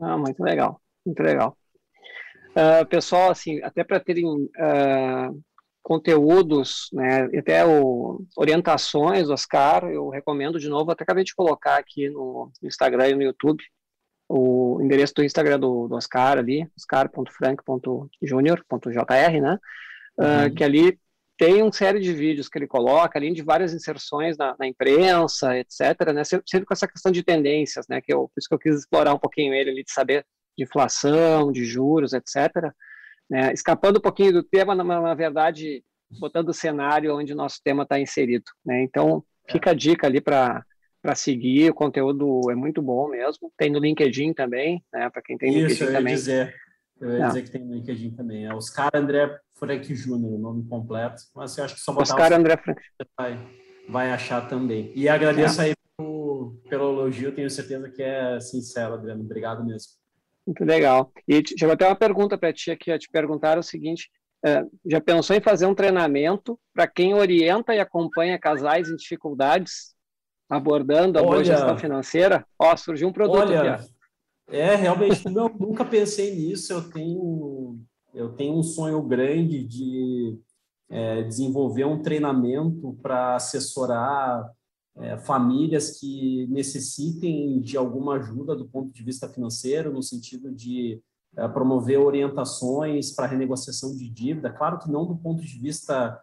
Ah, 0.00 0.16
muito 0.16 0.42
legal, 0.42 0.80
muito 1.04 1.22
legal. 1.22 1.56
Uh, 2.50 2.86
pessoal, 2.86 3.30
assim, 3.30 3.62
até 3.62 3.82
para 3.82 3.98
terem 3.98 4.26
uh, 4.26 5.42
conteúdos, 5.82 6.88
né, 6.92 7.24
até 7.38 7.66
o, 7.66 8.24
orientações, 8.36 9.28
Oscar, 9.30 9.84
eu 9.84 10.08
recomendo 10.10 10.60
de 10.60 10.68
novo, 10.68 10.90
até 10.90 11.02
acabei 11.02 11.24
de 11.24 11.34
colocar 11.34 11.76
aqui 11.76 12.08
no 12.10 12.52
Instagram 12.62 13.08
e 13.08 13.14
no 13.14 13.22
YouTube, 13.22 13.62
o 14.34 14.80
endereço 14.80 15.12
do 15.14 15.24
Instagram 15.24 15.60
do, 15.60 15.88
do 15.88 15.94
Oscar 15.94 16.38
ali, 16.38 16.66
oscar.frank.junior.jr, 16.76 19.40
né, 19.40 19.58
uhum. 20.18 20.46
uh, 20.46 20.54
que 20.54 20.64
ali 20.64 20.98
tem 21.36 21.62
uma 21.62 21.72
série 21.72 22.00
de 22.00 22.12
vídeos 22.12 22.48
que 22.48 22.58
ele 22.58 22.66
coloca, 22.66 23.18
além 23.18 23.32
de 23.32 23.42
várias 23.42 23.74
inserções 23.74 24.36
na, 24.36 24.56
na 24.58 24.66
imprensa, 24.66 25.56
etc., 25.58 26.12
né, 26.14 26.24
sempre, 26.24 26.44
sempre, 26.48 26.66
com 26.66 26.74
essa 26.74 26.88
questão 26.88 27.12
de 27.12 27.22
tendências, 27.22 27.86
né, 27.88 28.00
que 28.00 28.12
eu, 28.12 28.28
por 28.28 28.38
isso 28.38 28.48
que 28.48 28.54
eu 28.54 28.58
quis 28.58 28.76
explorar 28.76 29.12
um 29.12 29.18
pouquinho 29.18 29.52
ele 29.52 29.70
ali, 29.70 29.84
de 29.84 29.92
saber 29.92 30.24
de 30.56 30.64
inflação, 30.64 31.52
de 31.52 31.64
juros, 31.64 32.12
etc., 32.12 32.72
né? 33.32 33.50
Escapando 33.52 33.96
um 33.96 34.02
pouquinho 34.02 34.30
do 34.30 34.42
tema, 34.42 34.74
na, 34.74 34.84
na 34.84 35.14
verdade, 35.14 35.82
botando 36.20 36.50
o 36.50 36.54
cenário 36.54 37.16
onde 37.16 37.32
o 37.32 37.36
nosso 37.36 37.60
tema 37.64 37.84
está 37.84 37.98
inserido. 37.98 38.44
Né? 38.62 38.82
Então, 38.82 39.24
fica 39.50 39.70
a 39.70 39.74
dica 39.74 40.06
ali 40.06 40.20
para 40.20 40.62
para 41.02 41.16
seguir, 41.16 41.68
o 41.68 41.74
conteúdo 41.74 42.48
é 42.50 42.54
muito 42.54 42.80
bom 42.80 43.08
mesmo. 43.08 43.52
Tem 43.56 43.70
no 43.70 43.80
LinkedIn 43.80 44.32
também, 44.32 44.82
né? 44.92 45.10
Para 45.10 45.20
quem 45.20 45.36
tem 45.36 45.50
Isso, 45.50 45.58
LinkedIn 45.58 45.82
eu 45.82 45.90
ia 45.90 45.98
também. 45.98 46.14
Dizer, 46.14 46.54
eu 47.00 47.18
ia 47.18 47.26
dizer 47.26 47.42
que 47.42 47.50
tem 47.50 47.64
no 47.64 47.74
LinkedIn 47.74 48.10
também. 48.12 48.46
É 48.46 48.54
Oscar 48.54 48.90
André 48.94 49.36
Frank 49.54 49.94
Júnior, 49.94 50.32
o 50.32 50.38
nome 50.38 50.64
completo. 50.68 51.24
Mas 51.34 51.58
eu 51.58 51.64
acho 51.64 51.74
que 51.74 51.80
só 51.80 51.92
botar 51.92 52.14
Oscar 52.14 52.32
André 52.32 52.56
Frank. 52.56 52.80
Vai, 53.18 53.38
vai 53.88 54.10
achar 54.12 54.48
também. 54.48 54.92
E 54.94 55.08
agradeço 55.08 55.60
é. 55.60 55.64
aí 55.64 55.74
pelo, 55.96 56.56
pelo 56.68 56.92
elogio, 56.92 57.34
tenho 57.34 57.50
certeza 57.50 57.90
que 57.90 58.02
é 58.02 58.38
sincero, 58.38 58.94
Adriano. 58.94 59.22
Obrigado 59.22 59.64
mesmo. 59.64 59.90
Muito 60.46 60.64
legal. 60.64 61.12
E 61.26 61.42
chegou 61.58 61.72
até 61.72 61.86
uma 61.86 61.96
pergunta 61.96 62.38
para 62.38 62.52
ti 62.52 62.70
aqui, 62.70 62.92
a 62.92 62.98
te 62.98 63.08
perguntar 63.08 63.58
o 63.58 63.62
seguinte, 63.62 64.08
uh, 64.46 64.70
já 64.86 65.00
pensou 65.00 65.34
em 65.34 65.40
fazer 65.40 65.66
um 65.66 65.74
treinamento 65.74 66.58
para 66.72 66.86
quem 66.86 67.14
orienta 67.14 67.74
e 67.74 67.80
acompanha 67.80 68.38
casais 68.38 68.88
em 68.88 68.96
dificuldades, 68.96 69.94
abordando 70.48 71.18
a 71.18 71.22
olha, 71.22 71.30
boa 71.30 71.44
gestão 71.44 71.78
financeira? 71.78 72.46
Ó, 72.58 72.76
surgiu 72.76 73.08
um 73.08 73.12
produto 73.12 73.38
olha, 73.38 73.74
aqui. 73.74 73.92
É, 74.48 74.74
realmente, 74.74 75.28
não, 75.30 75.48
nunca 75.48 75.84
pensei 75.84 76.34
nisso, 76.34 76.72
eu 76.72 76.90
tenho, 76.90 77.78
eu 78.14 78.32
tenho 78.34 78.54
um 78.54 78.62
sonho 78.62 79.00
grande 79.02 79.64
de 79.64 80.38
é, 80.90 81.22
desenvolver 81.22 81.84
um 81.84 82.02
treinamento 82.02 82.98
para 83.02 83.36
assessorar 83.36 84.50
é, 84.96 85.16
famílias 85.16 85.98
que 85.98 86.46
necessitem 86.48 87.60
de 87.60 87.78
alguma 87.78 88.16
ajuda 88.16 88.54
do 88.54 88.68
ponto 88.68 88.92
de 88.92 89.02
vista 89.02 89.26
financeiro, 89.28 89.90
no 89.90 90.02
sentido 90.02 90.52
de 90.52 91.00
é, 91.34 91.48
promover 91.48 91.98
orientações 91.98 93.10
para 93.10 93.26
renegociação 93.26 93.96
de 93.96 94.10
dívida, 94.10 94.52
claro 94.52 94.78
que 94.78 94.90
não 94.90 95.06
do 95.06 95.16
ponto 95.16 95.42
de 95.42 95.58
vista 95.58 96.20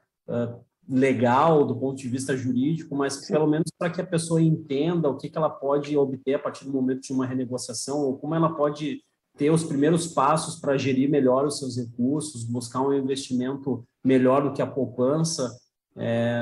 legal, 0.89 1.65
do 1.65 1.75
ponto 1.75 1.97
de 1.97 2.07
vista 2.07 2.35
jurídico, 2.35 2.95
mas 2.95 3.27
pelo 3.27 3.45
menos 3.45 3.71
para 3.77 3.91
que 3.91 4.01
a 4.01 4.05
pessoa 4.05 4.41
entenda 4.41 5.07
o 5.07 5.17
que, 5.17 5.29
que 5.29 5.37
ela 5.37 5.49
pode 5.49 5.95
obter 5.95 6.33
a 6.33 6.39
partir 6.39 6.65
do 6.65 6.73
momento 6.73 7.01
de 7.01 7.13
uma 7.13 7.27
renegociação, 7.27 7.99
ou 7.99 8.17
como 8.17 8.33
ela 8.33 8.55
pode 8.55 9.01
ter 9.37 9.51
os 9.51 9.63
primeiros 9.63 10.07
passos 10.07 10.59
para 10.59 10.77
gerir 10.77 11.09
melhor 11.09 11.45
os 11.45 11.59
seus 11.59 11.77
recursos, 11.77 12.43
buscar 12.43 12.81
um 12.81 12.93
investimento 12.93 13.85
melhor 14.03 14.43
do 14.43 14.53
que 14.53 14.61
a 14.61 14.67
poupança, 14.67 15.55
é, 15.95 16.41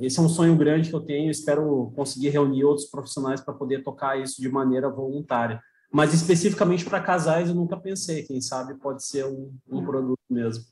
esse 0.00 0.18
é 0.18 0.22
um 0.22 0.28
sonho 0.28 0.56
grande 0.56 0.90
que 0.90 0.94
eu 0.94 1.00
tenho, 1.00 1.30
espero 1.30 1.92
conseguir 1.96 2.28
reunir 2.28 2.64
outros 2.64 2.86
profissionais 2.86 3.40
para 3.40 3.54
poder 3.54 3.82
tocar 3.82 4.20
isso 4.20 4.40
de 4.40 4.48
maneira 4.48 4.90
voluntária. 4.90 5.60
Mas 5.92 6.14
especificamente 6.14 6.84
para 6.84 7.00
casais 7.00 7.48
eu 7.48 7.54
nunca 7.54 7.76
pensei, 7.76 8.22
quem 8.22 8.40
sabe 8.40 8.74
pode 8.74 9.04
ser 9.04 9.26
um, 9.26 9.52
um 9.68 9.84
produto 9.84 10.20
mesmo. 10.28 10.64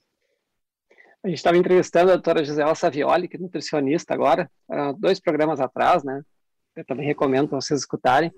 A 1.24 1.28
gente 1.28 1.38
estava 1.38 1.56
entrevistando 1.56 2.10
a 2.10 2.14
doutora 2.14 2.44
Gisela 2.44 2.74
Savioli, 2.74 3.28
que 3.28 3.36
é 3.36 3.40
nutricionista 3.40 4.14
agora, 4.14 4.50
dois 4.98 5.18
programas 5.18 5.60
atrás, 5.60 6.04
né? 6.04 6.22
Eu 6.76 6.84
também 6.84 7.06
recomendo 7.06 7.50
vocês 7.50 7.80
escutarem. 7.80 8.32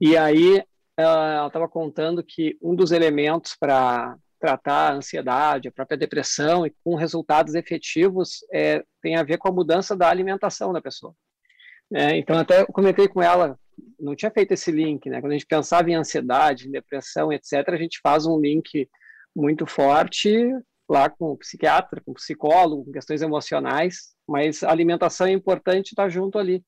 E 0.00 0.16
aí 0.16 0.62
ela 0.96 1.46
estava 1.46 1.66
contando 1.68 2.22
que 2.22 2.58
um 2.60 2.74
dos 2.74 2.92
elementos 2.92 3.56
para 3.58 4.16
tratar 4.38 4.90
a 4.90 4.94
ansiedade, 4.94 5.68
a 5.68 5.72
própria 5.72 5.96
depressão 5.96 6.66
e 6.66 6.74
com 6.84 6.96
resultados 6.96 7.54
efetivos 7.54 8.44
é, 8.52 8.82
tem 9.00 9.16
a 9.16 9.22
ver 9.22 9.38
com 9.38 9.48
a 9.48 9.52
mudança 9.52 9.96
da 9.96 10.08
alimentação 10.08 10.72
da 10.72 10.82
pessoa. 10.82 11.14
É, 11.94 12.16
então, 12.16 12.36
até 12.36 12.66
comentei 12.66 13.06
com 13.08 13.22
ela, 13.22 13.58
não 13.98 14.16
tinha 14.16 14.30
feito 14.30 14.52
esse 14.52 14.70
link, 14.70 15.08
né? 15.08 15.20
Quando 15.20 15.32
a 15.32 15.36
gente 15.36 15.46
pensava 15.46 15.90
em 15.90 15.94
ansiedade, 15.94 16.68
em 16.68 16.72
depressão, 16.72 17.32
etc., 17.32 17.68
a 17.68 17.76
gente 17.76 18.00
faz 18.02 18.26
um 18.26 18.38
link 18.38 18.88
muito 19.34 19.64
forte 19.66 20.52
lá 20.88 21.08
com 21.08 21.32
o 21.32 21.36
psiquiatra, 21.36 22.00
com 22.04 22.12
o 22.12 22.14
psicólogo, 22.14 22.84
com 22.84 22.92
questões 22.92 23.22
emocionais, 23.22 24.14
mas 24.26 24.62
a 24.62 24.70
alimentação 24.70 25.26
é 25.26 25.32
importante 25.32 25.88
estar 25.88 26.08
junto 26.08 26.38
ali. 26.38 26.64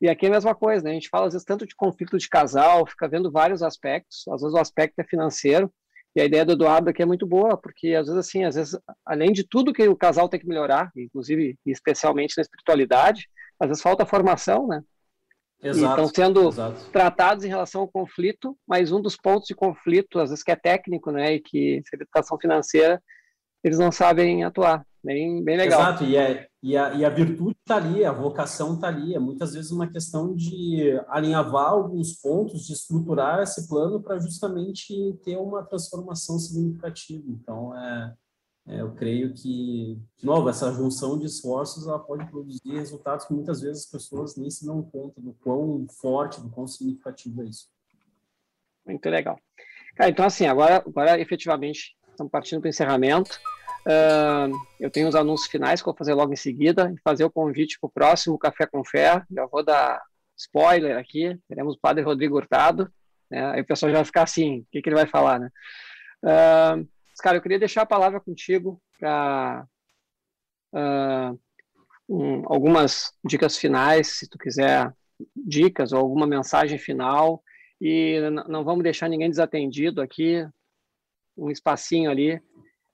E 0.00 0.08
aqui 0.08 0.26
é 0.26 0.28
a 0.28 0.32
mesma 0.32 0.54
coisa, 0.54 0.84
né? 0.84 0.90
A 0.90 0.94
gente 0.94 1.08
fala 1.08 1.26
às 1.26 1.32
vezes 1.32 1.44
tanto 1.44 1.66
de 1.66 1.74
conflito 1.74 2.16
de 2.18 2.28
casal, 2.28 2.86
fica 2.86 3.08
vendo 3.08 3.30
vários 3.30 3.62
aspectos, 3.62 4.26
às 4.28 4.40
vezes 4.40 4.54
o 4.54 4.60
aspecto 4.60 4.98
é 4.98 5.04
financeiro, 5.04 5.72
e 6.14 6.20
a 6.20 6.24
ideia 6.24 6.44
do 6.44 6.52
Eduardo 6.52 6.90
aqui 6.90 7.02
é 7.02 7.06
muito 7.06 7.26
boa, 7.26 7.56
porque 7.56 7.94
às 7.94 8.06
vezes, 8.06 8.18
assim, 8.18 8.44
às 8.44 8.54
vezes, 8.54 8.78
além 9.04 9.32
de 9.32 9.46
tudo 9.46 9.72
que 9.72 9.86
o 9.86 9.96
casal 9.96 10.28
tem 10.28 10.40
que 10.40 10.48
melhorar, 10.48 10.90
inclusive, 10.96 11.56
especialmente 11.66 12.36
na 12.36 12.42
espiritualidade, 12.42 13.28
às 13.60 13.68
vezes 13.68 13.82
falta 13.82 14.06
formação, 14.06 14.66
né? 14.66 14.82
Exato, 15.60 16.02
estão 16.02 16.08
sendo 16.08 16.48
exato. 16.48 16.90
tratados 16.92 17.44
em 17.44 17.48
relação 17.48 17.80
ao 17.82 17.88
conflito, 17.88 18.56
mas 18.66 18.92
um 18.92 19.02
dos 19.02 19.16
pontos 19.16 19.48
de 19.48 19.54
conflito, 19.54 20.20
às 20.20 20.30
vezes, 20.30 20.44
que 20.44 20.52
é 20.52 20.56
técnico, 20.56 21.10
né? 21.10 21.34
E 21.34 21.40
que, 21.40 21.82
se 21.84 21.96
educação 21.96 22.38
financeira, 22.38 23.02
eles 23.62 23.78
não 23.78 23.92
sabem 23.92 24.44
atuar. 24.44 24.86
Bem, 25.02 25.42
bem 25.42 25.56
legal. 25.56 25.80
Exato, 25.80 26.04
e, 26.04 26.16
é, 26.16 26.48
e, 26.62 26.76
a, 26.76 26.92
e 26.92 27.04
a 27.04 27.08
virtude 27.08 27.56
está 27.60 27.76
ali, 27.76 28.04
a 28.04 28.12
vocação 28.12 28.74
está 28.74 28.88
ali. 28.88 29.14
É 29.14 29.18
muitas 29.18 29.54
vezes 29.54 29.70
uma 29.70 29.86
questão 29.86 30.34
de 30.34 31.00
alinhavar 31.08 31.70
alguns 31.70 32.14
pontos, 32.20 32.66
de 32.66 32.72
estruturar 32.72 33.40
esse 33.40 33.68
plano 33.68 34.02
para 34.02 34.18
justamente 34.18 35.18
ter 35.24 35.36
uma 35.36 35.62
transformação 35.62 36.38
significativa. 36.38 37.24
Então, 37.28 37.76
é, 37.78 38.14
é, 38.66 38.80
eu 38.80 38.92
creio 38.92 39.32
que, 39.32 39.98
de 40.18 40.26
novo, 40.26 40.48
essa 40.48 40.70
junção 40.72 41.18
de 41.18 41.26
esforços 41.26 41.86
ela 41.86 41.98
pode 41.98 42.28
produzir 42.28 42.72
resultados 42.72 43.24
que 43.24 43.32
muitas 43.32 43.60
vezes 43.60 43.84
as 43.84 43.90
pessoas 43.90 44.36
nem 44.36 44.50
se 44.50 44.66
dão 44.66 44.82
conta 44.82 45.20
do 45.20 45.32
quão 45.42 45.86
forte, 45.88 46.40
do 46.40 46.50
quão 46.50 46.66
significativo 46.66 47.40
é 47.42 47.46
isso. 47.46 47.68
Muito 48.84 49.08
legal. 49.08 49.38
Cara, 49.94 50.10
então, 50.10 50.24
assim, 50.24 50.46
agora, 50.46 50.76
agora 50.84 51.20
efetivamente, 51.20 51.96
estamos 52.10 52.30
partindo 52.30 52.60
para 52.60 52.68
o 52.68 52.70
encerramento. 52.70 53.38
Uh, 53.86 54.54
eu 54.78 54.90
tenho 54.90 55.08
os 55.08 55.14
anúncios 55.14 55.50
finais 55.50 55.80
que 55.80 55.88
eu 55.88 55.92
vou 55.92 55.98
fazer 55.98 56.12
logo 56.12 56.32
em 56.32 56.36
seguida 56.36 56.92
e 56.94 57.00
fazer 57.00 57.24
o 57.24 57.30
convite 57.30 57.78
para 57.80 57.88
o 57.88 57.90
próximo 57.90 58.38
Café 58.38 58.66
com 58.66 58.84
Fé. 58.84 59.22
Já 59.30 59.46
vou 59.46 59.64
dar 59.64 60.02
spoiler 60.36 60.98
aqui. 60.98 61.38
Teremos 61.48 61.74
o 61.74 61.80
Padre 61.80 62.04
Rodrigo 62.04 62.36
Hurtado. 62.36 62.92
Né? 63.30 63.44
Aí 63.52 63.60
o 63.60 63.66
pessoal 63.66 63.90
já 63.90 63.98
vai 63.98 64.04
ficar 64.04 64.22
assim: 64.22 64.60
o 64.60 64.66
que, 64.70 64.82
que 64.82 64.88
ele 64.88 64.96
vai 64.96 65.06
falar, 65.06 65.38
né? 65.38 65.50
Uh, 66.22 66.88
cara, 67.22 67.36
eu 67.36 67.42
queria 67.42 67.58
deixar 67.58 67.82
a 67.82 67.86
palavra 67.86 68.20
contigo 68.20 68.80
para 68.98 69.66
uh, 70.74 71.38
um, 72.08 72.42
algumas 72.46 73.12
dicas 73.24 73.56
finais, 73.56 74.18
se 74.18 74.28
tu 74.28 74.38
quiser 74.38 74.92
dicas 75.34 75.92
ou 75.92 75.98
alguma 75.98 76.26
mensagem 76.26 76.78
final. 76.78 77.42
E 77.80 78.18
não 78.48 78.64
vamos 78.64 78.82
deixar 78.82 79.08
ninguém 79.08 79.30
desatendido 79.30 80.00
aqui. 80.00 80.46
Um 81.36 81.50
espacinho 81.50 82.10
ali 82.10 82.42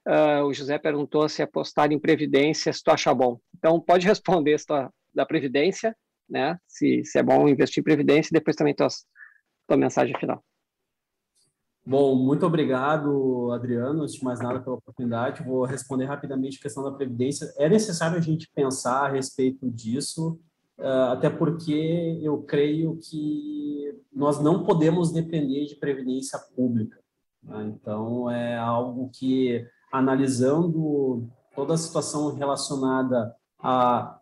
Uh, 0.06 0.44
o 0.44 0.52
José 0.52 0.78
perguntou 0.78 1.28
se 1.28 1.42
apostar 1.42 1.90
em 1.90 1.98
previdência, 1.98 2.72
se 2.72 2.82
tu 2.82 2.90
acha 2.90 3.14
bom. 3.14 3.38
Então, 3.56 3.80
pode 3.80 4.06
responder 4.06 4.58
se 4.58 4.66
tu, 4.66 4.74
da 5.14 5.24
previdência, 5.24 5.96
né? 6.28 6.58
Se, 6.66 7.04
se 7.04 7.18
é 7.18 7.22
bom 7.22 7.48
investir 7.48 7.80
em 7.80 7.84
previdência, 7.84 8.30
e 8.30 8.38
depois 8.38 8.56
também 8.56 8.74
tua, 8.74 8.88
mensagem 9.76 10.16
final. 10.18 10.44
Bom, 11.86 12.14
muito 12.14 12.46
obrigado, 12.46 13.50
Adriano. 13.52 14.02
Antes 14.02 14.14
de 14.14 14.24
mais 14.24 14.40
nada, 14.40 14.60
pela 14.60 14.76
oportunidade. 14.76 15.42
Vou 15.42 15.64
responder 15.64 16.06
rapidamente 16.06 16.58
a 16.58 16.62
questão 16.62 16.82
da 16.82 16.92
previdência. 16.92 17.46
É 17.58 17.68
necessário 17.68 18.16
a 18.16 18.22
gente 18.22 18.50
pensar 18.54 19.04
a 19.04 19.12
respeito 19.12 19.70
disso, 19.70 20.40
uh, 20.78 21.12
até 21.12 21.28
porque 21.28 22.20
eu 22.22 22.42
creio 22.42 22.98
que 23.02 23.94
nós 24.12 24.40
não 24.40 24.64
podemos 24.64 25.12
depender 25.12 25.66
de 25.66 25.76
previdência 25.76 26.38
pública. 26.56 26.98
Né? 27.42 27.74
Então, 27.74 28.30
é 28.30 28.56
algo 28.56 29.10
que, 29.12 29.66
analisando 29.94 31.28
toda 31.54 31.74
a 31.74 31.78
situação 31.78 32.34
relacionada 32.34 33.34
a 33.60 34.18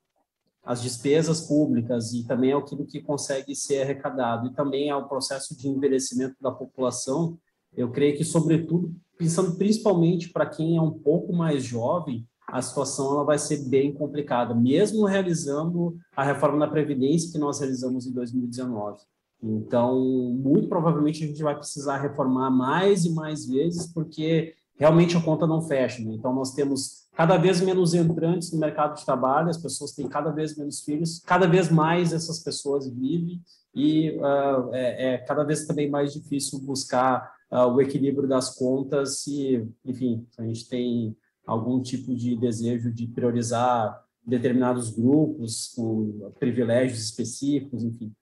as 0.65 0.81
despesas 0.81 1.40
públicas 1.40 2.12
e 2.12 2.24
também 2.24 2.53
aquilo 2.53 2.86
que 2.86 3.01
consegue 3.01 3.53
ser 3.53 3.82
arrecadado 3.82 4.47
e 4.47 4.55
também 4.55 4.90
ao 4.90 5.09
processo 5.09 5.59
de 5.59 5.69
envelhecimento 5.69 6.36
da 6.40 6.53
população, 6.53 7.36
eu 7.77 7.90
creio 7.90 8.16
que, 8.16 8.24
sobretudo, 8.24 8.94
pensando 9.19 9.57
principalmente 9.57 10.28
para 10.28 10.47
quem 10.47 10.77
é 10.77 10.81
um 10.81 10.93
pouco 10.93 11.32
mais 11.32 11.65
jovem, 11.65 12.24
a 12.47 12.62
situação 12.62 13.12
ela 13.12 13.24
vai 13.24 13.39
ser 13.39 13.69
bem 13.69 13.93
complicada, 13.93 14.55
mesmo 14.55 15.05
realizando 15.05 15.97
a 16.15 16.23
reforma 16.23 16.61
da 16.61 16.70
Previdência 16.70 17.32
que 17.32 17.39
nós 17.39 17.59
realizamos 17.59 18.07
em 18.07 18.12
2019. 18.12 19.01
Então, 19.43 19.99
muito 20.32 20.69
provavelmente 20.69 21.24
a 21.24 21.27
gente 21.27 21.43
vai 21.43 21.57
precisar 21.57 21.97
reformar 21.97 22.51
mais 22.51 23.05
e 23.05 23.12
mais 23.12 23.47
vezes, 23.47 23.93
porque 23.93 24.55
realmente 24.78 25.16
a 25.16 25.23
conta 25.23 25.47
não 25.47 25.62
fecha. 25.62 26.03
Né? 26.03 26.15
Então, 26.15 26.35
nós 26.35 26.55
temos 26.55 27.03
cada 27.15 27.36
vez 27.36 27.61
menos 27.61 27.94
entrantes 27.94 28.53
no 28.53 28.59
mercado 28.59 28.97
de 28.97 29.05
trabalho, 29.05 29.51
as 29.51 29.59
pessoas 29.59 29.93
têm 29.93 30.09
cada 30.09 30.31
vez 30.31 30.57
menos 30.57 30.81
filhos, 30.82 31.20
cada 31.20 31.47
vez 31.47 31.70
mais 31.70 32.12
essas 32.12 32.39
pessoas 32.40 32.89
vivem 32.89 33.40
e 33.74 34.11
uh, 34.19 34.74
é, 34.74 35.15
é, 35.15 35.19
cada 35.19 35.44
vez 35.44 35.66
também 35.66 35.90
mais 35.90 36.12
difícil 36.12 36.59
buscar 36.61 37.32
uh, 37.51 37.66
o 37.69 37.81
equilíbrio 37.81 38.28
das 38.28 38.55
contas 38.55 39.20
se, 39.20 39.66
enfim, 39.85 40.27
a 40.39 40.43
gente 40.43 40.69
tem 40.69 41.16
algum 41.47 41.81
tipo 41.81 42.15
de 42.15 42.36
desejo 42.36 42.93
de 42.93 43.07
priorizar 43.07 44.03
determinados 44.24 44.90
grupos 44.90 45.73
com 45.74 46.31
privilégios 46.39 47.03
específicos, 47.03 47.82
enfim. 47.82 48.12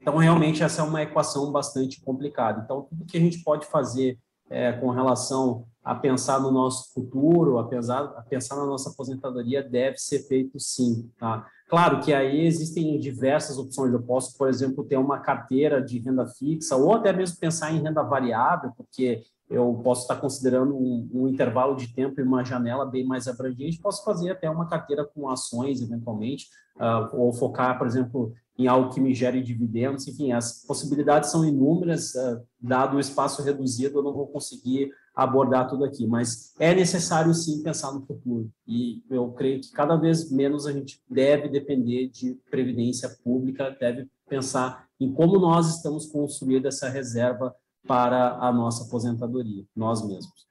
Então, 0.00 0.16
realmente, 0.16 0.62
essa 0.62 0.82
é 0.82 0.84
uma 0.84 1.02
equação 1.02 1.52
bastante 1.52 2.00
complicada. 2.00 2.62
Então, 2.64 2.82
tudo 2.82 3.04
que 3.04 3.16
a 3.16 3.20
gente 3.20 3.42
pode 3.42 3.66
fazer 3.66 4.18
é, 4.50 4.72
com 4.72 4.90
relação 4.90 5.66
a 5.84 5.94
pensar 5.94 6.40
no 6.40 6.50
nosso 6.50 6.92
futuro, 6.94 7.58
a 7.58 7.66
pensar, 7.66 8.04
a 8.16 8.22
pensar 8.22 8.56
na 8.56 8.66
nossa 8.66 8.90
aposentadoria, 8.90 9.62
deve 9.62 9.96
ser 9.96 10.20
feito 10.20 10.58
sim. 10.60 11.10
Tá? 11.18 11.46
Claro 11.68 12.00
que 12.00 12.12
aí 12.12 12.46
existem 12.46 12.98
diversas 13.00 13.58
opções. 13.58 13.92
Eu 13.92 14.02
posso, 14.02 14.36
por 14.38 14.48
exemplo, 14.48 14.84
ter 14.84 14.96
uma 14.96 15.18
carteira 15.18 15.82
de 15.82 15.98
renda 15.98 16.26
fixa, 16.26 16.76
ou 16.76 16.94
até 16.94 17.12
mesmo 17.12 17.38
pensar 17.38 17.72
em 17.72 17.82
renda 17.82 18.02
variável, 18.02 18.72
porque 18.76 19.22
eu 19.50 19.80
posso 19.82 20.02
estar 20.02 20.16
considerando 20.16 20.74
um, 20.74 21.08
um, 21.12 21.28
intervalo 21.28 21.76
de 21.76 21.92
tempo 21.92 22.20
e 22.20 22.24
uma 22.24 22.44
janela 22.44 22.86
bem 22.86 23.04
mais 23.04 23.28
abrangente, 23.28 23.80
posso 23.80 24.04
fazer 24.04 24.30
até 24.30 24.48
uma 24.48 24.66
carteira 24.66 25.04
com 25.04 25.28
ações, 25.28 25.82
eventualmente, 25.82 26.46
uh, 26.76 27.14
ou 27.16 27.32
focar, 27.32 27.76
por 27.76 27.86
exemplo, 27.86 28.32
em 28.56 28.66
algo 28.66 28.90
que 28.90 29.00
me 29.00 29.14
gere 29.14 29.42
dividendos, 29.42 30.06
enfim, 30.06 30.32
as 30.32 30.64
possibilidades 30.64 31.30
são 31.30 31.44
inúmeras, 31.44 32.14
uh, 32.14 32.40
dado 32.60 32.96
o 32.96 33.00
espaço 33.00 33.42
reduzido, 33.42 33.98
eu 33.98 34.02
não 34.02 34.12
vou 34.12 34.26
conseguir 34.26 34.90
abordar 35.14 35.68
tudo 35.68 35.84
aqui, 35.84 36.06
mas 36.06 36.54
é 36.58 36.74
necessário 36.74 37.34
sim 37.34 37.62
pensar 37.62 37.92
no 37.92 38.06
futuro, 38.06 38.50
e 38.66 39.02
eu 39.10 39.30
creio 39.32 39.60
que 39.60 39.70
cada 39.70 39.96
vez 39.96 40.30
menos 40.30 40.66
a 40.66 40.72
gente 40.72 41.02
deve 41.08 41.48
depender 41.48 42.08
de 42.08 42.34
previdência 42.50 43.08
pública, 43.22 43.76
deve 43.78 44.08
pensar 44.28 44.86
em 44.98 45.12
como 45.12 45.38
nós 45.38 45.76
estamos 45.76 46.06
construindo 46.06 46.66
essa 46.66 46.88
reserva 46.88 47.54
para 47.86 48.38
a 48.38 48.52
nossa 48.52 48.84
aposentadoria, 48.84 49.64
nós 49.76 50.06
mesmos. 50.06 50.46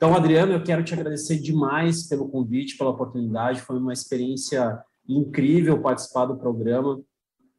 Então, 0.00 0.14
Adriano, 0.14 0.52
eu 0.52 0.64
quero 0.64 0.82
te 0.82 0.94
agradecer 0.94 1.36
demais 1.36 2.08
pelo 2.08 2.26
convite, 2.30 2.78
pela 2.78 2.88
oportunidade. 2.88 3.60
Foi 3.60 3.76
uma 3.76 3.92
experiência 3.92 4.82
incrível 5.06 5.82
participar 5.82 6.24
do 6.24 6.38
programa. 6.38 6.98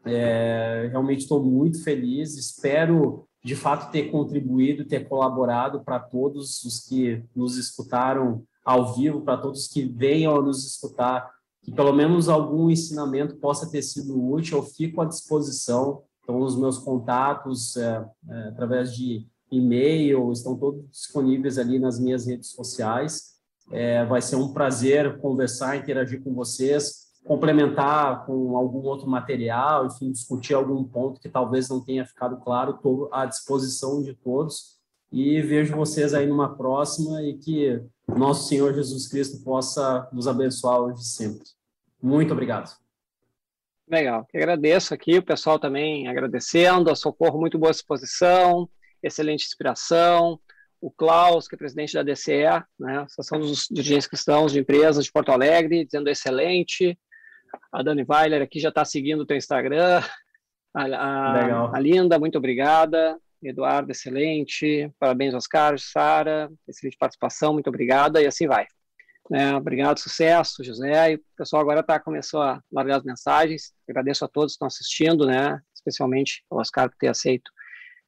É, 0.04 0.88
realmente 0.90 1.20
estou 1.20 1.44
muito 1.44 1.84
feliz. 1.84 2.36
Espero, 2.36 3.28
de 3.44 3.56
fato, 3.56 3.92
ter 3.92 4.12
contribuído, 4.12 4.86
ter 4.86 5.08
colaborado 5.08 5.84
para 5.84 6.00
todos 6.00 6.64
os 6.64 6.88
que 6.88 7.24
nos 7.36 7.58
escutaram 7.58 8.44
ao 8.64 8.94
vivo, 8.94 9.22
para 9.22 9.38
todos 9.38 9.68
que 9.68 9.84
venham 9.84 10.42
nos 10.42 10.66
escutar, 10.66 11.30
que 11.64 11.72
pelo 11.72 11.94
menos 11.94 12.30
algum 12.30 12.70
ensinamento 12.70 13.36
possa 13.38 13.70
ter 13.70 13.82
sido 13.82 14.32
útil. 14.32 14.58
Eu 14.58 14.64
fico 14.64 15.02
à 15.02 15.06
disposição 15.06 16.04
então, 16.24 16.40
os 16.40 16.56
meus 16.56 16.78
contatos, 16.78 17.76
é, 17.76 18.06
é, 18.30 18.48
através 18.50 18.96
de 18.96 19.28
e-mail, 19.52 20.32
estão 20.32 20.56
todos 20.56 20.90
disponíveis 20.90 21.58
ali 21.58 21.78
nas 21.78 22.00
minhas 22.00 22.26
redes 22.26 22.52
sociais. 22.52 23.32
É, 23.72 24.06
vai 24.06 24.22
ser 24.22 24.36
um 24.38 24.54
prazer 24.54 25.20
conversar, 25.20 25.78
interagir 25.78 26.24
com 26.24 26.34
vocês, 26.34 27.11
complementar 27.24 28.26
com 28.26 28.58
algum 28.58 28.80
outro 28.80 29.08
material, 29.08 29.86
enfim, 29.86 30.12
discutir 30.12 30.54
algum 30.54 30.84
ponto 30.84 31.20
que 31.20 31.30
talvez 31.30 31.70
não 31.70 31.84
tenha 31.84 32.06
ficado 32.06 32.38
claro. 32.38 32.76
Estou 32.76 33.10
à 33.12 33.26
disposição 33.26 34.02
de 34.02 34.14
todos 34.14 34.80
e 35.12 35.42
vejo 35.42 35.76
vocês 35.76 36.14
aí 36.14 36.26
numa 36.26 36.56
próxima 36.56 37.22
e 37.22 37.38
que 37.38 37.82
nosso 38.08 38.48
Senhor 38.48 38.74
Jesus 38.74 39.08
Cristo 39.08 39.44
possa 39.44 40.10
nos 40.12 40.28
abençoar 40.28 40.80
hoje 40.80 41.04
sempre. 41.04 41.44
Muito 42.02 42.34
obrigado. 42.34 42.72
Legal, 43.88 44.26
que 44.26 44.38
agradeço 44.38 44.94
aqui, 44.94 45.18
o 45.18 45.24
pessoal 45.24 45.60
também 45.60 46.08
agradecendo, 46.08 46.90
a 46.90 46.96
Socorro, 46.96 47.40
muito 47.40 47.60
boa 47.60 47.72
exposição, 47.72 48.70
excelente 49.04 49.46
inspiração, 49.46 50.40
o 50.80 50.90
Klaus, 50.90 51.48
que 51.48 51.56
é 51.56 51.58
presidente 51.58 51.94
da 51.94 52.02
DCE, 52.02 52.64
né, 52.80 53.00
Associação 53.00 53.40
dos 53.40 53.68
Dirigentes 53.70 54.08
Cristãos 54.08 54.54
de 54.54 54.60
Empresas 54.60 55.04
de 55.04 55.12
Porto 55.12 55.32
Alegre, 55.32 55.84
dizendo 55.86 56.10
excelente, 56.10 56.98
a 57.72 57.84
Dani 57.84 58.06
Weiler 58.08 58.42
aqui 58.42 58.60
já 58.60 58.70
está 58.70 58.86
seguindo 58.86 59.22
o 59.22 59.26
teu 59.26 59.38
Instagram, 59.38 60.02
a, 60.74 60.86
a, 60.86 61.76
a, 61.76 61.80
Linda, 61.80 62.20
muito 62.20 62.38
obrigada, 62.38 63.18
Eduardo, 63.44 63.92
excelente, 63.92 64.92
parabéns 65.00 65.34
Oscar, 65.34 65.78
Sara, 65.80 66.50
excelente 66.68 66.98
participação, 66.98 67.54
muito 67.54 67.68
obrigada, 67.68 68.22
e 68.22 68.28
assim 68.28 68.48
vai. 68.48 68.66
É, 69.34 69.56
obrigado, 69.56 70.00
sucesso, 70.00 70.64
José. 70.64 71.14
E 71.14 71.16
o 71.16 71.22
pessoal 71.38 71.62
agora 71.62 71.82
tá, 71.82 72.00
começou 72.00 72.42
a 72.42 72.62
largar 72.72 72.98
as 72.98 73.04
mensagens. 73.04 73.72
Agradeço 73.88 74.26
a 74.26 74.28
todos 74.28 74.52
que 74.52 74.56
estão 74.56 74.68
assistindo, 74.68 75.26
né? 75.26 75.62
especialmente 75.74 76.44
ao 76.50 76.60
Oscar 76.60 76.90
por 76.90 76.98
ter 76.98 77.08
aceito 77.08 77.52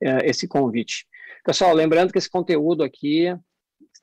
é, 0.02 0.30
esse 0.30 0.48
convite. 0.48 1.06
Pessoal, 1.44 1.74
lembrando 1.74 2.12
que 2.12 2.18
esse 2.18 2.30
conteúdo 2.30 2.84
aqui 2.84 3.36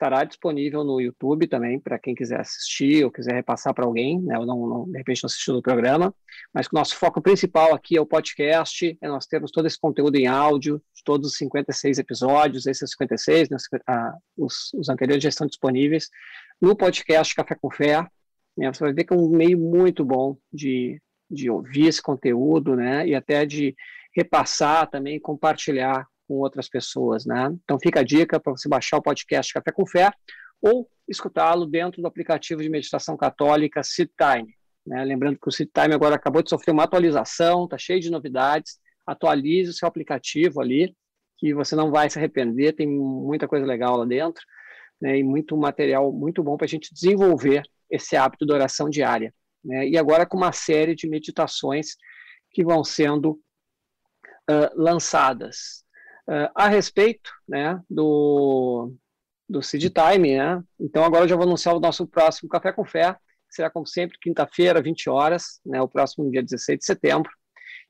estará 0.00 0.24
disponível 0.24 0.82
no 0.82 0.98
YouTube 0.98 1.46
também, 1.46 1.78
para 1.78 1.98
quem 1.98 2.14
quiser 2.14 2.40
assistir 2.40 3.04
ou 3.04 3.10
quiser 3.10 3.34
repassar 3.34 3.74
para 3.74 3.84
alguém, 3.84 4.18
né, 4.22 4.38
ou 4.38 4.46
não, 4.46 4.66
não, 4.66 4.84
de 4.90 4.96
repente 4.96 5.22
não 5.22 5.26
assistiu 5.26 5.54
o 5.56 5.62
programa, 5.62 6.14
mas 6.54 6.66
o 6.66 6.70
nosso 6.72 6.96
foco 6.96 7.20
principal 7.20 7.74
aqui 7.74 7.98
é 7.98 8.00
o 8.00 8.06
podcast, 8.06 8.96
é 8.98 9.08
nós 9.08 9.26
temos 9.26 9.50
todo 9.50 9.66
esse 9.66 9.78
conteúdo 9.78 10.16
em 10.16 10.26
áudio, 10.26 10.82
todos 11.04 11.32
os 11.32 11.36
56 11.36 11.98
episódios, 11.98 12.66
esses 12.66 12.90
56, 12.92 13.50
né, 13.50 13.58
os, 14.38 14.72
os 14.74 14.88
anteriores 14.88 15.22
já 15.22 15.28
estão 15.28 15.46
disponíveis, 15.46 16.08
no 16.58 16.74
podcast 16.74 17.34
Café 17.34 17.54
com 17.54 17.70
Fé, 17.70 18.06
né, 18.56 18.72
você 18.72 18.82
vai 18.82 18.94
ver 18.94 19.04
que 19.04 19.12
é 19.12 19.16
um 19.16 19.28
meio 19.28 19.58
muito 19.58 20.02
bom 20.02 20.38
de, 20.50 20.98
de 21.30 21.50
ouvir 21.50 21.88
esse 21.88 22.00
conteúdo, 22.00 22.74
né, 22.74 23.06
e 23.06 23.14
até 23.14 23.44
de 23.44 23.76
repassar 24.16 24.88
também, 24.88 25.20
compartilhar 25.20 26.06
com 26.30 26.34
outras 26.34 26.68
pessoas, 26.68 27.26
né. 27.26 27.50
Então 27.64 27.76
fica 27.80 27.98
a 27.98 28.04
dica 28.04 28.38
para 28.38 28.52
você 28.52 28.68
baixar 28.68 28.98
o 28.98 29.02
podcast 29.02 29.52
Café 29.52 29.72
com 29.72 29.84
Fé 29.84 30.12
ou 30.62 30.88
escutá-lo 31.08 31.66
dentro 31.66 32.00
do 32.00 32.06
aplicativo 32.06 32.62
de 32.62 32.70
meditação 32.70 33.16
católica 33.16 33.82
SitTime. 33.82 34.54
Né? 34.86 35.04
Lembrando 35.04 35.40
que 35.40 35.48
o 35.48 35.50
SitTime 35.50 35.92
agora 35.92 36.14
acabou 36.14 36.40
de 36.40 36.48
sofrer 36.48 36.70
uma 36.70 36.84
atualização, 36.84 37.64
está 37.64 37.76
cheio 37.76 37.98
de 37.98 38.12
novidades. 38.12 38.78
Atualize 39.04 39.70
o 39.70 39.72
seu 39.72 39.88
aplicativo 39.88 40.60
ali, 40.60 40.94
que 41.36 41.52
você 41.52 41.74
não 41.74 41.90
vai 41.90 42.08
se 42.08 42.16
arrepender, 42.16 42.74
tem 42.74 42.86
muita 42.86 43.48
coisa 43.48 43.66
legal 43.66 43.96
lá 43.96 44.04
dentro 44.04 44.44
né, 45.00 45.18
e 45.18 45.24
muito 45.24 45.56
material 45.56 46.12
muito 46.12 46.44
bom 46.44 46.56
para 46.56 46.66
a 46.66 46.68
gente 46.68 46.94
desenvolver 46.94 47.62
esse 47.90 48.14
hábito 48.16 48.46
de 48.46 48.52
oração 48.52 48.88
diária. 48.88 49.34
Né? 49.64 49.88
E 49.88 49.98
agora 49.98 50.24
com 50.24 50.36
uma 50.36 50.52
série 50.52 50.94
de 50.94 51.08
meditações 51.08 51.96
que 52.52 52.62
vão 52.62 52.84
sendo 52.84 53.32
uh, 54.48 54.70
lançadas. 54.76 55.84
Uh, 56.30 56.46
a 56.54 56.68
respeito 56.68 57.32
né, 57.48 57.80
do, 57.90 58.94
do 59.48 59.60
Seed 59.60 59.92
Time, 59.92 60.36
né? 60.36 60.62
então 60.78 61.02
agora 61.02 61.24
eu 61.24 61.28
já 61.28 61.34
vou 61.34 61.44
anunciar 61.44 61.74
o 61.74 61.80
nosso 61.80 62.06
próximo 62.06 62.48
Café 62.48 62.70
com 62.72 62.84
Fé, 62.84 63.14
que 63.48 63.56
será 63.56 63.68
como 63.68 63.84
sempre 63.84 64.16
quinta-feira, 64.16 64.80
20 64.80 65.10
horas, 65.10 65.60
né, 65.66 65.82
o 65.82 65.88
próximo 65.88 66.30
dia 66.30 66.40
16 66.40 66.78
de 66.78 66.84
setembro, 66.84 67.32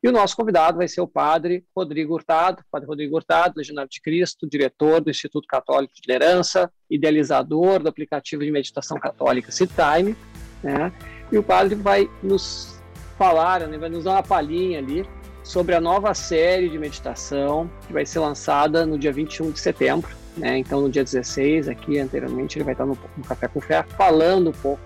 e 0.02 0.08
o 0.08 0.12
nosso 0.12 0.34
convidado 0.34 0.78
vai 0.78 0.88
ser 0.88 1.02
o 1.02 1.06
padre 1.06 1.66
Rodrigo 1.76 2.14
Hurtado, 2.14 2.64
padre 2.70 2.88
Rodrigo 2.88 3.14
Hurtado, 3.14 3.58
legionário 3.58 3.90
de 3.90 4.00
Cristo, 4.00 4.48
diretor 4.48 5.02
do 5.02 5.10
Instituto 5.10 5.46
Católico 5.46 5.92
de 5.92 6.00
Liderança, 6.00 6.72
idealizador 6.88 7.82
do 7.82 7.90
aplicativo 7.90 8.42
de 8.42 8.50
meditação 8.50 8.98
católica 8.98 9.50
Time, 9.52 10.16
né? 10.62 10.90
E 11.30 11.36
o 11.36 11.42
padre 11.42 11.74
vai 11.74 12.08
nos 12.22 12.82
falar, 13.18 13.68
né, 13.68 13.76
vai 13.76 13.90
nos 13.90 14.04
dar 14.04 14.12
uma 14.12 14.22
palhinha 14.22 14.78
ali 14.78 15.06
sobre 15.50 15.74
a 15.74 15.80
nova 15.80 16.14
série 16.14 16.68
de 16.68 16.78
meditação 16.78 17.68
que 17.84 17.92
vai 17.92 18.06
ser 18.06 18.20
lançada 18.20 18.86
no 18.86 18.96
dia 18.96 19.12
21 19.12 19.50
de 19.50 19.58
setembro, 19.58 20.08
né? 20.36 20.56
Então, 20.56 20.80
no 20.80 20.88
dia 20.88 21.02
16, 21.02 21.68
aqui 21.68 21.98
anteriormente, 21.98 22.56
ele 22.56 22.64
vai 22.64 22.72
estar 22.72 22.86
no, 22.86 22.96
no 23.16 23.24
Café 23.24 23.48
com 23.48 23.60
Fé 23.60 23.82
falando 23.82 24.50
um 24.50 24.52
pouco 24.52 24.80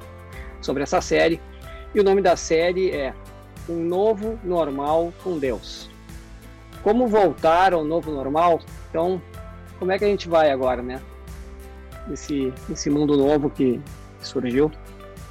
sobre 0.62 0.82
essa 0.82 1.03
série. 1.03 1.39
E 1.95 2.01
o 2.01 2.03
nome 2.03 2.23
da 2.23 2.35
série 2.35 2.91
é 2.93 3.12
um 3.69 3.74
novo 3.74 4.39
normal 4.43 5.12
com 5.23 5.39
Deus. 5.39 5.91
como 6.82 7.07
voltar 7.07 7.74
ao 7.74 7.85
novo 7.85 8.11
normal? 8.11 8.59
Então, 8.89 9.20
como 9.78 9.93
é 9.93 9.99
que 9.99 10.07
a 10.07 10.09
gente 10.09 10.31
vai 10.31 10.51
agora, 10.51 10.81
né? 10.81 10.99
Nesse, 12.09 12.55
nesse 12.70 12.89
mundo 12.89 13.19
novo 13.19 13.51
que 13.51 13.78
surgiu, 14.23 14.73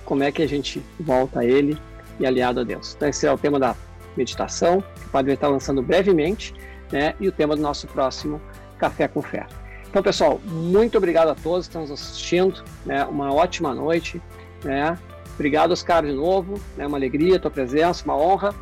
como 0.05 0.21
é 0.21 0.31
que 0.31 0.43
a 0.43 0.47
gente 0.47 0.79
volta 0.99 1.39
a 1.39 1.45
ele 1.45 1.75
e 2.19 2.25
aliado 2.27 2.59
a 2.59 2.63
Deus? 2.63 2.93
Então, 2.95 3.09
esse 3.09 3.25
é 3.25 3.33
o 3.33 3.37
tema 3.37 3.59
da 3.59 3.75
meditação, 4.15 4.81
que 4.81 5.05
o 5.05 5.09
Padre 5.09 5.37
lançando 5.41 5.81
brevemente, 5.81 6.53
né? 6.91 7.15
E 7.19 7.27
o 7.27 7.31
tema 7.31 7.55
do 7.55 7.61
nosso 7.61 7.87
próximo 7.87 8.41
Café 8.77 9.07
com 9.07 9.21
Fé. 9.21 9.45
Então, 9.89 10.01
pessoal, 10.01 10.39
muito 10.43 10.97
obrigado 10.97 11.29
a 11.29 11.35
todos 11.35 11.67
que 11.67 11.69
estão 11.69 11.81
nos 11.81 11.91
assistindo, 11.91 12.63
né? 12.85 13.05
Uma 13.05 13.33
ótima 13.33 13.73
noite, 13.73 14.21
né? 14.63 14.97
Obrigado, 15.35 15.71
Oscar, 15.71 16.03
de 16.03 16.11
novo, 16.11 16.59
né? 16.77 16.85
Uma 16.85 16.97
alegria 16.97 17.37
a 17.37 17.39
tua 17.39 17.51
presença, 17.51 18.03
uma 18.05 18.17
honra. 18.17 18.53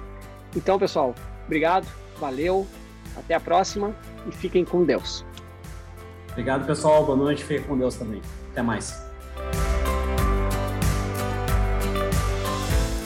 Então, 0.56 0.78
pessoal, 0.78 1.16
obrigado, 1.46 1.88
valeu, 2.20 2.68
até 3.18 3.34
a 3.34 3.40
próxima 3.40 3.96
e 4.28 4.32
fiquem 4.32 4.64
com 4.64 4.84
Deus. 4.84 5.26
Obrigado, 6.32 6.66
pessoal. 6.66 7.06
Boa 7.06 7.18
noite. 7.18 7.44
Fiquem 7.44 7.64
com 7.64 7.78
Deus 7.78 7.96
também. 7.96 8.22
Até 8.52 8.62
mais. 8.62 9.02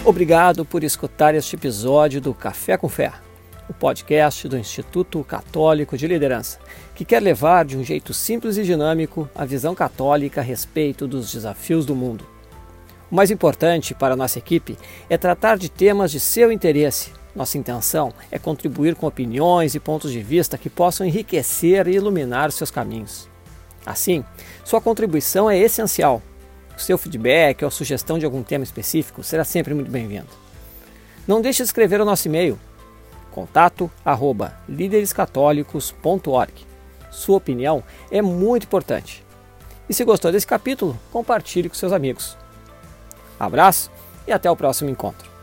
Obrigado 0.06 0.64
por 0.64 0.84
escutar 0.84 1.34
este 1.34 1.56
episódio 1.56 2.22
do 2.22 2.32
Café 2.32 2.78
com 2.78 2.88
Fé, 2.88 3.12
o 3.68 3.74
podcast 3.74 4.48
do 4.48 4.56
Instituto 4.56 5.24
Católico 5.24 5.98
de 5.98 6.06
Liderança, 6.06 6.60
que 6.94 7.04
quer 7.04 7.20
levar 7.24 7.66
de 7.66 7.76
um 7.76 7.84
jeito 7.84 8.14
simples 8.14 8.56
e 8.56 8.62
dinâmico 8.62 9.28
a 9.34 9.46
visão 9.46 9.74
católica 9.74 10.42
a 10.42 10.44
respeito 10.44 11.08
dos 11.08 11.32
desafios 11.32 11.88
do 11.88 11.96
mundo. 11.96 12.24
O 13.10 13.16
mais 13.16 13.32
importante 13.32 13.96
para 13.96 14.14
a 14.14 14.18
nossa 14.18 14.38
equipe 14.38 14.78
é 15.10 15.18
tratar 15.18 15.58
de 15.58 15.70
temas 15.70 16.12
de 16.12 16.20
seu 16.20 16.52
interesse. 16.52 17.12
Nossa 17.36 17.58
intenção 17.58 18.14
é 18.30 18.38
contribuir 18.38 18.94
com 18.94 19.08
opiniões 19.08 19.74
e 19.74 19.80
pontos 19.80 20.12
de 20.12 20.22
vista 20.22 20.56
que 20.56 20.70
possam 20.70 21.08
enriquecer 21.08 21.88
e 21.88 21.96
iluminar 21.96 22.52
seus 22.52 22.70
caminhos. 22.70 23.28
Assim, 23.84 24.24
sua 24.64 24.80
contribuição 24.80 25.50
é 25.50 25.58
essencial 25.58 26.22
o 26.76 26.80
seu 26.80 26.98
feedback 26.98 27.64
ou 27.64 27.72
sugestão 27.72 28.20
de 28.20 28.26
algum 28.26 28.44
tema 28.44 28.64
específico 28.64 29.24
será 29.24 29.44
sempre 29.44 29.74
muito 29.74 29.92
bem-vindo. 29.92 30.28
Não 31.28 31.42
deixe 31.42 31.64
de 31.64 31.68
escrever 31.68 32.02
o 32.02 32.06
nosso 32.06 32.28
e-mail 32.28 32.60
contato 33.36 33.92
arroba 34.04 34.58
líderescatólicos.org. 34.70 36.54
Sua 37.12 37.36
opinião 37.36 37.84
é 38.10 38.22
muito 38.22 38.64
importante. 38.64 39.26
E 39.90 39.94
se 39.94 40.06
gostou 40.06 40.32
desse 40.32 40.48
capítulo, 40.48 40.98
compartilhe 41.12 41.68
com 41.68 41.76
seus 41.76 41.92
amigos. 41.92 42.38
Abraço 43.38 43.92
e 44.26 44.32
até 44.32 44.50
o 44.50 44.56
próximo 44.56 44.90
encontro. 44.90 45.35